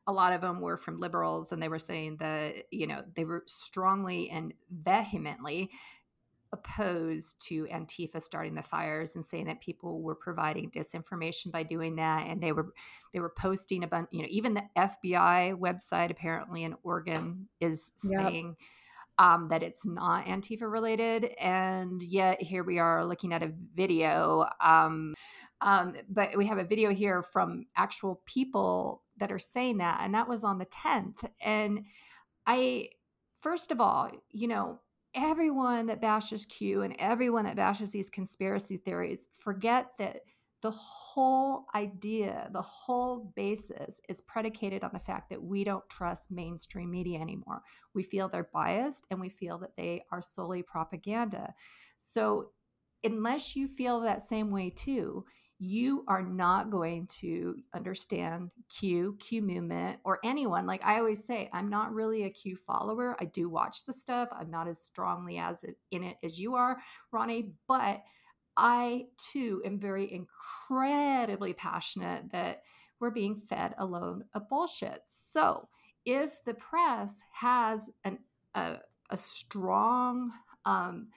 a 0.06 0.12
lot 0.12 0.32
of 0.32 0.40
them 0.40 0.60
were 0.60 0.76
from 0.76 0.98
liberals, 0.98 1.52
and 1.52 1.62
they 1.62 1.68
were 1.68 1.78
saying 1.78 2.16
that 2.18 2.54
you 2.72 2.86
know 2.86 3.02
they 3.14 3.24
were 3.24 3.44
strongly 3.46 4.28
and 4.30 4.52
vehemently 4.70 5.70
opposed 6.52 7.40
to 7.46 7.66
Antifa 7.66 8.20
starting 8.20 8.54
the 8.54 8.62
fires 8.62 9.14
and 9.14 9.24
saying 9.24 9.46
that 9.46 9.60
people 9.60 10.00
were 10.00 10.14
providing 10.14 10.70
disinformation 10.70 11.52
by 11.52 11.62
doing 11.62 11.96
that 11.96 12.26
and 12.26 12.40
they 12.40 12.52
were 12.52 12.72
they 13.12 13.20
were 13.20 13.28
posting 13.28 13.84
a 13.84 13.86
bunch 13.86 14.08
you 14.12 14.22
know 14.22 14.28
even 14.30 14.54
the 14.54 14.64
FBI 14.76 15.58
website 15.58 16.10
apparently 16.10 16.64
in 16.64 16.74
Oregon 16.82 17.48
is 17.60 17.92
saying 17.96 18.56
yep. 18.58 18.68
Um, 19.18 19.48
that 19.48 19.62
it's 19.62 19.84
not 19.84 20.26
Antifa 20.26 20.70
related 20.70 21.26
and 21.40 22.02
yet 22.02 22.40
here 22.40 22.62
we 22.62 22.78
are 22.78 23.04
looking 23.04 23.32
at 23.32 23.42
a 23.42 23.52
video 23.74 24.46
um, 24.60 25.14
um, 25.60 25.94
but 26.08 26.36
we 26.36 26.46
have 26.46 26.58
a 26.58 26.64
video 26.64 26.90
here 26.92 27.22
from 27.22 27.66
actual 27.76 28.22
people 28.26 29.02
that 29.16 29.32
are 29.32 29.38
saying 29.38 29.78
that 29.78 30.00
and 30.02 30.14
that 30.14 30.28
was 30.28 30.44
on 30.44 30.58
the 30.58 30.66
10th 30.66 31.28
and 31.42 31.84
I 32.46 32.90
first 33.40 33.70
of 33.70 33.80
all 33.80 34.10
you 34.30 34.48
know 34.48 34.78
everyone 35.14 35.86
that 35.86 36.00
bashes 36.00 36.44
Q 36.46 36.82
and 36.82 36.94
everyone 36.98 37.44
that 37.44 37.56
bashes 37.56 37.90
these 37.90 38.10
conspiracy 38.10 38.76
theories 38.76 39.28
forget 39.32 39.88
that 39.98 40.20
the 40.60 40.70
whole 40.72 41.66
idea, 41.74 42.48
the 42.52 42.62
whole 42.62 43.32
basis 43.36 44.00
is 44.08 44.20
predicated 44.22 44.82
on 44.82 44.90
the 44.92 44.98
fact 44.98 45.30
that 45.30 45.42
we 45.42 45.62
don't 45.62 45.88
trust 45.88 46.30
mainstream 46.30 46.90
media 46.90 47.20
anymore. 47.20 47.62
We 47.94 48.02
feel 48.02 48.28
they're 48.28 48.50
biased 48.52 49.06
and 49.10 49.20
we 49.20 49.28
feel 49.28 49.58
that 49.58 49.76
they 49.76 50.02
are 50.10 50.22
solely 50.22 50.62
propaganda. 50.62 51.54
So, 51.98 52.50
unless 53.04 53.54
you 53.54 53.68
feel 53.68 54.00
that 54.00 54.22
same 54.22 54.50
way 54.50 54.70
too, 54.70 55.24
you 55.60 56.04
are 56.06 56.22
not 56.22 56.70
going 56.70 57.06
to 57.06 57.56
understand 57.74 58.50
Q, 58.68 59.16
Q 59.18 59.42
movement, 59.42 59.98
or 60.04 60.20
anyone. 60.24 60.66
Like 60.66 60.84
I 60.84 60.98
always 60.98 61.24
say, 61.24 61.48
I'm 61.52 61.68
not 61.68 61.92
really 61.92 62.24
a 62.24 62.30
Q 62.30 62.56
follower. 62.56 63.16
I 63.20 63.24
do 63.24 63.48
watch 63.48 63.84
the 63.84 63.92
stuff. 63.92 64.28
I'm 64.32 64.50
not 64.50 64.68
as 64.68 64.80
strongly 64.80 65.38
as 65.38 65.64
it, 65.64 65.76
in 65.90 66.04
it 66.04 66.16
as 66.22 66.38
you 66.38 66.54
are, 66.54 66.78
Ronnie, 67.12 67.54
but 67.66 68.02
I 68.58 69.06
too 69.32 69.62
am 69.64 69.78
very 69.78 70.12
incredibly 70.12 71.54
passionate 71.54 72.32
that 72.32 72.62
we're 72.98 73.10
being 73.10 73.40
fed 73.48 73.74
a 73.78 73.86
load 73.86 74.24
of 74.34 74.48
bullshit. 74.48 75.02
So 75.06 75.68
if 76.04 76.44
the 76.44 76.54
press 76.54 77.22
has 77.32 77.88
an, 78.02 78.18
a, 78.56 78.78
a 79.10 79.16
strong 79.16 80.32
um, 80.64 81.08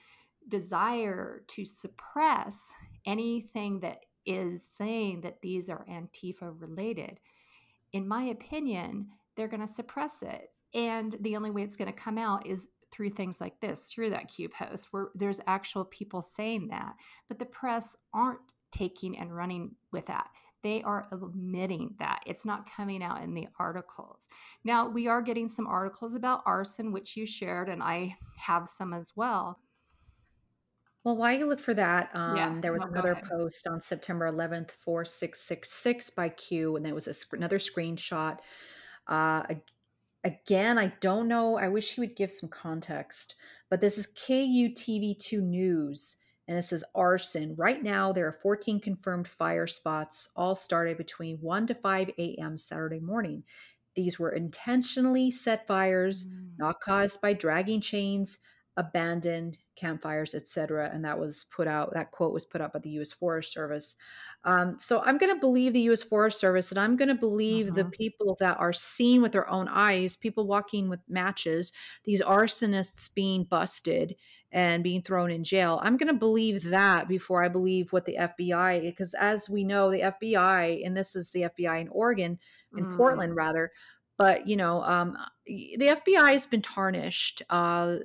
desire 0.48 1.42
to 1.48 1.64
suppress 1.64 2.72
anything 3.04 3.80
that 3.80 4.04
is 4.24 4.64
saying 4.64 5.22
that 5.22 5.42
these 5.42 5.68
are 5.68 5.84
Antifa 5.90 6.54
related, 6.60 7.18
in 7.92 8.06
my 8.06 8.22
opinion, 8.22 9.08
they're 9.34 9.48
going 9.48 9.60
to 9.60 9.66
suppress 9.66 10.22
it. 10.22 10.52
And 10.74 11.16
the 11.20 11.36
only 11.36 11.50
way 11.50 11.62
it's 11.62 11.76
going 11.76 11.92
to 11.92 11.98
come 11.98 12.18
out 12.18 12.46
is 12.46 12.68
through 12.92 13.10
things 13.10 13.40
like 13.40 13.58
this, 13.60 13.90
through 13.90 14.10
that 14.10 14.28
Q 14.28 14.48
post, 14.48 14.92
where 14.92 15.08
there's 15.14 15.40
actual 15.46 15.84
people 15.86 16.22
saying 16.22 16.68
that. 16.68 16.94
But 17.28 17.38
the 17.38 17.46
press 17.46 17.96
aren't 18.12 18.40
taking 18.70 19.18
and 19.18 19.34
running 19.34 19.74
with 19.90 20.06
that. 20.06 20.28
They 20.62 20.82
are 20.82 21.08
omitting 21.12 21.94
that. 21.98 22.20
It's 22.24 22.44
not 22.44 22.70
coming 22.70 23.02
out 23.02 23.22
in 23.22 23.34
the 23.34 23.48
articles. 23.58 24.28
Now, 24.62 24.88
we 24.88 25.08
are 25.08 25.20
getting 25.20 25.48
some 25.48 25.66
articles 25.66 26.14
about 26.14 26.42
arson, 26.46 26.92
which 26.92 27.16
you 27.16 27.26
shared, 27.26 27.68
and 27.68 27.82
I 27.82 28.16
have 28.36 28.68
some 28.68 28.92
as 28.92 29.12
well. 29.16 29.58
Well, 31.04 31.16
while 31.16 31.36
you 31.36 31.46
look 31.46 31.58
for 31.58 31.74
that, 31.74 32.10
um, 32.14 32.36
Yeah, 32.36 32.60
there 32.60 32.72
was 32.72 32.82
no, 32.82 32.92
another 32.92 33.12
ahead. 33.12 33.24
post 33.28 33.66
on 33.66 33.80
September 33.80 34.30
11th, 34.30 34.70
4666 34.70 36.10
by 36.10 36.28
Q, 36.28 36.76
and 36.76 36.86
there 36.86 36.94
was 36.94 37.08
a, 37.08 37.34
another 37.34 37.58
screenshot. 37.58 38.38
Uh, 39.08 39.42
again, 40.24 40.78
I 40.78 40.94
don't 41.00 41.28
know. 41.28 41.56
I 41.58 41.68
wish 41.68 41.94
he 41.94 42.00
would 42.00 42.16
give 42.16 42.32
some 42.32 42.48
context, 42.48 43.34
but 43.70 43.80
this 43.80 43.98
is 43.98 44.12
KUTV2 44.14 45.40
News, 45.40 46.18
and 46.48 46.58
it 46.58 46.62
says 46.64 46.84
arson. 46.94 47.54
Right 47.56 47.82
now, 47.82 48.12
there 48.12 48.26
are 48.26 48.32
14 48.32 48.80
confirmed 48.80 49.28
fire 49.28 49.66
spots, 49.66 50.30
all 50.36 50.54
started 50.54 50.96
between 50.96 51.38
1 51.38 51.66
to 51.68 51.74
5 51.74 52.10
a.m. 52.18 52.56
Saturday 52.56 53.00
morning. 53.00 53.44
These 53.94 54.18
were 54.18 54.30
intentionally 54.30 55.30
set 55.30 55.66
fires, 55.66 56.26
Mm. 56.26 56.56
not 56.58 56.80
caused 56.80 57.20
by 57.20 57.32
dragging 57.34 57.80
chains, 57.80 58.38
abandoned 58.76 59.58
campfires, 59.76 60.34
etc. 60.34 60.90
And 60.92 61.04
that 61.04 61.18
was 61.18 61.44
put 61.44 61.66
out. 61.66 61.92
That 61.94 62.10
quote 62.10 62.32
was 62.32 62.44
put 62.44 62.60
out 62.60 62.72
by 62.72 62.78
the 62.78 62.90
U.S. 62.90 63.12
Forest 63.12 63.52
Service. 63.52 63.96
Um, 64.44 64.76
so 64.80 65.00
I'm 65.02 65.18
going 65.18 65.32
to 65.34 65.40
believe 65.40 65.72
the 65.72 65.80
U.S. 65.82 66.02
Forest 66.02 66.38
Service, 66.40 66.70
and 66.70 66.78
I'm 66.78 66.96
going 66.96 67.08
to 67.08 67.14
believe 67.14 67.74
the 67.74 67.84
Mhm. 67.84 67.92
people 67.92 68.36
that 68.40 68.58
are 68.58 68.72
seen 68.72 69.22
with 69.22 69.32
their 69.32 69.48
own 69.48 69.68
eyes, 69.68 70.16
people 70.16 70.46
walking 70.46 70.88
with 70.88 71.00
matches, 71.08 71.72
these 72.04 72.20
arsonists 72.22 73.12
being 73.14 73.44
busted 73.44 74.16
and 74.50 74.82
being 74.84 75.00
thrown 75.00 75.30
in 75.30 75.44
jail. 75.44 75.80
I'm 75.82 75.96
going 75.96 76.12
to 76.12 76.18
believe 76.18 76.64
that 76.64 77.08
before 77.08 77.42
I 77.42 77.48
believe 77.48 77.92
what 77.92 78.04
the 78.04 78.16
FBI, 78.18 78.80
because 78.82 79.14
as 79.14 79.48
we 79.48 79.64
know, 79.64 79.90
the 79.90 80.02
FBI, 80.02 80.82
and 80.84 80.94
this 80.96 81.16
is 81.16 81.30
the 81.30 81.44
FBI 81.44 81.80
in 81.80 81.88
Oregon, 81.88 82.38
in 82.76 82.84
Mm. 82.86 82.96
Portland 82.96 83.34
rather, 83.36 83.70
but 84.18 84.46
you 84.46 84.56
know, 84.56 84.82
um, 84.82 85.16
the 85.46 85.88
FBI 85.88 86.32
has 86.32 86.46
been 86.46 86.60
tarnished. 86.62 87.42
Uh, 87.48 87.96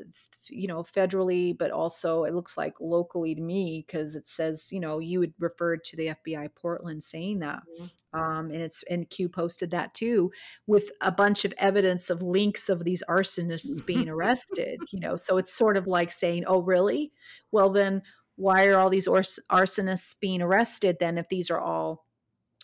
you 0.50 0.68
know, 0.68 0.84
federally, 0.84 1.58
but 1.58 1.72
also 1.72 2.24
it 2.24 2.34
looks 2.34 2.58
like 2.58 2.80
locally 2.80 3.36
to 3.36 3.42
me 3.42 3.84
because 3.86 4.16
it 4.16 4.28
says, 4.28 4.70
you 4.72 4.80
know, 4.80 5.00
you 5.00 5.22
had 5.22 5.34
referred 5.40 5.84
to 5.86 5.96
the 5.96 6.08
FBI 6.08 6.50
Portland 6.56 7.04
saying 7.04 7.40
that. 7.40 7.62
Mhm. 7.80 7.90
Um, 8.14 8.52
and 8.52 8.62
it's 8.62 8.84
and 8.84 9.10
Q 9.10 9.30
posted 9.30 9.72
that 9.72 9.94
too 9.94 10.32
with 10.66 10.92
a 11.02 11.12
bunch 11.12 11.46
of 11.46 11.54
evidence 11.58 12.10
of 12.10 12.22
links 12.22 12.70
of 12.70 12.84
these 12.84 13.04
arsonists 13.10 13.86
being 13.86 14.10
arrested, 14.10 14.80
you 14.92 15.00
know. 15.00 15.16
So 15.16 15.38
it's 15.38 15.54
sort 15.54 15.78
of 15.78 15.88
like 15.88 16.12
saying, 16.12 16.46
oh, 16.48 16.60
really? 16.62 17.12
Well, 17.52 17.70
then 17.70 18.02
why 18.36 18.68
are 18.68 18.80
all 18.80 18.90
these 18.90 19.08
ars- 19.08 19.40
arsonists 19.52 20.16
being 20.20 20.42
arrested 20.42 20.98
then 21.00 21.18
if 21.18 21.28
these 21.30 21.50
are 21.50 21.60
all, 21.60 22.06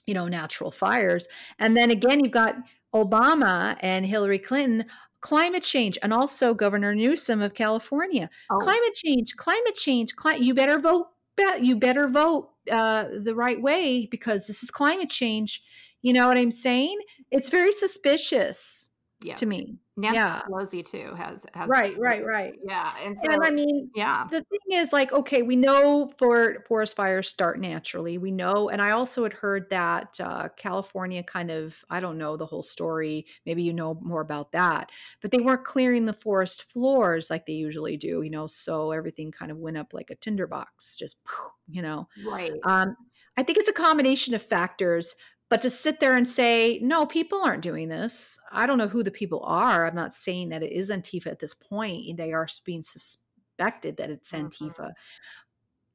you 0.06 0.14
know, 0.14 0.28
natural 0.28 0.72
fires? 0.72 1.28
And 1.60 1.76
then 1.76 1.92
again, 1.92 2.24
you've 2.24 2.32
got 2.32 2.56
Obama 2.94 3.76
and 3.82 4.06
Hillary 4.06 4.40
Clinton 4.40 4.86
climate 5.24 5.64
change 5.64 5.98
and 6.04 6.14
also 6.14 6.54
Governor 6.54 6.94
Newsom 6.94 7.42
of 7.42 7.54
California. 7.56 8.30
Oh. 8.52 8.58
Climate 8.58 8.94
change, 8.94 9.36
climate 9.38 9.76
change, 9.76 10.16
cli- 10.16 10.44
you 10.44 10.54
better 10.54 10.78
vote 10.78 11.08
you 11.60 11.76
better 11.76 12.08
vote 12.08 12.50
uh, 12.72 13.06
the 13.24 13.34
right 13.34 13.60
way 13.60 14.08
because 14.12 14.46
this 14.46 14.62
is 14.62 14.70
climate 14.70 15.10
change. 15.10 15.64
You 16.04 16.14
know 16.14 16.28
what 16.28 16.38
I'm 16.38 16.52
saying? 16.52 17.00
It's 17.32 17.50
very 17.50 17.72
suspicious 17.72 18.92
yeah. 19.24 19.36
to 19.36 19.46
me. 19.46 19.78
Nancy 19.96 20.16
yeah. 20.16 20.42
Pelosi 20.50 20.84
too 20.84 21.14
has 21.16 21.46
has 21.54 21.68
right, 21.68 21.98
right, 22.00 22.26
right. 22.26 22.54
Yeah, 22.68 22.94
and 23.04 23.18
so 23.18 23.32
and 23.32 23.44
I 23.44 23.52
mean, 23.52 23.92
yeah. 23.96 24.26
The 24.30 24.42
thing 24.42 24.80
is, 24.80 24.92
like, 24.92 25.14
okay, 25.14 25.44
we 25.44 25.56
know 25.56 26.12
for 26.18 26.64
forest 26.68 26.96
fires 26.96 27.28
start 27.28 27.60
naturally. 27.60 28.18
We 28.18 28.32
know, 28.32 28.70
and 28.70 28.82
I 28.82 28.92
also 28.92 29.24
had 29.24 29.34
heard 29.34 29.70
that 29.70 30.20
uh, 30.20 30.50
California 30.58 31.22
kind 31.22 31.52
of, 31.52 31.84
I 31.92 32.00
don't 32.00 32.18
know 32.18 32.38
the 32.38 32.46
whole 32.46 32.64
story. 32.64 33.28
Maybe 33.46 33.62
you 33.62 33.74
know 33.74 34.00
more 34.02 34.22
about 34.22 34.52
that, 34.54 34.90
but 35.22 35.30
they 35.30 35.40
weren't 35.40 35.64
clearing 35.64 36.06
the 36.06 36.14
forest 36.14 36.64
floors 36.64 37.30
like 37.30 37.46
they 37.46 37.54
usually 37.54 37.98
do. 37.98 38.24
You 38.24 38.32
know, 38.32 38.48
so 38.48 38.92
everything 38.92 39.32
kind 39.32 39.52
of 39.52 39.58
went 39.58 39.78
up 39.78 39.94
like 39.94 40.10
a 40.10 40.16
tinderbox, 40.16 40.98
just 40.98 41.20
you 41.68 41.84
know. 41.84 42.08
Right. 42.26 42.54
Um, 42.64 42.98
I 43.36 43.44
think 43.44 43.58
it's 43.58 43.70
a 43.70 43.74
combination 43.74 44.34
of 44.34 44.44
factors. 44.44 45.16
But 45.54 45.62
to 45.62 45.70
sit 45.70 46.00
there 46.00 46.16
and 46.16 46.28
say, 46.28 46.80
no, 46.82 47.06
people 47.06 47.44
aren't 47.44 47.62
doing 47.62 47.88
this. 47.88 48.40
I 48.52 48.66
don't 48.66 48.80
know 48.80 48.88
who 48.88 49.04
the 49.04 49.12
people 49.12 49.44
are. 49.44 49.86
I'm 49.86 49.94
not 49.94 50.12
saying 50.12 50.50
that 50.50 50.64
it 50.64 50.72
is 50.72 50.90
Antifa 50.90 51.28
at 51.28 51.38
this 51.38 51.54
point. 51.54 52.18
They 52.18 52.34
are 52.34 52.48
being 52.66 52.82
suspected 52.82 53.98
that 53.98 54.10
it's 54.10 54.32
mm-hmm. 54.32 54.48
Antifa 54.48 54.94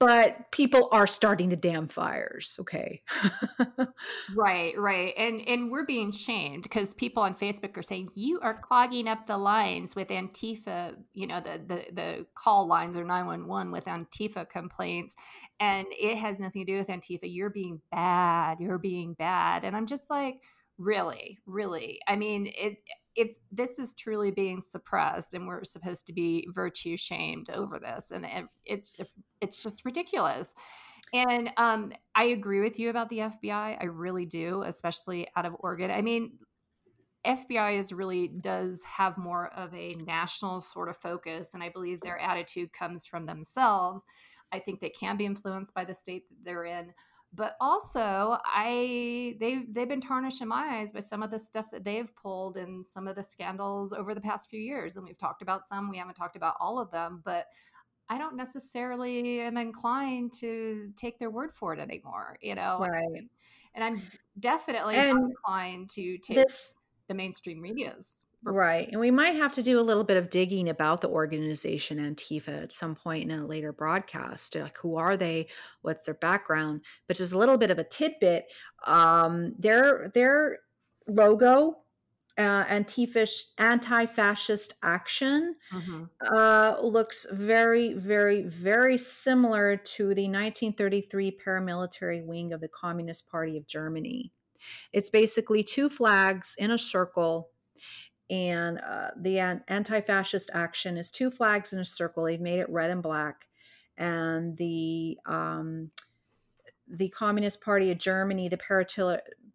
but 0.00 0.50
people 0.52 0.88
are 0.92 1.06
starting 1.06 1.48
the 1.48 1.56
damn 1.56 1.88
fires 1.88 2.56
okay? 2.60 3.02
Right 4.34 4.78
right 4.78 5.14
and 5.16 5.40
and 5.46 5.70
we're 5.70 5.86
being 5.86 6.12
shamed 6.12 6.62
because 6.62 6.94
people 6.94 7.22
on 7.22 7.34
facebook 7.34 7.76
are 7.76 7.82
saying 7.82 8.10
you 8.14 8.38
are 8.40 8.54
clogging 8.60 9.08
up 9.08 9.26
the 9.26 9.36
lines 9.36 9.96
with 9.96 10.08
antifa 10.08 10.94
you 11.14 11.26
know 11.26 11.40
the 11.40 11.60
the, 11.66 11.92
the 11.92 12.26
call 12.34 12.66
lines 12.66 12.96
or 12.96 13.04
911 13.04 13.72
with 13.72 13.84
antifa 13.86 14.48
complaints 14.48 15.16
and 15.60 15.86
it 15.90 16.16
has 16.16 16.40
nothing 16.40 16.64
to 16.64 16.72
do 16.72 16.78
with 16.78 16.88
antifa. 16.88 17.20
You're 17.22 17.50
being 17.50 17.80
bad 17.90 18.58
you're 18.60 18.78
being 18.78 19.14
bad 19.14 19.64
and 19.64 19.76
i'm 19.76 19.86
just 19.86 20.10
like 20.10 20.36
really 20.78 21.38
really? 21.46 22.00
I 22.06 22.16
mean 22.16 22.52
it 22.56 22.78
if 23.18 23.36
this 23.50 23.80
is 23.80 23.94
truly 23.94 24.30
being 24.30 24.62
suppressed 24.62 25.34
and 25.34 25.48
we're 25.48 25.64
supposed 25.64 26.06
to 26.06 26.12
be 26.12 26.48
virtue 26.54 26.96
shamed 26.96 27.50
over 27.50 27.80
this 27.80 28.12
and 28.12 28.24
it's 28.64 28.96
it's 29.40 29.60
just 29.60 29.84
ridiculous. 29.84 30.54
And 31.12 31.50
um, 31.56 31.92
i 32.14 32.24
agree 32.24 32.60
with 32.60 32.78
you 32.78 32.90
about 32.90 33.08
the 33.08 33.18
fbi 33.18 33.76
i 33.80 33.84
really 33.84 34.26
do 34.26 34.62
especially 34.62 35.26
out 35.36 35.46
of 35.46 35.56
oregon. 35.60 35.90
I 35.90 36.02
mean 36.02 36.38
fbi 37.26 37.78
is 37.78 37.92
really 37.92 38.28
does 38.28 38.84
have 38.84 39.18
more 39.18 39.48
of 39.54 39.74
a 39.74 39.96
national 39.96 40.60
sort 40.60 40.88
of 40.88 40.96
focus 40.96 41.54
and 41.54 41.62
i 41.62 41.68
believe 41.68 42.00
their 42.00 42.18
attitude 42.18 42.72
comes 42.72 43.04
from 43.06 43.26
themselves. 43.26 44.04
I 44.52 44.60
think 44.60 44.80
they 44.80 44.90
can 44.90 45.16
be 45.16 45.26
influenced 45.26 45.74
by 45.74 45.84
the 45.84 45.94
state 45.94 46.28
that 46.28 46.44
they're 46.44 46.64
in 46.64 46.92
but 47.32 47.56
also 47.60 48.38
I 48.44 49.36
they've 49.38 49.72
they've 49.72 49.88
been 49.88 50.00
tarnished 50.00 50.40
in 50.40 50.48
my 50.48 50.78
eyes 50.78 50.92
by 50.92 51.00
some 51.00 51.22
of 51.22 51.30
the 51.30 51.38
stuff 51.38 51.66
that 51.72 51.84
they've 51.84 52.14
pulled 52.16 52.56
and 52.56 52.84
some 52.84 53.06
of 53.06 53.16
the 53.16 53.22
scandals 53.22 53.92
over 53.92 54.14
the 54.14 54.20
past 54.20 54.48
few 54.50 54.60
years. 54.60 54.96
And 54.96 55.06
we've 55.06 55.18
talked 55.18 55.42
about 55.42 55.66
some, 55.66 55.90
we 55.90 55.98
haven't 55.98 56.14
talked 56.14 56.36
about 56.36 56.54
all 56.60 56.80
of 56.80 56.90
them, 56.90 57.22
but 57.24 57.46
I 58.08 58.16
don't 58.16 58.36
necessarily 58.36 59.40
am 59.40 59.58
inclined 59.58 60.32
to 60.40 60.90
take 60.96 61.18
their 61.18 61.30
word 61.30 61.52
for 61.52 61.74
it 61.74 61.80
anymore, 61.80 62.38
you 62.40 62.54
know. 62.54 62.78
Right. 62.80 63.28
And 63.74 63.84
I'm 63.84 64.02
definitely 64.38 64.94
and 64.94 65.18
inclined 65.18 65.90
to 65.90 66.16
take 66.18 66.38
this, 66.38 66.74
the 67.08 67.14
mainstream 67.14 67.60
media's 67.60 68.24
Right. 68.44 68.88
And 68.90 69.00
we 69.00 69.10
might 69.10 69.34
have 69.34 69.52
to 69.52 69.62
do 69.62 69.80
a 69.80 69.82
little 69.82 70.04
bit 70.04 70.16
of 70.16 70.30
digging 70.30 70.68
about 70.68 71.00
the 71.00 71.08
organization 71.08 71.98
Antifa 71.98 72.62
at 72.62 72.72
some 72.72 72.94
point 72.94 73.24
in 73.24 73.36
a 73.36 73.44
later 73.44 73.72
broadcast. 73.72 74.54
Like, 74.54 74.78
who 74.78 74.96
are 74.96 75.16
they? 75.16 75.48
What's 75.82 76.06
their 76.06 76.14
background? 76.14 76.82
But 77.08 77.16
just 77.16 77.32
a 77.32 77.38
little 77.38 77.58
bit 77.58 77.70
of 77.70 77.78
a 77.78 77.84
tidbit. 77.84 78.44
Um, 78.86 79.54
their 79.58 80.12
their 80.14 80.60
logo, 81.08 81.78
uh, 82.38 82.64
Antifa 82.66 83.28
anti-fascist 83.58 84.74
action, 84.84 85.56
mm-hmm. 85.72 86.04
uh, 86.32 86.80
looks 86.80 87.26
very, 87.32 87.94
very, 87.94 88.42
very 88.42 88.96
similar 88.96 89.76
to 89.76 90.14
the 90.14 90.28
1933 90.28 91.38
paramilitary 91.44 92.24
wing 92.24 92.52
of 92.52 92.60
the 92.60 92.68
Communist 92.68 93.28
Party 93.28 93.56
of 93.56 93.66
Germany. 93.66 94.32
It's 94.92 95.10
basically 95.10 95.64
two 95.64 95.88
flags 95.88 96.54
in 96.56 96.70
a 96.70 96.78
circle 96.78 97.50
and 98.30 98.78
uh, 98.78 99.10
the 99.16 99.38
anti-fascist 99.68 100.50
action 100.52 100.96
is 100.96 101.10
two 101.10 101.30
flags 101.30 101.72
in 101.72 101.80
a 101.80 101.84
circle. 101.84 102.24
They've 102.24 102.40
made 102.40 102.60
it 102.60 102.68
red 102.70 102.90
and 102.90 103.02
black, 103.02 103.46
and 103.96 104.56
the 104.56 105.18
um, 105.26 105.90
the 106.88 107.08
Communist 107.08 107.62
Party 107.62 107.90
of 107.90 107.98
Germany, 107.98 108.48
the 108.48 108.58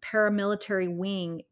paramilitary 0.02 0.94
wing, 0.94 1.42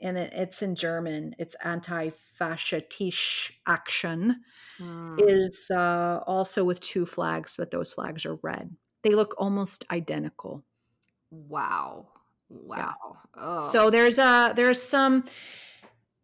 and 0.00 0.16
it's 0.18 0.62
in 0.62 0.74
German. 0.74 1.34
It's 1.38 1.56
anti-fascistische 1.62 3.52
Action 3.66 4.40
mm. 4.80 5.20
is 5.28 5.70
uh, 5.70 6.20
also 6.26 6.64
with 6.64 6.80
two 6.80 7.06
flags, 7.06 7.56
but 7.56 7.70
those 7.70 7.92
flags 7.92 8.24
are 8.24 8.36
red. 8.36 8.74
They 9.02 9.10
look 9.10 9.34
almost 9.38 9.84
identical. 9.90 10.64
Wow! 11.30 12.08
Wow! 12.48 12.94
Yeah. 13.36 13.60
So 13.60 13.90
there's 13.90 14.18
a 14.18 14.52
there's 14.56 14.82
some 14.82 15.24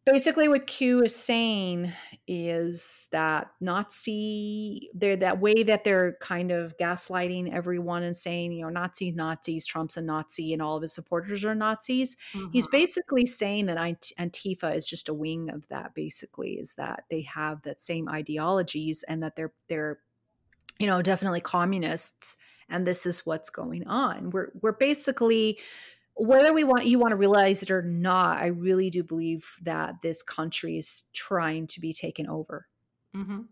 basically 0.06 0.48
what 0.48 0.66
q 0.66 1.02
is 1.02 1.14
saying 1.14 1.92
is 2.26 3.06
that 3.12 3.50
nazi 3.60 4.90
they're 4.94 5.16
that 5.16 5.40
way 5.40 5.62
that 5.62 5.84
they're 5.84 6.16
kind 6.20 6.50
of 6.50 6.76
gaslighting 6.78 7.52
everyone 7.52 8.02
and 8.02 8.16
saying 8.16 8.52
you 8.52 8.62
know 8.62 8.68
nazi 8.68 9.10
nazis 9.12 9.66
trump's 9.66 9.96
a 9.96 10.02
nazi 10.02 10.52
and 10.52 10.60
all 10.60 10.76
of 10.76 10.82
his 10.82 10.94
supporters 10.94 11.44
are 11.44 11.54
nazis 11.54 12.16
mm-hmm. 12.32 12.50
he's 12.52 12.66
basically 12.66 13.24
saying 13.24 13.66
that 13.66 13.78
antifa 14.18 14.74
is 14.74 14.88
just 14.88 15.08
a 15.08 15.14
wing 15.14 15.50
of 15.50 15.66
that 15.68 15.94
basically 15.94 16.52
is 16.52 16.74
that 16.74 17.04
they 17.10 17.22
have 17.22 17.62
that 17.62 17.80
same 17.80 18.08
ideologies 18.08 19.04
and 19.08 19.22
that 19.22 19.36
they're 19.36 19.52
they're 19.68 19.98
you 20.78 20.86
know 20.86 21.00
definitely 21.02 21.40
communists 21.40 22.36
and 22.68 22.86
this 22.86 23.06
is 23.06 23.24
what's 23.26 23.50
going 23.50 23.86
on 23.86 24.30
we're 24.30 24.50
we're 24.60 24.72
basically 24.72 25.58
whether 26.16 26.52
we 26.52 26.64
want 26.64 26.86
you 26.86 26.98
want 26.98 27.12
to 27.12 27.16
realize 27.16 27.62
it 27.62 27.70
or 27.70 27.82
not 27.82 28.38
i 28.38 28.46
really 28.46 28.90
do 28.90 29.02
believe 29.02 29.56
that 29.62 29.94
this 30.02 30.22
country 30.22 30.78
is 30.78 31.04
trying 31.12 31.66
to 31.66 31.80
be 31.80 31.92
taken 31.92 32.28
over. 32.28 32.66
Mm-hmm. 33.14 33.42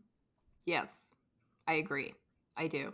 yes 0.64 1.08
i 1.66 1.74
agree. 1.74 2.14
I 2.56 2.66
do. 2.66 2.92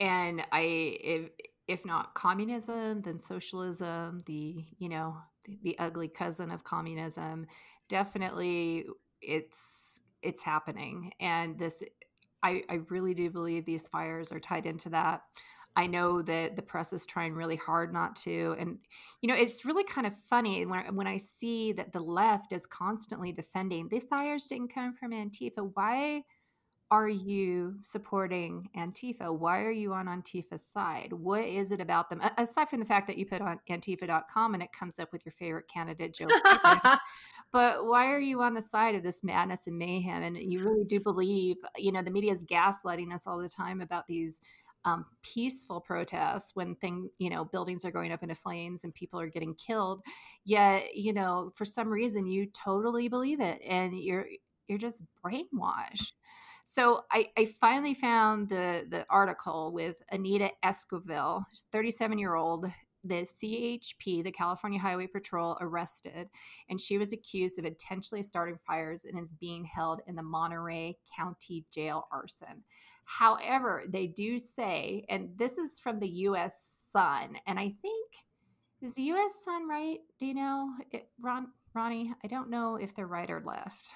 And 0.00 0.44
i 0.52 0.60
if, 0.60 1.30
if 1.68 1.84
not 1.84 2.14
communism 2.14 3.02
then 3.02 3.18
socialism 3.18 4.22
the 4.26 4.64
you 4.78 4.88
know 4.88 5.16
the, 5.44 5.58
the 5.62 5.78
ugly 5.78 6.08
cousin 6.08 6.50
of 6.50 6.64
communism 6.64 7.46
definitely 7.88 8.86
it's 9.20 10.00
it's 10.22 10.42
happening. 10.42 11.12
And 11.20 11.58
this 11.58 11.82
I, 12.42 12.62
I 12.68 12.80
really 12.90 13.14
do 13.14 13.30
believe 13.30 13.64
these 13.64 13.88
fires 13.88 14.32
are 14.32 14.40
tied 14.40 14.66
into 14.66 14.90
that 14.90 15.22
I 15.76 15.86
know 15.86 16.22
that 16.22 16.56
the 16.56 16.62
press 16.62 16.92
is 16.92 17.06
trying 17.06 17.34
really 17.34 17.56
hard 17.56 17.92
not 17.92 18.14
to. 18.16 18.54
And, 18.58 18.78
you 19.20 19.28
know, 19.28 19.34
it's 19.34 19.64
really 19.64 19.84
kind 19.84 20.06
of 20.06 20.16
funny 20.16 20.64
when, 20.66 20.94
when 20.94 21.06
I 21.06 21.16
see 21.16 21.72
that 21.72 21.92
the 21.92 22.00
left 22.00 22.52
is 22.52 22.64
constantly 22.66 23.32
defending 23.32 23.88
the 23.88 24.00
fires 24.00 24.46
didn't 24.46 24.72
come 24.72 24.94
from 24.94 25.10
Antifa. 25.10 25.70
Why 25.74 26.22
are 26.90 27.08
you 27.08 27.74
supporting 27.82 28.68
Antifa? 28.76 29.36
Why 29.36 29.62
are 29.62 29.70
you 29.72 29.92
on 29.92 30.06
Antifa's 30.06 30.64
side? 30.64 31.12
What 31.12 31.44
is 31.44 31.72
it 31.72 31.80
about 31.80 32.08
them? 32.08 32.20
Aside 32.38 32.68
from 32.68 32.78
the 32.78 32.86
fact 32.86 33.08
that 33.08 33.18
you 33.18 33.26
put 33.26 33.40
on 33.40 33.58
antifa.com 33.68 34.54
and 34.54 34.62
it 34.62 34.70
comes 34.70 35.00
up 35.00 35.12
with 35.12 35.24
your 35.24 35.32
favorite 35.32 35.66
candidate, 35.66 36.14
Joe. 36.14 36.28
but 37.52 37.86
why 37.86 38.06
are 38.06 38.20
you 38.20 38.42
on 38.42 38.54
the 38.54 38.62
side 38.62 38.94
of 38.94 39.02
this 39.02 39.24
madness 39.24 39.66
and 39.66 39.76
mayhem? 39.76 40.22
And 40.22 40.36
you 40.38 40.60
really 40.60 40.84
do 40.84 41.00
believe, 41.00 41.56
you 41.76 41.90
know, 41.90 42.02
the 42.02 42.12
media 42.12 42.32
is 42.32 42.44
gaslighting 42.44 43.12
us 43.12 43.26
all 43.26 43.38
the 43.38 43.48
time 43.48 43.80
about 43.80 44.06
these 44.06 44.40
um, 44.84 45.06
peaceful 45.22 45.80
protests 45.80 46.52
when 46.54 46.74
thing 46.76 47.08
you 47.18 47.30
know 47.30 47.44
buildings 47.44 47.84
are 47.84 47.90
going 47.90 48.12
up 48.12 48.22
into 48.22 48.34
flames 48.34 48.84
and 48.84 48.94
people 48.94 49.20
are 49.20 49.28
getting 49.28 49.54
killed. 49.54 50.02
Yet 50.44 50.94
you 50.94 51.12
know 51.12 51.52
for 51.54 51.64
some 51.64 51.88
reason 51.88 52.26
you 52.26 52.46
totally 52.46 53.08
believe 53.08 53.40
it 53.40 53.60
and 53.62 53.96
you're 53.98 54.26
you're 54.68 54.78
just 54.78 55.02
brainwashed. 55.24 56.12
So 56.66 57.02
I, 57.12 57.28
I 57.36 57.44
finally 57.44 57.94
found 57.94 58.48
the 58.48 58.84
the 58.88 59.06
article 59.10 59.72
with 59.72 59.96
Anita 60.10 60.50
Esquivel, 60.64 61.44
37 61.72 62.18
year 62.18 62.34
old 62.34 62.66
the 63.04 63.16
CHP, 63.16 64.24
the 64.24 64.32
California 64.32 64.80
Highway 64.80 65.06
Patrol, 65.06 65.58
arrested, 65.60 66.28
and 66.70 66.80
she 66.80 66.96
was 66.98 67.12
accused 67.12 67.58
of 67.58 67.66
intentionally 67.66 68.22
starting 68.22 68.58
fires 68.66 69.04
and 69.04 69.22
is 69.22 69.32
being 69.32 69.64
held 69.64 70.00
in 70.06 70.16
the 70.16 70.22
Monterey 70.22 70.96
County 71.16 71.66
Jail 71.72 72.08
arson. 72.10 72.64
However, 73.04 73.84
they 73.88 74.06
do 74.06 74.38
say, 74.38 75.04
and 75.08 75.30
this 75.36 75.58
is 75.58 75.78
from 75.78 75.98
the 75.98 76.08
U.S. 76.08 76.88
Sun, 76.90 77.36
and 77.46 77.58
I 77.58 77.74
think 77.82 78.10
is 78.82 78.94
the 78.94 79.02
U.S. 79.02 79.44
Sun 79.44 79.68
right? 79.68 79.98
Do 80.18 80.26
you 80.26 80.34
know, 80.34 80.70
it, 80.90 81.08
Ron? 81.20 81.48
Ronnie, 81.74 82.14
I 82.22 82.28
don't 82.28 82.50
know 82.50 82.76
if 82.76 82.94
they're 82.94 83.06
right 83.06 83.28
or 83.28 83.42
left. 83.44 83.92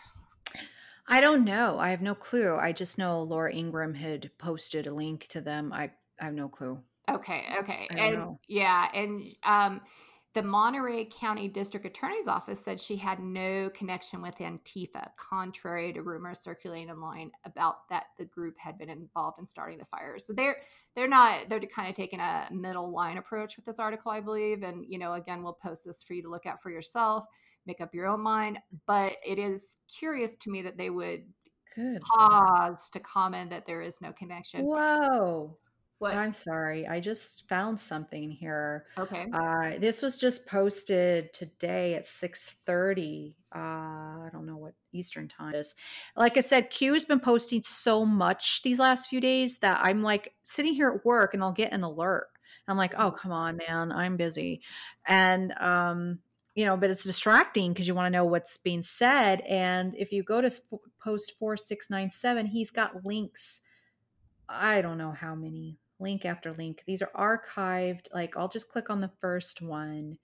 I 1.06 1.20
don't 1.20 1.44
know. 1.44 1.78
I 1.78 1.90
have 1.90 2.02
no 2.02 2.14
clue. 2.14 2.56
I 2.56 2.72
just 2.72 2.98
know 2.98 3.22
Laura 3.22 3.54
Ingraham 3.54 3.94
had 3.94 4.30
posted 4.36 4.86
a 4.86 4.92
link 4.92 5.28
to 5.28 5.40
them. 5.40 5.72
I, 5.72 5.90
I 6.20 6.24
have 6.24 6.34
no 6.34 6.48
clue. 6.48 6.82
Okay, 7.08 7.44
okay. 7.60 7.86
And 7.90 8.16
know. 8.16 8.40
yeah, 8.48 8.88
and 8.92 9.22
um 9.44 9.80
the 10.34 10.42
Monterey 10.42 11.06
County 11.06 11.48
District 11.48 11.86
Attorney's 11.86 12.28
Office 12.28 12.62
said 12.62 12.78
she 12.78 12.96
had 12.96 13.18
no 13.18 13.70
connection 13.70 14.20
with 14.20 14.36
Antifa, 14.38 15.08
contrary 15.16 15.92
to 15.92 16.02
rumors 16.02 16.40
circulating 16.40 16.90
online 16.90 17.30
about 17.44 17.88
that 17.88 18.06
the 18.18 18.26
group 18.26 18.56
had 18.58 18.78
been 18.78 18.90
involved 18.90 19.38
in 19.38 19.46
starting 19.46 19.78
the 19.78 19.86
fires. 19.86 20.26
So 20.26 20.34
they're 20.34 20.58
they're 20.94 21.08
not 21.08 21.48
they're 21.48 21.60
kind 21.60 21.88
of 21.88 21.94
taking 21.94 22.20
a 22.20 22.48
middle 22.52 22.92
line 22.92 23.16
approach 23.16 23.56
with 23.56 23.64
this 23.64 23.78
article, 23.78 24.12
I 24.12 24.20
believe. 24.20 24.62
And 24.62 24.84
you 24.86 24.98
know, 24.98 25.14
again, 25.14 25.42
we'll 25.42 25.54
post 25.54 25.86
this 25.86 26.02
for 26.02 26.14
you 26.14 26.22
to 26.22 26.30
look 26.30 26.46
at 26.46 26.60
for 26.60 26.70
yourself, 26.70 27.24
make 27.66 27.80
up 27.80 27.94
your 27.94 28.06
own 28.06 28.20
mind. 28.20 28.58
But 28.86 29.16
it 29.26 29.38
is 29.38 29.80
curious 29.98 30.36
to 30.36 30.50
me 30.50 30.62
that 30.62 30.76
they 30.76 30.90
would 30.90 31.24
Good. 31.74 32.00
Pause 32.00 32.90
to 32.90 33.00
comment 33.00 33.50
that 33.50 33.66
there 33.66 33.82
is 33.82 34.00
no 34.00 34.12
connection. 34.12 34.64
Whoa. 34.64 35.56
What? 35.98 36.14
I'm 36.14 36.32
sorry. 36.32 36.86
I 36.86 37.00
just 37.00 37.48
found 37.48 37.80
something 37.80 38.30
here. 38.30 38.86
Okay. 38.96 39.26
Uh, 39.32 39.78
this 39.80 40.00
was 40.00 40.16
just 40.16 40.46
posted 40.46 41.32
today 41.32 41.94
at 41.94 42.06
6:30. 42.06 43.34
Uh, 43.52 43.58
I 43.58 44.28
don't 44.30 44.46
know 44.46 44.56
what 44.56 44.74
Eastern 44.92 45.26
time 45.26 45.54
is. 45.54 45.74
Like 46.14 46.36
I 46.36 46.40
said, 46.40 46.70
Q 46.70 46.92
has 46.92 47.04
been 47.04 47.18
posting 47.18 47.62
so 47.64 48.04
much 48.04 48.62
these 48.62 48.78
last 48.78 49.08
few 49.08 49.20
days 49.20 49.58
that 49.58 49.80
I'm 49.82 50.02
like 50.02 50.34
sitting 50.42 50.74
here 50.74 50.90
at 50.90 51.04
work 51.04 51.34
and 51.34 51.42
I'll 51.42 51.52
get 51.52 51.72
an 51.72 51.82
alert. 51.82 52.28
I'm 52.68 52.76
like, 52.76 52.94
oh 52.96 53.10
come 53.10 53.32
on, 53.32 53.56
man, 53.56 53.90
I'm 53.90 54.16
busy, 54.16 54.60
and 55.06 55.52
um, 55.58 56.18
you 56.54 56.66
know, 56.66 56.76
but 56.76 56.90
it's 56.90 57.04
distracting 57.04 57.72
because 57.72 57.88
you 57.88 57.94
want 57.94 58.06
to 58.06 58.16
know 58.16 58.24
what's 58.24 58.58
being 58.58 58.82
said. 58.82 59.40
And 59.40 59.94
if 59.96 60.12
you 60.12 60.22
go 60.22 60.40
to 60.40 60.50
sp- 60.52 60.84
post 61.02 61.32
four 61.38 61.56
six 61.56 61.88
nine 61.90 62.10
seven, 62.10 62.46
he's 62.46 62.70
got 62.70 63.04
links. 63.04 63.62
I 64.48 64.80
don't 64.82 64.98
know 64.98 65.12
how 65.12 65.34
many 65.34 65.78
link 66.00 66.24
after 66.24 66.52
link. 66.52 66.82
These 66.86 67.02
are 67.02 67.10
archived. 67.56 68.06
Like 68.12 68.36
I'll 68.36 68.48
just 68.48 68.70
click 68.70 68.90
on 68.90 69.00
the 69.00 69.10
first 69.18 69.62
one. 69.62 70.18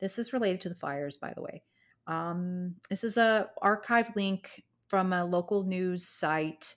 This 0.00 0.18
is 0.18 0.32
related 0.32 0.60
to 0.62 0.68
the 0.68 0.74
fires, 0.74 1.16
by 1.16 1.32
the 1.34 1.42
way. 1.42 1.62
Um, 2.06 2.76
this 2.88 3.04
is 3.04 3.16
a 3.16 3.50
archived 3.62 4.16
link 4.16 4.64
from 4.86 5.12
a 5.12 5.24
local 5.24 5.64
news 5.64 6.06
site, 6.06 6.76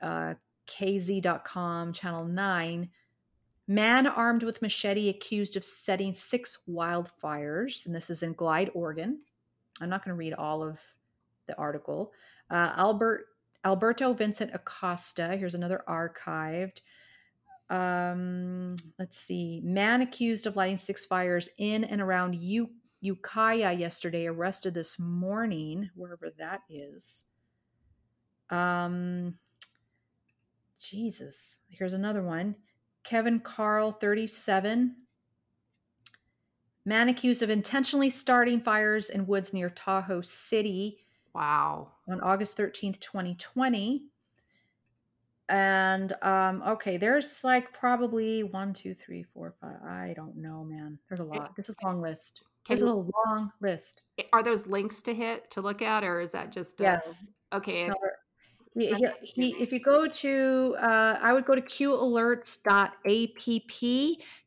uh, 0.00 0.34
kz.com, 0.66 1.92
channel 1.92 2.24
9. 2.24 2.88
Man 3.68 4.06
armed 4.06 4.42
with 4.42 4.62
machete 4.62 5.08
accused 5.08 5.56
of 5.56 5.64
setting 5.64 6.14
six 6.14 6.58
wildfires. 6.68 7.86
And 7.86 7.94
this 7.94 8.10
is 8.10 8.22
in 8.22 8.32
Glide, 8.32 8.70
Oregon. 8.74 9.20
I'm 9.80 9.88
not 9.88 10.04
going 10.04 10.14
to 10.14 10.18
read 10.18 10.32
all 10.32 10.62
of 10.62 10.80
the 11.46 11.56
article. 11.56 12.12
Uh, 12.50 12.72
Albert 12.76 13.26
Alberto 13.64 14.14
Vincent 14.14 14.50
Acosta. 14.54 15.36
Here's 15.36 15.54
another 15.54 15.84
archived. 15.86 16.80
Um, 17.70 18.76
let's 18.98 19.16
see. 19.16 19.60
Man 19.64 20.02
accused 20.02 20.46
of 20.46 20.56
lighting 20.56 20.76
six 20.76 21.06
fires 21.06 21.48
in 21.56 21.84
and 21.84 22.00
around 22.00 22.34
U- 22.34 22.70
Ukiah 23.00 23.72
yesterday, 23.72 24.26
arrested 24.26 24.74
this 24.74 24.98
morning, 24.98 25.88
wherever 25.94 26.30
that 26.38 26.62
is. 26.68 27.26
Um, 28.50 29.38
Jesus. 30.80 31.58
Here's 31.68 31.94
another 31.94 32.22
one. 32.22 32.56
Kevin 33.04 33.40
Carl, 33.40 33.92
37. 33.92 34.96
Man 36.84 37.08
accused 37.08 37.42
of 37.42 37.50
intentionally 37.50 38.10
starting 38.10 38.60
fires 38.60 39.10
in 39.10 39.26
woods 39.26 39.54
near 39.54 39.70
Tahoe 39.70 40.22
City 40.22 40.98
Wow. 41.32 41.92
on 42.08 42.20
August 42.20 42.56
13th, 42.56 42.98
2020. 42.98 44.06
And 45.50 46.14
um, 46.22 46.62
okay, 46.66 46.96
there's 46.96 47.42
like 47.42 47.72
probably 47.72 48.44
one, 48.44 48.72
two, 48.72 48.94
three, 48.94 49.24
four, 49.24 49.52
five. 49.60 49.82
I 49.84 50.12
don't 50.14 50.36
know, 50.36 50.62
man. 50.62 50.98
There's 51.08 51.20
a 51.20 51.24
lot. 51.24 51.56
This 51.56 51.68
is 51.68 51.74
a 51.82 51.86
long 51.86 52.00
list. 52.00 52.44
Can 52.64 52.74
This 52.74 52.82
is 52.82 52.88
a 52.88 52.94
long 52.94 53.50
list. 53.60 54.02
are 54.32 54.44
those 54.44 54.68
links 54.68 55.02
to 55.02 55.14
hit 55.14 55.50
to 55.50 55.60
look 55.60 55.82
at, 55.82 56.04
or 56.04 56.20
is 56.20 56.32
that 56.32 56.52
just 56.52 56.80
uh, 56.80 56.84
Yes. 56.84 57.30
okay? 57.52 57.90
If, 58.76 58.96
he, 58.96 59.06
he, 59.22 59.56
if 59.60 59.72
you 59.72 59.80
go 59.80 60.06
to, 60.06 60.76
uh, 60.78 61.18
I 61.20 61.32
would 61.32 61.44
go 61.44 61.56
to 61.56 61.60
qalerts.app. 61.60 62.96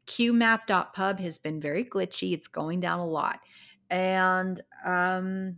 Qmap.pub 0.05 1.19
has 1.19 1.39
been 1.39 1.61
very 1.61 1.83
glitchy. 1.83 2.33
It's 2.33 2.47
going 2.47 2.79
down 2.79 2.99
a 2.99 3.05
lot. 3.05 3.39
And 3.89 4.61
um, 4.85 5.57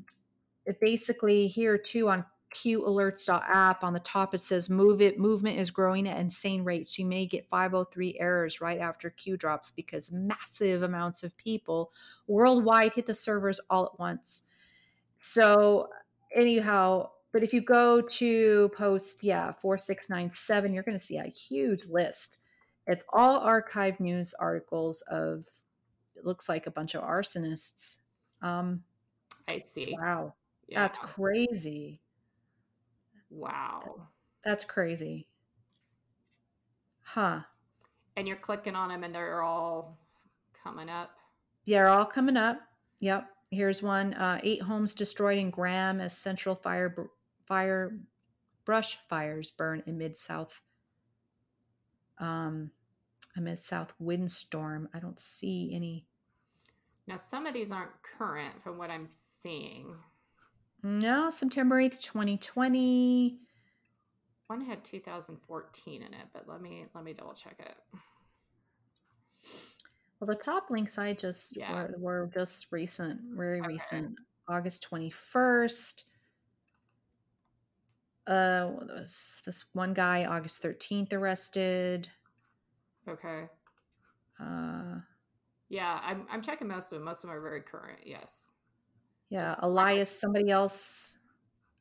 it 0.66 0.80
basically 0.80 1.48
here 1.48 1.78
too 1.78 2.10
on 2.10 2.26
qalerts.app 2.56 3.84
on 3.84 3.94
the 3.94 4.00
top 4.00 4.34
it 4.34 4.40
says 4.40 4.70
move 4.70 5.02
it 5.02 5.20
movement 5.20 5.60
is 5.60 5.72
growing 5.72 6.08
at 6.08 6.20
insane 6.20 6.64
rates. 6.64 6.98
You 6.98 7.06
may 7.06 7.26
get 7.26 7.50
503 7.50 8.18
errors 8.20 8.62
right 8.62 8.80
after 8.80 9.10
q 9.10 9.36
drops 9.36 9.72
because 9.72 10.12
massive 10.12 10.82
amounts 10.82 11.24
of 11.24 11.36
people 11.38 11.92
worldwide 12.28 12.94
hit 12.94 13.08
the 13.08 13.14
servers 13.14 13.60
all 13.70 13.86
at 13.86 14.00
once. 14.00 14.44
So 15.18 15.90
anyhow 16.34 17.10
but 17.34 17.44
if 17.44 17.54
you 17.54 17.60
go 17.62 18.02
to 18.02 18.72
post 18.76 19.24
yeah 19.24 19.52
4697 19.62 20.74
you're 20.74 20.84
going 20.84 20.98
to 20.98 21.06
see 21.06 21.18
a 21.18 21.26
huge 21.26 21.88
list. 21.88 22.38
It's 22.88 23.06
all 23.12 23.42
archived 23.42 24.00
news 24.00 24.34
articles 24.36 25.02
of 25.10 25.46
it 26.16 26.24
looks 26.26 26.48
like 26.48 26.68
a 26.68 26.72
bunch 26.72 26.96
of 26.96 27.04
arsonists. 27.04 27.98
Um 28.42 28.84
I 29.50 29.60
see. 29.60 29.96
wow. 30.00 30.34
Yeah. 30.68 30.82
that's 30.82 30.98
crazy 30.98 32.00
wow. 33.36 34.08
that's 34.44 34.64
crazy 34.64 35.28
huh 37.02 37.42
And 38.16 38.28
you're 38.28 38.38
clicking 38.38 38.76
on 38.76 38.90
them, 38.90 39.04
and 39.04 39.14
they're 39.14 39.42
all 39.42 39.98
coming 40.64 40.90
up. 40.90 41.12
yeah 41.66 41.84
they're 41.84 41.92
all 41.94 42.06
coming 42.06 42.38
up 42.38 42.60
yep 43.00 43.28
here's 43.52 43.82
one 43.84 44.14
uh, 44.16 44.40
eight 44.44 44.62
homes 44.64 44.94
destroyed 44.96 45.38
in 45.38 45.50
graham 45.52 46.00
as 46.02 46.18
central 46.18 46.56
fire 46.56 46.90
br- 46.90 47.04
fire 47.46 47.98
brush 48.66 48.98
fires 49.10 49.52
burn 49.52 49.84
amid 49.86 50.18
south 50.18 50.62
um 52.20 52.72
amid 53.38 53.58
south 53.60 53.94
windstorm 54.00 54.90
i 54.94 55.00
don't 55.00 55.20
see 55.20 55.72
any 55.76 56.06
Now, 57.08 57.18
some 57.18 57.46
of 57.46 57.54
these 57.54 57.72
aren't 57.72 57.92
current 58.18 58.64
from 58.64 58.80
what 58.80 58.90
I'm 58.90 59.06
seeing. 59.06 59.94
No 60.86 61.30
september 61.32 61.82
8th 61.82 62.00
2020 62.00 63.40
One 64.48 64.62
had 64.62 64.84
2014 64.84 66.02
in 66.04 66.14
it, 66.14 66.28
but 66.32 66.48
let 66.48 66.62
me 66.62 66.86
let 66.94 67.04
me 67.04 67.14
double 67.14 67.34
check 67.34 67.56
it. 67.60 67.76
well 70.20 70.28
the 70.28 70.36
top 70.36 70.70
links 70.70 70.98
i 71.00 71.12
just 71.14 71.58
Yeah. 71.58 71.74
were, 71.74 71.96
were 71.98 72.30
just 72.34 72.72
recent 72.72 73.20
very 73.32 73.60
Okay. 73.60 73.68
recent 73.70 74.16
august 74.48 74.88
21st 74.90 76.04
uh 78.28 78.66
what 78.68 78.88
was 78.88 79.42
this 79.46 79.66
one 79.74 79.94
guy 79.96 80.26
august 80.26 80.62
13th 80.62 81.14
arrested 81.14 82.10
Okay. 83.08 83.46
uh 84.40 85.00
Yeah, 85.70 86.00
I'm 86.04 86.28
I'm 86.32 86.42
checking 86.44 86.68
most 86.68 86.92
of 86.92 86.98
them. 87.00 87.06
Most 87.06 87.24
of 87.24 87.30
them 87.30 87.38
are 87.38 87.42
very 87.42 87.62
current. 87.62 88.00
Yes. 88.06 88.48
Yeah 89.30 89.56
elias 89.62 90.10
somebody 90.10 90.50
else 90.50 91.18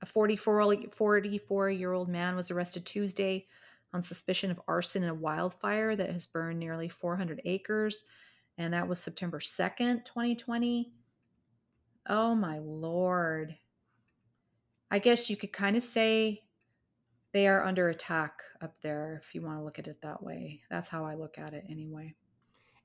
a 0.03 0.07
44 0.07 0.77
44 0.93 1.71
year 1.71 1.93
old 1.93 2.09
man 2.09 2.37
was 2.37 2.51
arrested 2.51 2.85
tuesday 2.85 3.47
on 3.93 4.03
suspicion 4.03 4.51
of 4.51 4.61
arson 4.67 5.03
in 5.03 5.09
a 5.09 5.15
wildfire 5.15 5.95
that 5.97 6.11
has 6.11 6.27
burned 6.27 6.59
nearly 6.59 6.89
400 6.89 7.41
acres 7.45 8.05
and 8.59 8.73
that 8.73 8.89
was 8.89 8.99
september 8.99 9.39
2nd 9.39 10.05
2020 10.05 10.93
oh 12.09 12.35
my 12.35 12.59
lord. 12.59 13.57
I 14.91 14.99
guess 14.99 15.29
you 15.31 15.37
could 15.37 15.53
kind 15.53 15.77
of 15.77 15.83
say 15.83 16.43
they 17.33 17.49
are 17.49 17.65
under 17.65 17.89
attack 17.89 18.43
up 18.61 18.77
there 18.83 19.21
if 19.25 19.35
you 19.35 19.43
want 19.43 19.59
to 19.59 19.65
look 19.65 19.79
at 19.79 19.89
it 19.89 20.01
that 20.03 20.23
way. 20.23 20.61
That's 20.71 20.89
how 20.89 21.05
i 21.05 21.15
look 21.15 21.39
at 21.39 21.55
it 21.55 21.65
anyway. 21.69 22.15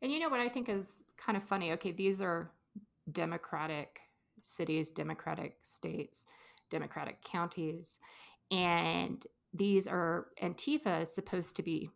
And 0.01 0.11
you 0.11 0.19
know 0.19 0.29
what 0.29 0.39
I 0.39 0.49
think 0.49 0.69
is 0.69 1.03
kind 1.17 1.37
of 1.37 1.43
funny? 1.43 1.73
Okay, 1.73 1.91
these 1.91 2.21
are 2.21 2.51
democratic 3.11 3.99
cities, 4.45 4.91
democratic 4.91 5.57
states, 5.61 6.25
democratic 6.69 7.21
counties. 7.23 7.99
And 8.51 9.25
these 9.53 9.87
are 9.87 10.27
Antifa 10.41 11.01
is 11.03 11.13
supposed 11.13 11.55
to 11.55 11.63
be 11.63 11.89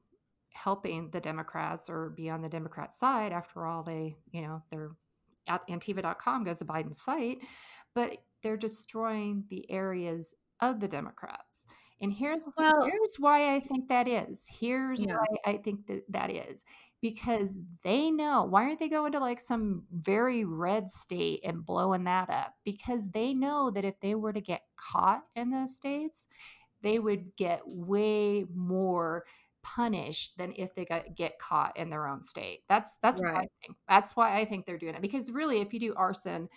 helping 0.54 1.10
the 1.10 1.20
Democrats 1.20 1.90
or 1.90 2.10
be 2.12 2.30
on 2.30 2.42
the 2.42 2.50
Democrat 2.50 2.94
side. 2.94 3.32
After 3.32 3.66
all, 3.66 3.84
they, 3.84 4.16
you 4.32 4.42
know, 4.42 4.62
they're 4.72 4.92
at 5.48 5.68
antifa.com 5.68 6.44
goes 6.46 6.60
to 6.60 6.66
Biden's 6.66 7.02
site, 7.02 7.40
but 7.94 8.18
they're 8.42 8.56
destroying 8.56 9.44
the 9.50 9.70
areas 9.70 10.34
of 10.62 10.80
the 10.80 10.88
Democrats. 10.88 11.68
And 12.02 12.14
here's 12.14 12.44
Well- 12.58 12.86
here's 12.86 13.16
why 13.20 13.54
I 13.56 13.60
think 13.60 13.90
that 13.90 14.08
is. 14.08 14.48
Here's 14.48 15.02
Yeah. 15.02 15.16
why 15.18 15.26
I 15.46 15.58
think 15.58 15.88
that 15.88 16.04
that 16.10 16.30
is 16.30 16.64
because 17.04 17.58
they 17.84 18.10
know 18.10 18.46
why 18.46 18.64
aren't 18.64 18.80
they 18.80 18.88
going 18.88 19.12
to 19.12 19.20
like 19.20 19.40
some 19.40 19.84
very 19.92 20.46
red 20.46 20.90
state 20.90 21.42
and 21.44 21.66
blowing 21.66 22.06
that 22.06 22.30
up 22.30 22.54
because 22.64 23.12
they 23.12 23.34
know 23.34 23.70
that 23.70 23.84
if 23.84 24.00
they 24.00 24.16
were 24.16 24.32
to 24.34 24.42
get 24.42 24.62
caught 24.78 25.22
in 25.36 25.52
those 25.52 25.76
states 25.76 26.28
they 26.82 27.00
would 27.00 27.36
get 27.38 27.62
way 27.66 28.46
more 28.56 29.26
punished 29.64 30.38
than 30.38 30.54
if 30.58 30.76
they 30.76 30.86
got 30.86 31.16
get 31.16 31.40
caught 31.40 31.76
in 31.78 31.90
their 31.90 32.08
own 32.08 32.22
state. 32.22 32.60
That's 32.70 32.98
that's 33.02 33.22
right. 33.22 33.34
what 33.34 33.40
I 33.40 33.48
think. 33.62 33.78
That's 33.88 34.16
why 34.16 34.36
I 34.36 34.46
think 34.46 34.66
they're 34.66 34.78
doing 34.78 34.96
it 34.96 35.02
because 35.02 35.32
really, 35.32 35.62
if 35.62 35.74
you 35.74 35.80
do 35.80 35.94
arson, 35.96 36.50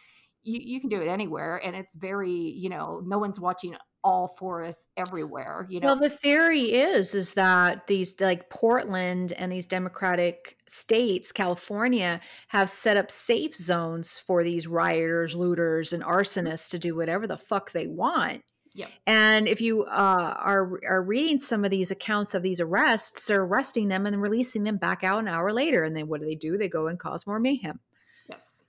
you, 0.43 0.61
you 0.63 0.81
can 0.81 0.91
do 0.91 1.01
it 1.01 1.09
anywhere, 1.09 1.61
and 1.65 1.75
it's 1.75 1.95
very 1.95 2.31
you 2.31 2.69
know 2.69 3.01
no 3.05 3.19
one's 3.19 3.41
watching 3.41 3.77
all 4.07 4.29
forests 4.29 4.89
everywhere. 4.97 5.67
You 5.69 5.81
know. 5.81 5.89
Well, 5.89 5.97
the 5.97 6.09
theory 6.09 6.73
is 6.73 7.15
is 7.15 7.35
that 7.35 7.89
these 7.89 8.21
like 8.21 8.49
Portland 8.49 9.33
and 9.33 9.51
these 9.51 9.67
democratic 9.67 10.57
states, 10.69 11.33
California, 11.33 12.21
have 12.49 12.71
set 12.71 12.97
up 12.97 13.11
safe 13.11 13.57
zones 13.57 14.19
for 14.19 14.45
these 14.45 14.69
rioters, 14.69 15.35
looters, 15.35 15.93
and 15.93 16.05
arsonists 16.05 16.71
to 16.71 16.79
do 16.79 16.95
whatever 16.95 17.27
the 17.27 17.37
fuck 17.37 17.73
they 17.73 17.89
want 17.89 18.43
Yep. 18.77 18.91
And 19.07 19.49
if 19.49 19.63
you 19.63 19.85
uh, 19.85 20.35
are 20.39 20.79
are 20.87 21.03
reading 21.03 21.41
some 21.41 21.65
of 21.65 21.71
these 21.71 21.91
accounts 21.91 22.35
of 22.35 22.43
these 22.43 22.61
arrests, 22.61 23.25
they're 23.25 23.43
arresting 23.43 23.89
them 23.89 24.05
and 24.05 24.21
releasing 24.21 24.65
them 24.65 24.77
back 24.77 25.03
out 25.03 25.21
an 25.21 25.29
hour 25.29 25.51
later. 25.51 25.83
And 25.83 25.97
then 25.97 26.09
what 26.09 26.21
do 26.21 26.27
they 26.27 26.35
do? 26.35 26.59
They 26.59 26.69
go 26.69 26.87
and 26.87 26.99
cause 26.99 27.27
more 27.27 27.41
mayhem. 27.41 27.81
Yes. 28.29 28.63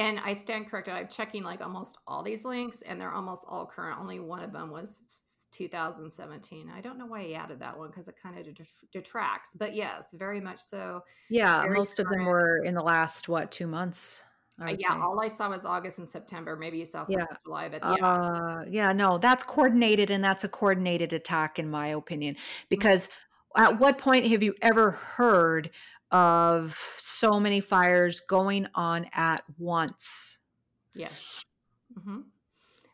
And 0.00 0.18
I 0.24 0.32
stand 0.32 0.70
corrected. 0.70 0.94
I'm 0.94 1.08
checking 1.08 1.42
like 1.42 1.60
almost 1.60 1.98
all 2.06 2.22
these 2.22 2.46
links, 2.46 2.80
and 2.80 2.98
they're 2.98 3.12
almost 3.12 3.44
all 3.46 3.66
current. 3.66 3.98
Only 4.00 4.18
one 4.18 4.42
of 4.42 4.50
them 4.50 4.70
was 4.70 5.46
2017. 5.52 6.72
I 6.74 6.80
don't 6.80 6.96
know 6.96 7.04
why 7.04 7.24
he 7.24 7.34
added 7.34 7.60
that 7.60 7.76
one 7.76 7.88
because 7.88 8.08
it 8.08 8.14
kind 8.22 8.38
of 8.38 8.46
detracts. 8.90 9.54
But 9.58 9.74
yes, 9.74 10.14
very 10.14 10.40
much 10.40 10.58
so. 10.58 11.02
Yeah, 11.28 11.66
most 11.68 11.98
current. 11.98 12.12
of 12.12 12.16
them 12.16 12.24
were 12.24 12.64
in 12.64 12.74
the 12.74 12.82
last 12.82 13.28
what 13.28 13.50
two 13.50 13.66
months. 13.66 14.24
Uh, 14.58 14.74
yeah, 14.78 14.94
say. 14.94 15.00
all 15.00 15.20
I 15.22 15.28
saw 15.28 15.50
was 15.50 15.66
August 15.66 15.98
and 15.98 16.08
September. 16.08 16.56
Maybe 16.56 16.78
you 16.78 16.86
saw 16.86 17.04
some 17.04 17.18
yeah. 17.18 17.26
July, 17.44 17.68
but 17.68 17.82
yeah. 17.82 18.06
Uh, 18.06 18.64
yeah, 18.70 18.92
no, 18.94 19.18
that's 19.18 19.44
coordinated 19.44 20.10
and 20.10 20.24
that's 20.24 20.44
a 20.44 20.48
coordinated 20.48 21.12
attack, 21.12 21.58
in 21.58 21.70
my 21.70 21.88
opinion. 21.88 22.36
Mm-hmm. 22.36 22.66
Because 22.70 23.08
mm-hmm. 23.56 23.64
at 23.64 23.80
what 23.80 23.98
point 23.98 24.26
have 24.28 24.42
you 24.42 24.54
ever 24.62 24.92
heard 24.92 25.70
of 26.10 26.78
so 26.98 27.38
many 27.38 27.60
fires 27.60 28.20
going 28.20 28.66
on 28.74 29.06
at 29.12 29.42
once? 29.58 30.38
Yeah. 30.94 31.08
Mm-hmm. 31.98 32.20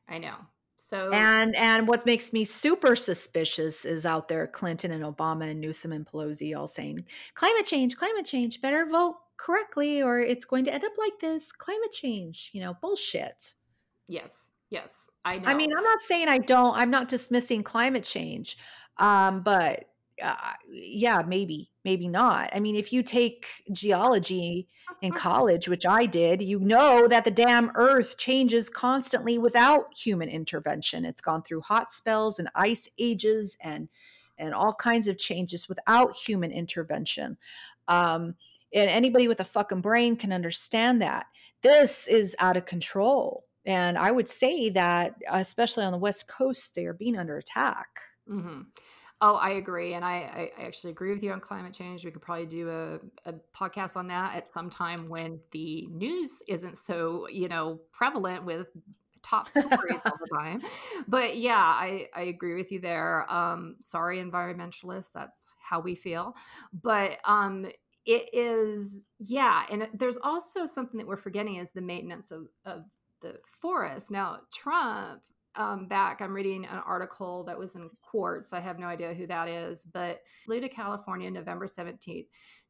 I 0.09 0.19
know. 0.19 0.37
So 0.77 1.11
and 1.12 1.57
and 1.57 1.89
what 1.89 2.07
makes 2.07 2.33
me 2.33 2.45
super 2.45 2.95
suspicious 2.95 3.85
is 3.85 4.07
out 4.07 4.29
there 4.29 4.47
Clinton 4.47 4.93
and 4.93 5.03
Obama 5.03 5.51
and 5.51 5.61
Newsom 5.61 5.91
and 5.93 6.07
Pelosi 6.07 6.57
all 6.57 6.69
saying 6.69 7.05
climate 7.35 7.67
change, 7.67 7.97
climate 7.97 8.25
change, 8.25 8.61
better 8.61 8.87
vote 8.87 9.17
correctly 9.37 10.03
or 10.03 10.21
it's 10.21 10.45
going 10.45 10.64
to 10.64 10.73
end 10.73 10.85
up 10.85 10.93
like 10.99 11.19
this 11.21 11.53
climate 11.53 11.93
change 11.93 12.51
you 12.53 12.61
know 12.61 12.75
bullshit 12.81 13.55
yes 14.09 14.51
yes 14.71 15.09
i 15.25 15.39
know 15.39 15.49
i 15.49 15.55
mean 15.55 15.71
i'm 15.77 15.85
not 15.85 16.03
saying 16.03 16.29
i 16.29 16.39
don't 16.39 16.75
i'm 16.77 16.91
not 16.91 17.09
dismissing 17.09 17.62
climate 17.62 18.05
change 18.05 18.57
um 18.99 19.43
but 19.43 19.85
uh, 20.23 20.35
yeah 20.71 21.23
maybe 21.27 21.71
maybe 21.87 22.09
not 22.09 22.51
i 22.53 22.61
mean 22.61 22.76
if 22.76 22.93
you 22.93 23.03
take 23.03 23.47
geology 23.72 24.68
in 25.01 25.12
college 25.12 25.68
which 25.68 25.87
i 25.87 26.05
did 26.05 26.43
you 26.43 26.59
know 26.59 27.09
that 27.09 27.24
the 27.24 27.30
damn 27.30 27.70
earth 27.76 28.18
changes 28.18 28.68
constantly 28.68 29.39
without 29.39 29.87
human 29.97 30.28
intervention 30.28 31.07
it's 31.07 31.22
gone 31.22 31.43
through 31.43 31.62
hot 31.62 31.91
spells 31.91 32.39
and 32.39 32.49
ice 32.55 32.89
ages 32.99 33.57
and 33.62 33.89
and 34.39 34.53
all 34.53 34.74
kinds 34.74 35.09
of 35.09 35.16
changes 35.16 35.66
without 35.68 36.14
human 36.14 36.53
intervention 36.53 37.39
um, 37.89 38.34
and 38.72 38.91
anybody 38.91 39.28
with 39.28 39.41
a 39.41 39.45
fucking 39.45 39.80
brain 39.80 40.16
can 40.16 40.32
understand 40.32 41.01
that. 41.03 41.26
This 41.62 42.07
is 42.09 42.37
out 42.39 42.57
of 42.57 42.66
control. 42.66 43.45
And 43.64 43.99
I 43.99 44.12
would 44.12 44.28
say 44.28 44.70
that, 44.70 45.14
especially 45.28 45.84
on 45.84 45.93
the 45.93 45.99
West 45.99 46.28
Coast, 46.28 46.74
they 46.74 46.84
are 46.84 46.93
being 46.93 47.16
under 47.16 47.37
attack. 47.37 47.89
Mm-hmm. 48.28 48.61
Oh, 49.21 49.37
I 49.37 49.51
agree. 49.51 49.95
And 49.95 50.05
I, 50.05 50.51
I, 50.59 50.62
actually 50.67 50.91
agree 50.91 51.11
with 51.11 51.23
you 51.23 51.33
on 51.33 51.41
climate 51.41 51.73
change. 51.73 52.05
We 52.05 52.11
could 52.11 52.21
probably 52.21 52.45
do 52.45 52.69
a, 52.69 53.31
a 53.31 53.35
podcast 53.57 53.97
on 53.97 54.09
that 54.09 54.37
at 54.37 54.53
some 54.53 54.69
time 54.69 55.09
when 55.09 55.41
the 55.53 55.87
news 55.91 56.43
isn't 56.49 56.77
so, 56.77 57.27
you 57.29 57.49
know, 57.49 57.81
prevalent 57.93 58.45
with 58.45 58.69
top 59.23 59.49
stories 59.49 60.03
all 60.05 60.19
the 60.21 60.37
time. 60.37 60.61
But 61.09 61.39
yeah, 61.39 61.57
I, 61.57 62.09
I 62.14 62.23
agree 62.23 62.57
with 62.57 62.71
you 62.71 62.79
there. 62.79 63.31
Um, 63.33 63.77
sorry, 63.81 64.19
environmentalists. 64.19 65.12
That's 65.12 65.49
how 65.59 65.81
we 65.81 65.95
feel. 65.95 66.37
But 66.83 67.19
um, 67.25 67.67
it 68.07 68.31
is 68.33 69.05
yeah 69.19 69.64
and 69.71 69.89
there's 69.93 70.19
also 70.23 70.64
something 70.64 70.97
that 70.97 71.07
we're 71.07 71.17
forgetting 71.17 71.57
is 71.57 71.73
the 71.73 71.81
maintenance 71.81 72.31
of, 72.31 72.47
of 72.64 72.85
the 73.21 73.35
forest 73.45 74.11
now 74.11 74.39
trump 74.55 75.21
um, 75.57 75.87
back 75.87 76.21
i'm 76.21 76.35
reading 76.35 76.65
an 76.65 76.81
article 76.87 77.45
that 77.45 77.59
was 77.59 77.75
in 77.75 77.91
quartz 78.03 78.53
i 78.53 78.61
have 78.61 78.79
no 78.79 78.87
idea 78.87 79.15
who 79.15 79.27
that 79.27 79.49
is 79.49 79.87
but 79.93 80.21
flew 80.45 80.61
to 80.61 80.69
california 80.69 81.31
november 81.31 81.67
17th 81.67 82.27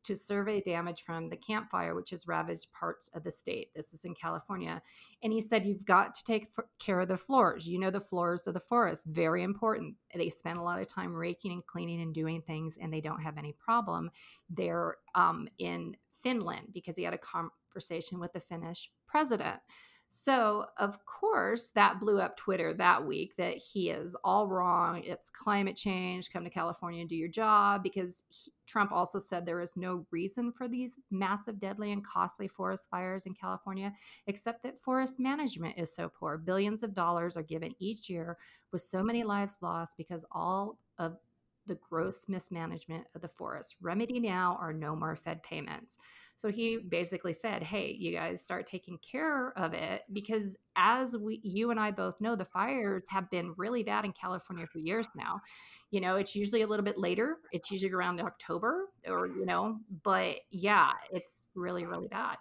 to 0.07 0.15
survey 0.15 0.61
damage 0.61 1.03
from 1.03 1.29
the 1.29 1.37
Camp 1.37 1.69
Fire, 1.69 1.95
which 1.95 2.11
has 2.11 2.29
ravaged 2.29 2.69
parts 2.73 3.11
of 3.13 3.25
the 3.25 3.31
state. 3.31 3.71
This 3.75 3.93
is 3.93 4.05
in 4.05 4.15
California. 4.15 4.81
And 5.23 5.33
he 5.33 5.41
said, 5.41 5.67
You've 5.67 5.85
got 5.85 6.15
to 6.15 6.25
take 6.25 6.47
care 6.79 7.01
of 7.01 7.09
the 7.09 7.17
floors. 7.17 7.67
You 7.67 7.81
know, 7.81 7.91
the 7.91 8.01
floors 8.01 8.47
of 8.47 8.55
the 8.55 8.61
forest, 8.61 9.05
very 9.07 9.43
important. 9.43 9.97
They 10.15 10.29
spend 10.29 10.59
a 10.59 10.63
lot 10.63 10.81
of 10.81 10.87
time 10.87 11.13
raking 11.13 11.53
and 11.53 11.67
cleaning 11.67 12.01
and 12.01 12.15
doing 12.15 12.41
things, 12.41 12.79
and 12.81 12.93
they 12.93 13.01
don't 13.01 13.23
have 13.23 13.37
any 13.37 13.53
problem. 13.53 14.11
They're 14.49 14.97
um, 15.15 15.49
in 15.59 15.97
Finland 16.23 16.69
because 16.73 16.97
he 16.97 17.03
had 17.03 17.15
a 17.15 17.19
conversation 17.19 18.21
with 18.21 18.33
the 18.33 18.41
Finnish 18.41 18.91
president. 19.07 19.61
So, 20.09 20.67
of 20.79 21.05
course, 21.05 21.71
that 21.71 21.99
blew 21.99 22.21
up 22.21 22.37
Twitter 22.37 22.73
that 22.75 23.05
week 23.05 23.35
that 23.37 23.57
he 23.57 23.91
is 23.91 24.17
all 24.23 24.47
wrong. 24.47 25.03
It's 25.05 25.29
climate 25.29 25.75
change. 25.77 26.31
Come 26.31 26.45
to 26.45 26.51
California 26.51 27.01
and 27.01 27.09
do 27.09 27.17
your 27.17 27.29
job. 27.29 27.83
Because 27.83 28.23
he, 28.29 28.53
Trump 28.67 28.93
also 28.93 29.19
said 29.19 29.45
there 29.45 29.61
is 29.61 29.77
no 29.77 30.07
reason 30.13 30.53
for 30.53 30.69
these 30.69 30.97
massive, 31.11 31.59
deadly, 31.59 31.91
and 31.91 32.05
costly 32.05 32.47
forest 32.47 32.89
fires 32.89 33.27
in 33.27 33.35
California, 33.35 33.93
except 34.29 34.63
that 34.63 34.79
forest 34.79 35.19
management 35.19 35.77
is 35.77 35.95
so 35.95 36.09
poor. 36.09 36.39
Billions 36.39 36.85
of 36.85 36.95
dollars 36.95 37.37
are 37.37 37.43
given 37.43 37.75
each 37.81 38.09
year 38.09 38.39
with 38.73 38.83
so 38.83 39.03
many 39.03 39.25
lives 39.25 39.59
lost 39.61 39.97
because 39.97 40.25
all 40.31 40.79
of 40.99 41.17
the 41.67 41.79
gross 41.89 42.29
mismanagement 42.29 43.07
of 43.15 43.21
the 43.21 43.29
forest. 43.29 43.77
Remedy 43.81 44.21
now 44.21 44.59
or 44.61 44.73
no 44.73 44.97
more 44.97 45.17
Fed 45.17 45.43
payments. 45.43 45.99
So 46.37 46.49
he 46.51 46.79
basically 46.79 47.33
said, 47.33 47.63
"Hey, 47.63 47.93
you 47.93 48.13
guys 48.13 48.43
start 48.43 48.67
taking 48.67 48.99
care 48.99 49.53
of 49.59 49.73
it 49.75 50.03
because 50.13 50.57
as 50.77 51.17
we 51.17 51.41
you 51.43 51.71
and 51.71 51.81
I 51.81 51.91
both 51.91 52.21
know 52.21 52.37
the 52.37 52.45
fires 52.45 53.05
have 53.09 53.31
been 53.31 53.55
really 53.57 53.83
bad 53.83 54.05
in 54.05 54.13
California 54.13 54.67
for 54.67 54.79
years 54.79 55.09
now. 55.17 55.41
You 55.91 56.01
know, 56.01 56.17
it's 56.17 56.37
usually 56.37 56.63
a 56.63 56.67
little 56.67 56.85
bit 56.85 56.99
later. 56.99 57.39
It's 57.53 57.71
usually 57.71 57.93
around 57.93 58.21
October 58.21 58.87
or 59.07 59.27
you 59.27 59.47
know, 59.47 59.79
but 60.03 60.37
yeah, 60.51 60.93
it's 61.13 61.49
really 61.55 61.87
really 61.87 62.09
bad." 62.09 62.37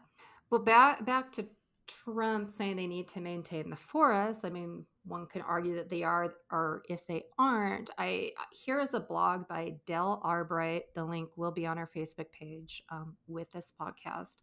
Well, 0.52 0.62
back 0.62 1.06
back 1.06 1.32
to 1.34 1.48
Trump 1.88 2.50
saying 2.50 2.76
they 2.76 2.88
need 2.88 3.08
to 3.10 3.22
maintain 3.22 3.70
the 3.70 3.76
forest. 3.76 4.46
I 4.46 4.50
mean, 4.50 4.86
one 5.06 5.28
could 5.28 5.44
argue 5.48 5.76
that 5.76 5.90
they 5.90 6.04
are, 6.04 6.36
or 6.52 6.84
if 6.90 7.06
they 7.08 7.24
aren't, 7.38 7.90
I 7.98 8.32
here 8.52 8.80
is 8.80 8.94
a 8.94 9.00
blog 9.00 9.48
by 9.48 9.76
Del 9.86 10.22
Albright. 10.24 10.94
The 10.94 11.06
link 11.06 11.30
will 11.36 11.52
be 11.52 11.66
on 11.66 11.78
our 11.78 11.90
Facebook 11.96 12.32
page 12.32 12.82
um, 12.90 13.16
with 13.28 13.52
this 13.52 13.74
podcast, 13.80 14.38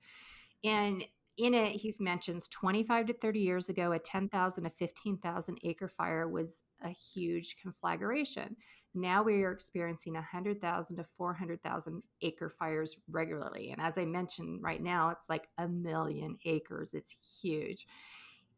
and 0.64 1.04
in 1.38 1.54
it, 1.54 1.72
he 1.72 1.94
mentions 1.98 2.46
25 2.48 3.06
to 3.06 3.12
30 3.14 3.40
years 3.40 3.68
ago, 3.68 3.92
a 3.92 3.98
10,000 3.98 4.64
to 4.64 4.70
15,000 4.70 5.58
acre 5.64 5.88
fire 5.88 6.28
was 6.28 6.62
a 6.82 6.90
huge 6.90 7.56
conflagration. 7.60 8.54
Now 8.94 9.22
we 9.22 9.42
are 9.42 9.52
experiencing 9.52 10.12
100,000 10.14 10.96
to 10.96 11.04
400,000 11.04 12.02
acre 12.20 12.50
fires 12.50 12.98
regularly. 13.10 13.70
And 13.70 13.80
as 13.80 13.96
I 13.96 14.04
mentioned 14.04 14.62
right 14.62 14.82
now, 14.82 15.08
it's 15.08 15.30
like 15.30 15.48
a 15.56 15.66
million 15.68 16.36
acres. 16.44 16.92
It's 16.92 17.16
huge. 17.40 17.86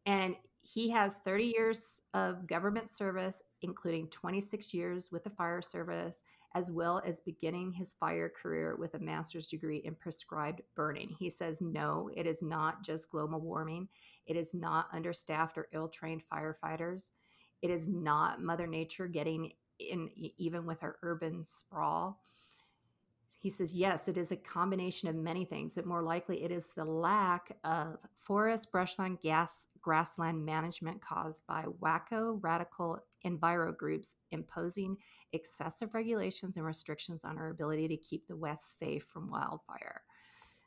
And 0.05 0.35
he 0.65 0.89
has 0.91 1.19
30 1.19 1.45
years 1.45 2.01
of 2.15 2.47
government 2.47 2.89
service, 2.89 3.43
including 3.63 4.09
26 4.09 4.73
years 4.73 5.11
with 5.13 5.23
the 5.23 5.31
fire 5.31 5.61
service, 5.61 6.23
as 6.55 6.71
well 6.71 7.03
as 7.05 7.21
beginning 7.21 7.73
his 7.73 7.95
fire 8.01 8.31
career 8.31 8.77
with 8.77 8.95
a 8.95 8.99
master's 8.99 9.47
degree 9.47 9.83
in 9.85 9.95
prescribed 9.95 10.63
burning. 10.75 11.15
He 11.19 11.29
says, 11.29 11.61
no, 11.61 12.09
it 12.17 12.27
is 12.27 12.43
not 12.43 12.83
just 12.83 13.11
global 13.11 13.41
warming. 13.41 13.89
It 14.27 14.37
is 14.37 14.55
not 14.55 14.89
understaffed 14.93 15.59
or 15.59 15.69
ill 15.73 15.89
trained 15.89 16.23
firefighters. 16.33 17.11
It 17.61 17.71
is 17.71 17.89
not 17.89 18.43
Mother 18.43 18.67
Nature 18.67 19.07
getting 19.07 19.53
in, 19.79 20.09
even 20.39 20.65
with 20.65 20.83
our 20.83 20.97
urban 21.03 21.45
sprawl. 21.45 22.21
He 23.45 23.51
says, 23.51 23.75
yes, 23.75 24.09
it 24.09 24.17
is 24.17 24.33
a 24.33 24.37
combination 24.37 25.07
of 25.07 25.17
many 25.17 25.45
things, 25.45 25.75
but 25.75 25.85
more 25.85 26.01
likely 26.01 26.43
it 26.43 26.51
is 26.51 26.71
the 26.71 26.87
lack 26.87 27.55
of 27.63 27.99
forest, 28.15 28.73
brushland, 28.73 29.19
gas, 29.21 29.67
grassland 29.83 30.47
management 30.47 31.03
caused 31.03 31.47
by 31.47 31.67
wacko, 31.83 32.39
radical 32.41 33.05
enviro 33.27 33.77
groups 33.77 34.15
imposing 34.31 34.97
excessive 35.33 35.93
regulations 35.93 36.57
and 36.57 36.65
restrictions 36.65 37.23
on 37.23 37.37
our 37.37 37.51
ability 37.51 37.87
to 37.87 37.99
keep 37.99 38.27
the 38.27 38.35
West 38.35 38.79
safe 38.79 39.05
from 39.05 39.31
wildfire. 39.31 40.01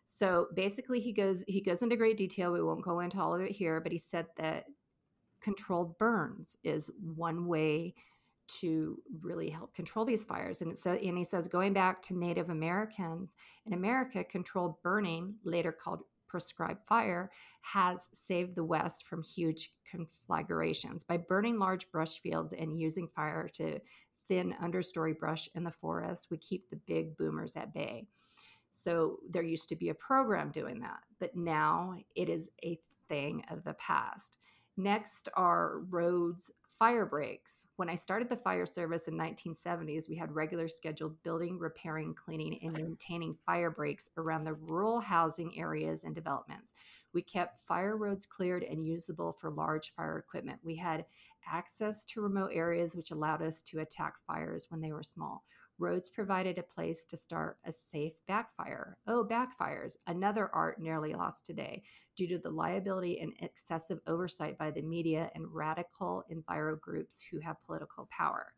So 0.05 0.45
basically 0.53 0.99
he 0.99 1.13
goes 1.13 1.43
he 1.47 1.61
goes 1.61 1.81
into 1.81 1.97
great 1.97 2.17
detail. 2.17 2.51
We 2.51 2.61
won't 2.61 2.85
go 2.85 2.99
into 2.99 3.19
all 3.19 3.33
of 3.33 3.41
it 3.41 3.53
here, 3.53 3.81
but 3.81 3.91
he 3.91 3.97
said 3.97 4.27
that 4.37 4.65
controlled 5.41 5.97
burns 5.97 6.59
is 6.63 6.91
one 7.01 7.47
way 7.47 7.95
to 8.47 8.97
really 9.21 9.49
help 9.49 9.73
control 9.73 10.05
these 10.05 10.23
fires. 10.23 10.61
And 10.61 10.71
it 10.71 10.77
says, 10.77 10.99
and 11.03 11.17
he 11.17 11.23
says, 11.23 11.47
going 11.47 11.73
back 11.73 12.01
to 12.03 12.17
Native 12.17 12.49
Americans 12.49 13.35
in 13.65 13.73
America, 13.73 14.23
controlled 14.23 14.81
burning, 14.81 15.35
later 15.43 15.71
called 15.71 16.01
prescribed 16.27 16.85
fire, 16.85 17.31
has 17.61 18.09
saved 18.11 18.55
the 18.55 18.63
West 18.63 19.05
from 19.05 19.23
huge 19.23 19.71
conflagrations 19.89 21.03
by 21.03 21.17
burning 21.17 21.57
large 21.57 21.89
brush 21.91 22.19
fields 22.19 22.53
and 22.53 22.79
using 22.79 23.07
fire 23.07 23.49
to 23.53 23.79
thin 24.27 24.53
understory 24.61 25.17
brush 25.17 25.47
in 25.55 25.63
the 25.63 25.71
forest. 25.71 26.27
We 26.29 26.37
keep 26.37 26.69
the 26.69 26.79
big 26.85 27.17
boomers 27.17 27.55
at 27.55 27.73
bay. 27.73 28.07
So 28.71 29.19
there 29.29 29.43
used 29.43 29.69
to 29.69 29.75
be 29.75 29.89
a 29.89 29.95
program 29.95 30.51
doing 30.51 30.81
that, 30.81 30.99
but 31.19 31.35
now 31.35 31.95
it 32.15 32.29
is 32.29 32.49
a 32.63 32.77
thing 33.09 33.43
of 33.49 33.63
the 33.63 33.73
past. 33.75 34.37
Next 34.75 35.29
are 35.33 35.79
roads 35.89 36.51
fire 36.79 37.05
breaks. 37.05 37.65
When 37.77 37.89
I 37.89 37.95
started 37.95 38.29
the 38.29 38.35
fire 38.35 38.65
service 38.65 39.07
in 39.07 39.15
1970s, 39.15 40.07
we 40.07 40.15
had 40.15 40.31
regular 40.31 40.67
scheduled 40.67 41.21
building, 41.23 41.57
repairing, 41.57 42.13
cleaning, 42.13 42.59
and 42.61 42.73
maintaining 42.73 43.35
fire 43.45 43.71
breaks 43.71 44.11
around 44.17 44.43
the 44.43 44.53
rural 44.53 44.99
housing 44.99 45.57
areas 45.57 46.03
and 46.03 46.13
developments. 46.13 46.75
We 47.13 47.23
kept 47.23 47.65
fire 47.67 47.97
roads 47.97 48.27
cleared 48.27 48.63
and 48.63 48.83
usable 48.83 49.31
for 49.33 49.49
large 49.49 49.93
fire 49.95 50.19
equipment. 50.19 50.59
We 50.63 50.75
had 50.75 51.05
access 51.51 52.05
to 52.05 52.21
remote 52.21 52.51
areas, 52.53 52.95
which 52.95 53.11
allowed 53.11 53.41
us 53.41 53.61
to 53.63 53.79
attack 53.79 54.13
fires 54.27 54.67
when 54.69 54.81
they 54.81 54.91
were 54.91 55.03
small. 55.03 55.43
Roads 55.79 56.09
provided 56.09 56.57
a 56.57 56.63
place 56.63 57.05
to 57.05 57.17
start 57.17 57.57
a 57.65 57.71
safe 57.71 58.13
backfire. 58.27 58.97
Oh, 59.07 59.25
backfires, 59.29 59.97
another 60.07 60.49
art 60.53 60.81
nearly 60.81 61.13
lost 61.13 61.45
today 61.45 61.83
due 62.15 62.27
to 62.29 62.39
the 62.39 62.49
liability 62.49 63.19
and 63.19 63.33
excessive 63.41 63.99
oversight 64.07 64.57
by 64.57 64.71
the 64.71 64.81
media 64.81 65.29
and 65.35 65.45
radical 65.53 66.23
enviro 66.31 66.79
groups 66.79 67.23
who 67.29 67.39
have 67.39 67.63
political 67.65 68.07
power. 68.11 68.53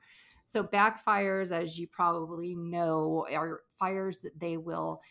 So, 0.45 0.63
backfires, 0.63 1.51
as 1.51 1.77
you 1.77 1.87
probably 1.87 2.55
know, 2.55 3.27
are 3.33 3.61
fires 3.77 4.21
that 4.21 4.39
they 4.39 4.57
will 4.57 5.01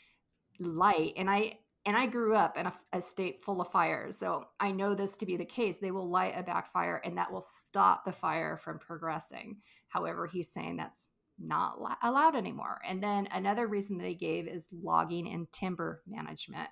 light. 0.58 1.12
And 1.16 1.30
I 1.30 1.58
and 1.88 1.96
I 1.96 2.06
grew 2.06 2.34
up 2.34 2.58
in 2.58 2.66
a, 2.66 2.72
a, 2.92 3.00
state 3.00 3.42
full 3.42 3.62
of 3.62 3.68
fires. 3.68 4.18
So 4.18 4.44
I 4.60 4.72
know 4.72 4.94
this 4.94 5.16
to 5.18 5.26
be 5.26 5.38
the 5.38 5.44
case. 5.46 5.78
They 5.78 5.90
will 5.90 6.10
light 6.10 6.34
a 6.36 6.42
backfire 6.42 7.00
and 7.02 7.16
that 7.16 7.32
will 7.32 7.40
stop 7.40 8.04
the 8.04 8.12
fire 8.12 8.58
from 8.58 8.78
progressing. 8.78 9.56
However, 9.88 10.26
he's 10.26 10.52
saying 10.52 10.76
that's 10.76 11.12
not 11.38 11.78
allowed 12.02 12.36
anymore. 12.36 12.80
And 12.86 13.02
then 13.02 13.28
another 13.32 13.66
reason 13.66 13.98
that 13.98 14.08
he 14.08 14.14
gave 14.14 14.48
is 14.48 14.68
logging 14.72 15.28
and 15.28 15.50
timber 15.52 16.02
management. 16.06 16.68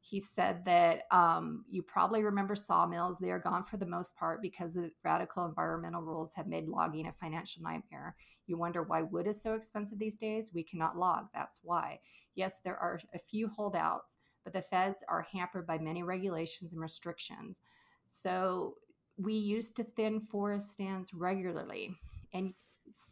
He 0.00 0.20
said 0.20 0.64
that 0.64 1.02
um, 1.10 1.64
you 1.70 1.82
probably 1.82 2.22
remember 2.22 2.54
sawmills. 2.54 3.18
They 3.18 3.30
are 3.30 3.38
gone 3.38 3.62
for 3.62 3.76
the 3.76 3.86
most 3.86 4.16
part 4.16 4.40
because 4.40 4.72
the 4.72 4.90
radical 5.04 5.44
environmental 5.44 6.02
rules 6.02 6.34
have 6.34 6.46
made 6.46 6.66
logging 6.66 7.06
a 7.06 7.12
financial 7.12 7.62
nightmare. 7.62 8.16
You 8.46 8.56
wonder 8.56 8.82
why 8.82 9.02
wood 9.02 9.26
is 9.26 9.42
so 9.42 9.54
expensive 9.54 9.98
these 9.98 10.16
days? 10.16 10.52
We 10.54 10.62
cannot 10.62 10.96
log. 10.96 11.26
That's 11.34 11.60
why. 11.62 12.00
Yes, 12.34 12.60
there 12.64 12.76
are 12.76 13.00
a 13.12 13.18
few 13.18 13.48
holdouts, 13.48 14.16
but 14.44 14.52
the 14.52 14.62
feds 14.62 15.04
are 15.08 15.26
hampered 15.30 15.66
by 15.66 15.78
many 15.78 16.02
regulations 16.02 16.72
and 16.72 16.80
restrictions. 16.80 17.60
So 18.06 18.76
we 19.18 19.34
used 19.34 19.76
to 19.76 19.84
thin 19.84 20.20
forest 20.20 20.70
stands 20.70 21.12
regularly. 21.12 21.90
And 22.32 22.54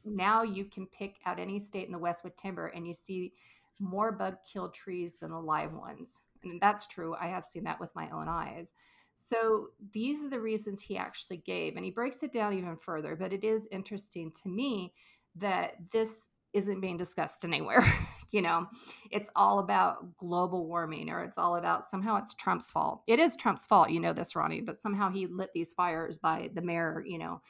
now 0.05 0.43
you 0.43 0.65
can 0.65 0.87
pick 0.87 1.17
out 1.27 1.39
any 1.39 1.59
state 1.59 1.87
in 1.87 1.93
the 1.93 1.99
West 1.99 2.25
with 2.25 2.37
timber 2.37 2.69
and 2.69 2.87
you 2.87 2.95
see 2.95 3.33
more 3.79 4.13
bug 4.13 4.37
killed 4.51 4.75
trees 4.75 5.17
than 5.17 5.31
the 5.31 5.41
live 5.41 5.73
ones. 5.73 6.23
And 6.43 6.61
that's 6.61 6.87
true. 6.87 7.15
I 7.21 7.29
have 7.29 7.45
seen 7.45 7.65
that 7.65 7.81
with 7.81 7.95
my 7.95 8.09
own 8.11 8.29
eyes. 8.29 8.73
So 9.15 9.69
these 9.93 10.25
are 10.25 10.31
the 10.31 10.41
reasons 10.41 10.81
he 10.81 10.97
actually 10.97 11.39
gave. 11.39 11.77
And 11.77 11.85
he 11.85 11.91
breaks 11.91 12.23
it 12.23 12.33
down 12.33 12.55
even 12.55 12.77
further. 12.77 13.17
But 13.17 13.33
it 13.33 13.45
is 13.45 13.69
interesting 13.71 14.33
to 14.43 14.49
me 14.49 14.93
that 15.37 15.73
this 15.93 16.29
isn't 16.53 16.81
being 16.81 16.97
discussed 16.97 17.45
anywhere. 17.45 17.85
you 18.31 18.43
know, 18.43 18.67
it's 19.11 19.31
all 19.37 19.59
about 19.59 20.17
global 20.17 20.67
warming 20.67 21.11
or 21.11 21.23
it's 21.23 21.39
all 21.39 21.57
about 21.57 21.85
somehow 21.85 22.17
it's 22.17 22.35
Trump's 22.35 22.71
fault. 22.71 23.03
It 23.07 23.19
is 23.19 23.37
Trump's 23.37 23.67
fault. 23.67 23.91
You 23.91 24.01
know 24.01 24.13
this, 24.13 24.35
Ronnie, 24.35 24.63
that 24.63 24.77
somehow 24.77 25.11
he 25.11 25.27
lit 25.27 25.51
these 25.55 25.75
fires 25.75 26.19
by 26.19 26.51
the 26.55 26.63
mayor, 26.63 27.05
you 27.07 27.19
know, 27.19 27.41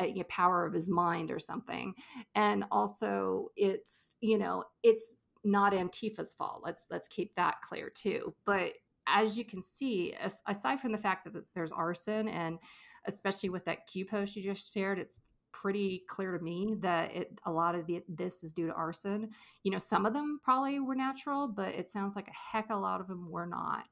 a, 0.00 0.22
power 0.24 0.66
of 0.66 0.74
his 0.74 0.90
mind 0.90 1.30
or 1.30 1.38
something. 1.38 1.94
And 2.34 2.64
also 2.70 3.48
it's, 3.56 4.14
you 4.20 4.38
know, 4.38 4.64
it's 4.82 5.20
not 5.44 5.74
Antifa's 5.74 6.34
fault. 6.34 6.62
Let's 6.64 6.86
let's 6.90 7.08
keep 7.08 7.34
that 7.36 7.60
clear 7.62 7.90
too. 7.90 8.34
But 8.44 8.72
as 9.06 9.38
you 9.38 9.44
can 9.44 9.62
see, 9.62 10.14
aside 10.46 10.80
from 10.80 10.92
the 10.92 10.98
fact 10.98 11.24
that 11.24 11.42
there's 11.54 11.72
arson 11.72 12.28
and 12.28 12.58
especially 13.06 13.48
with 13.48 13.64
that 13.64 13.86
Q 13.86 14.04
post 14.04 14.36
you 14.36 14.42
just 14.42 14.72
shared, 14.72 14.98
it's 14.98 15.20
pretty 15.52 16.04
clear 16.08 16.36
to 16.36 16.44
me 16.44 16.76
that 16.80 17.14
it, 17.14 17.38
a 17.46 17.50
lot 17.50 17.74
of 17.74 17.86
the, 17.86 18.02
this 18.08 18.44
is 18.44 18.52
due 18.52 18.66
to 18.66 18.72
arson. 18.74 19.30
You 19.62 19.72
know, 19.72 19.78
some 19.78 20.06
of 20.06 20.12
them 20.12 20.40
probably 20.42 20.78
were 20.78 20.94
natural, 20.94 21.48
but 21.48 21.74
it 21.74 21.88
sounds 21.88 22.14
like 22.14 22.28
a 22.28 22.56
heck 22.56 22.70
a 22.70 22.76
lot 22.76 23.00
of 23.00 23.08
them 23.08 23.30
were 23.30 23.46
not. 23.46 23.84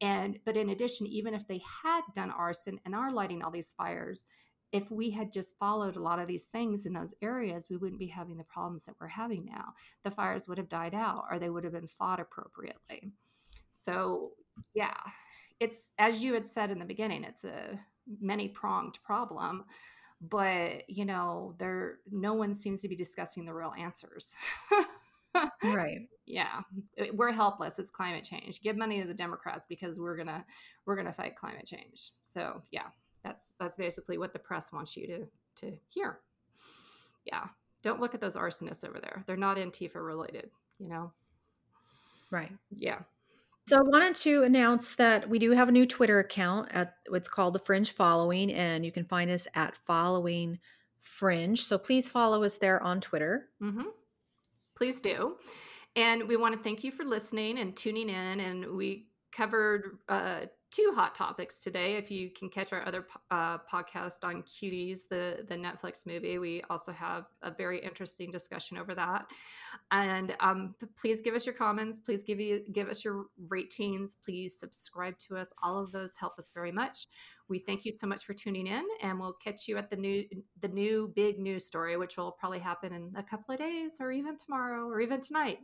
And 0.00 0.38
but 0.44 0.56
in 0.56 0.70
addition, 0.70 1.06
even 1.06 1.34
if 1.34 1.46
they 1.46 1.60
had 1.82 2.00
done 2.14 2.30
arson 2.30 2.80
and 2.84 2.94
are 2.94 3.12
lighting 3.12 3.42
all 3.42 3.52
these 3.52 3.74
fires, 3.76 4.24
if 4.72 4.90
we 4.90 5.10
had 5.10 5.32
just 5.32 5.58
followed 5.58 5.96
a 5.96 6.02
lot 6.02 6.18
of 6.18 6.26
these 6.26 6.46
things 6.46 6.86
in 6.86 6.94
those 6.94 7.14
areas, 7.20 7.68
we 7.68 7.76
wouldn't 7.76 7.98
be 8.00 8.06
having 8.06 8.38
the 8.38 8.44
problems 8.44 8.86
that 8.86 8.94
we're 9.00 9.06
having 9.06 9.44
now. 9.44 9.74
The 10.02 10.10
fires 10.10 10.48
would 10.48 10.58
have 10.58 10.68
died 10.68 10.94
out 10.94 11.24
or 11.30 11.38
they 11.38 11.50
would 11.50 11.64
have 11.64 11.74
been 11.74 11.88
fought 11.88 12.20
appropriately. 12.20 13.12
So, 13.70 14.32
yeah, 14.74 14.96
it's 15.60 15.92
as 15.98 16.24
you 16.24 16.32
had 16.32 16.46
said 16.46 16.70
in 16.70 16.78
the 16.78 16.86
beginning, 16.86 17.22
it's 17.24 17.44
a 17.44 17.78
many 18.20 18.48
pronged 18.48 18.98
problem, 19.04 19.64
but 20.22 20.88
you 20.88 21.04
know, 21.04 21.54
there 21.58 21.98
no 22.10 22.32
one 22.32 22.54
seems 22.54 22.80
to 22.82 22.88
be 22.88 22.96
discussing 22.96 23.44
the 23.44 23.54
real 23.54 23.74
answers. 23.78 24.34
right. 25.64 26.00
Yeah. 26.26 26.60
Eh, 26.96 27.08
we're 27.12 27.32
helpless. 27.32 27.78
It's 27.78 27.90
climate 27.90 28.24
change. 28.24 28.62
Give 28.62 28.76
money 28.76 29.02
to 29.02 29.08
the 29.08 29.14
Democrats 29.14 29.66
because 29.68 30.00
we're 30.00 30.16
to 30.24 30.44
we're 30.86 30.96
going 30.96 31.06
to 31.06 31.12
fight 31.12 31.36
climate 31.36 31.66
change. 31.66 32.12
So, 32.22 32.62
yeah 32.70 32.88
that's 33.22 33.54
that's 33.58 33.76
basically 33.76 34.18
what 34.18 34.32
the 34.32 34.38
press 34.38 34.72
wants 34.72 34.96
you 34.96 35.06
to 35.06 35.26
to 35.54 35.76
hear 35.88 36.20
yeah 37.24 37.44
don't 37.82 38.00
look 38.00 38.14
at 38.14 38.20
those 38.20 38.36
arsonists 38.36 38.86
over 38.86 39.00
there 39.00 39.22
they're 39.26 39.36
not 39.36 39.56
antifa 39.56 40.04
related 40.04 40.50
you 40.78 40.88
know 40.88 41.12
right 42.30 42.52
yeah 42.76 42.98
so 43.66 43.78
I 43.78 43.82
wanted 43.82 44.16
to 44.16 44.42
announce 44.42 44.96
that 44.96 45.28
we 45.28 45.38
do 45.38 45.52
have 45.52 45.68
a 45.68 45.72
new 45.72 45.86
Twitter 45.86 46.18
account 46.18 46.68
at 46.72 46.96
what's 47.08 47.28
called 47.28 47.54
the 47.54 47.60
Fringe 47.60 47.92
Following, 47.92 48.52
and 48.52 48.84
you 48.84 48.90
can 48.90 49.04
find 49.04 49.30
us 49.30 49.46
at 49.54 49.76
Following 49.86 50.58
Fringe. 51.00 51.62
So 51.62 51.78
please 51.78 52.08
follow 52.08 52.42
us 52.42 52.56
there 52.56 52.82
on 52.82 53.00
Twitter. 53.00 53.50
Mm-hmm. 53.62 53.84
Please 54.74 55.00
do. 55.00 55.36
And 55.94 56.26
we 56.26 56.36
want 56.36 56.56
to 56.56 56.62
thank 56.62 56.82
you 56.82 56.90
for 56.90 57.04
listening 57.04 57.58
and 57.58 57.76
tuning 57.76 58.08
in. 58.08 58.40
And 58.40 58.72
we 58.72 59.06
covered 59.30 59.98
uh, 60.08 60.40
two 60.72 60.92
hot 60.94 61.14
topics 61.14 61.62
today. 61.62 61.96
If 61.96 62.10
you 62.10 62.30
can 62.30 62.48
catch 62.48 62.72
our 62.72 62.84
other 62.86 63.06
uh, 63.30 63.58
podcast 63.58 64.24
on 64.24 64.42
Cuties, 64.42 65.00
the 65.08 65.44
the 65.46 65.54
Netflix 65.54 66.06
movie, 66.06 66.38
we 66.38 66.62
also 66.70 66.92
have 66.92 67.26
a 67.42 67.50
very 67.50 67.78
interesting 67.78 68.30
discussion 68.30 68.78
over 68.78 68.94
that. 68.94 69.26
And 69.90 70.34
um, 70.40 70.74
please 70.98 71.20
give 71.20 71.34
us 71.34 71.44
your 71.44 71.54
comments. 71.54 71.98
Please 71.98 72.22
give 72.22 72.40
you 72.40 72.64
give 72.72 72.88
us 72.88 73.04
your 73.04 73.26
ratings. 73.48 74.16
Please 74.24 74.58
subscribe 74.58 75.18
to 75.18 75.36
us. 75.36 75.52
All 75.62 75.78
of 75.78 75.92
those 75.92 76.12
help 76.18 76.38
us 76.38 76.50
very 76.52 76.72
much. 76.72 77.06
We 77.48 77.58
thank 77.58 77.84
you 77.84 77.92
so 77.92 78.06
much 78.06 78.24
for 78.24 78.32
tuning 78.32 78.66
in, 78.66 78.84
and 79.02 79.20
we'll 79.20 79.34
catch 79.34 79.68
you 79.68 79.76
at 79.76 79.90
the 79.90 79.96
new 79.96 80.24
the 80.60 80.68
new 80.68 81.12
big 81.14 81.38
news 81.38 81.66
story, 81.66 81.96
which 81.98 82.16
will 82.16 82.32
probably 82.32 82.60
happen 82.60 82.92
in 82.92 83.12
a 83.14 83.22
couple 83.22 83.52
of 83.52 83.58
days, 83.58 83.98
or 84.00 84.10
even 84.10 84.36
tomorrow, 84.36 84.86
or 84.88 85.00
even 85.00 85.20
tonight. 85.20 85.58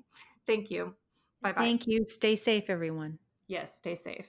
Thank 0.46 0.70
you. 0.70 0.94
Bye 1.40 1.52
bye. 1.52 1.62
Thank 1.62 1.86
you. 1.86 2.04
Stay 2.04 2.36
safe, 2.36 2.64
everyone. 2.68 3.18
Yes, 3.46 3.74
stay 3.74 3.94
safe. 3.94 4.28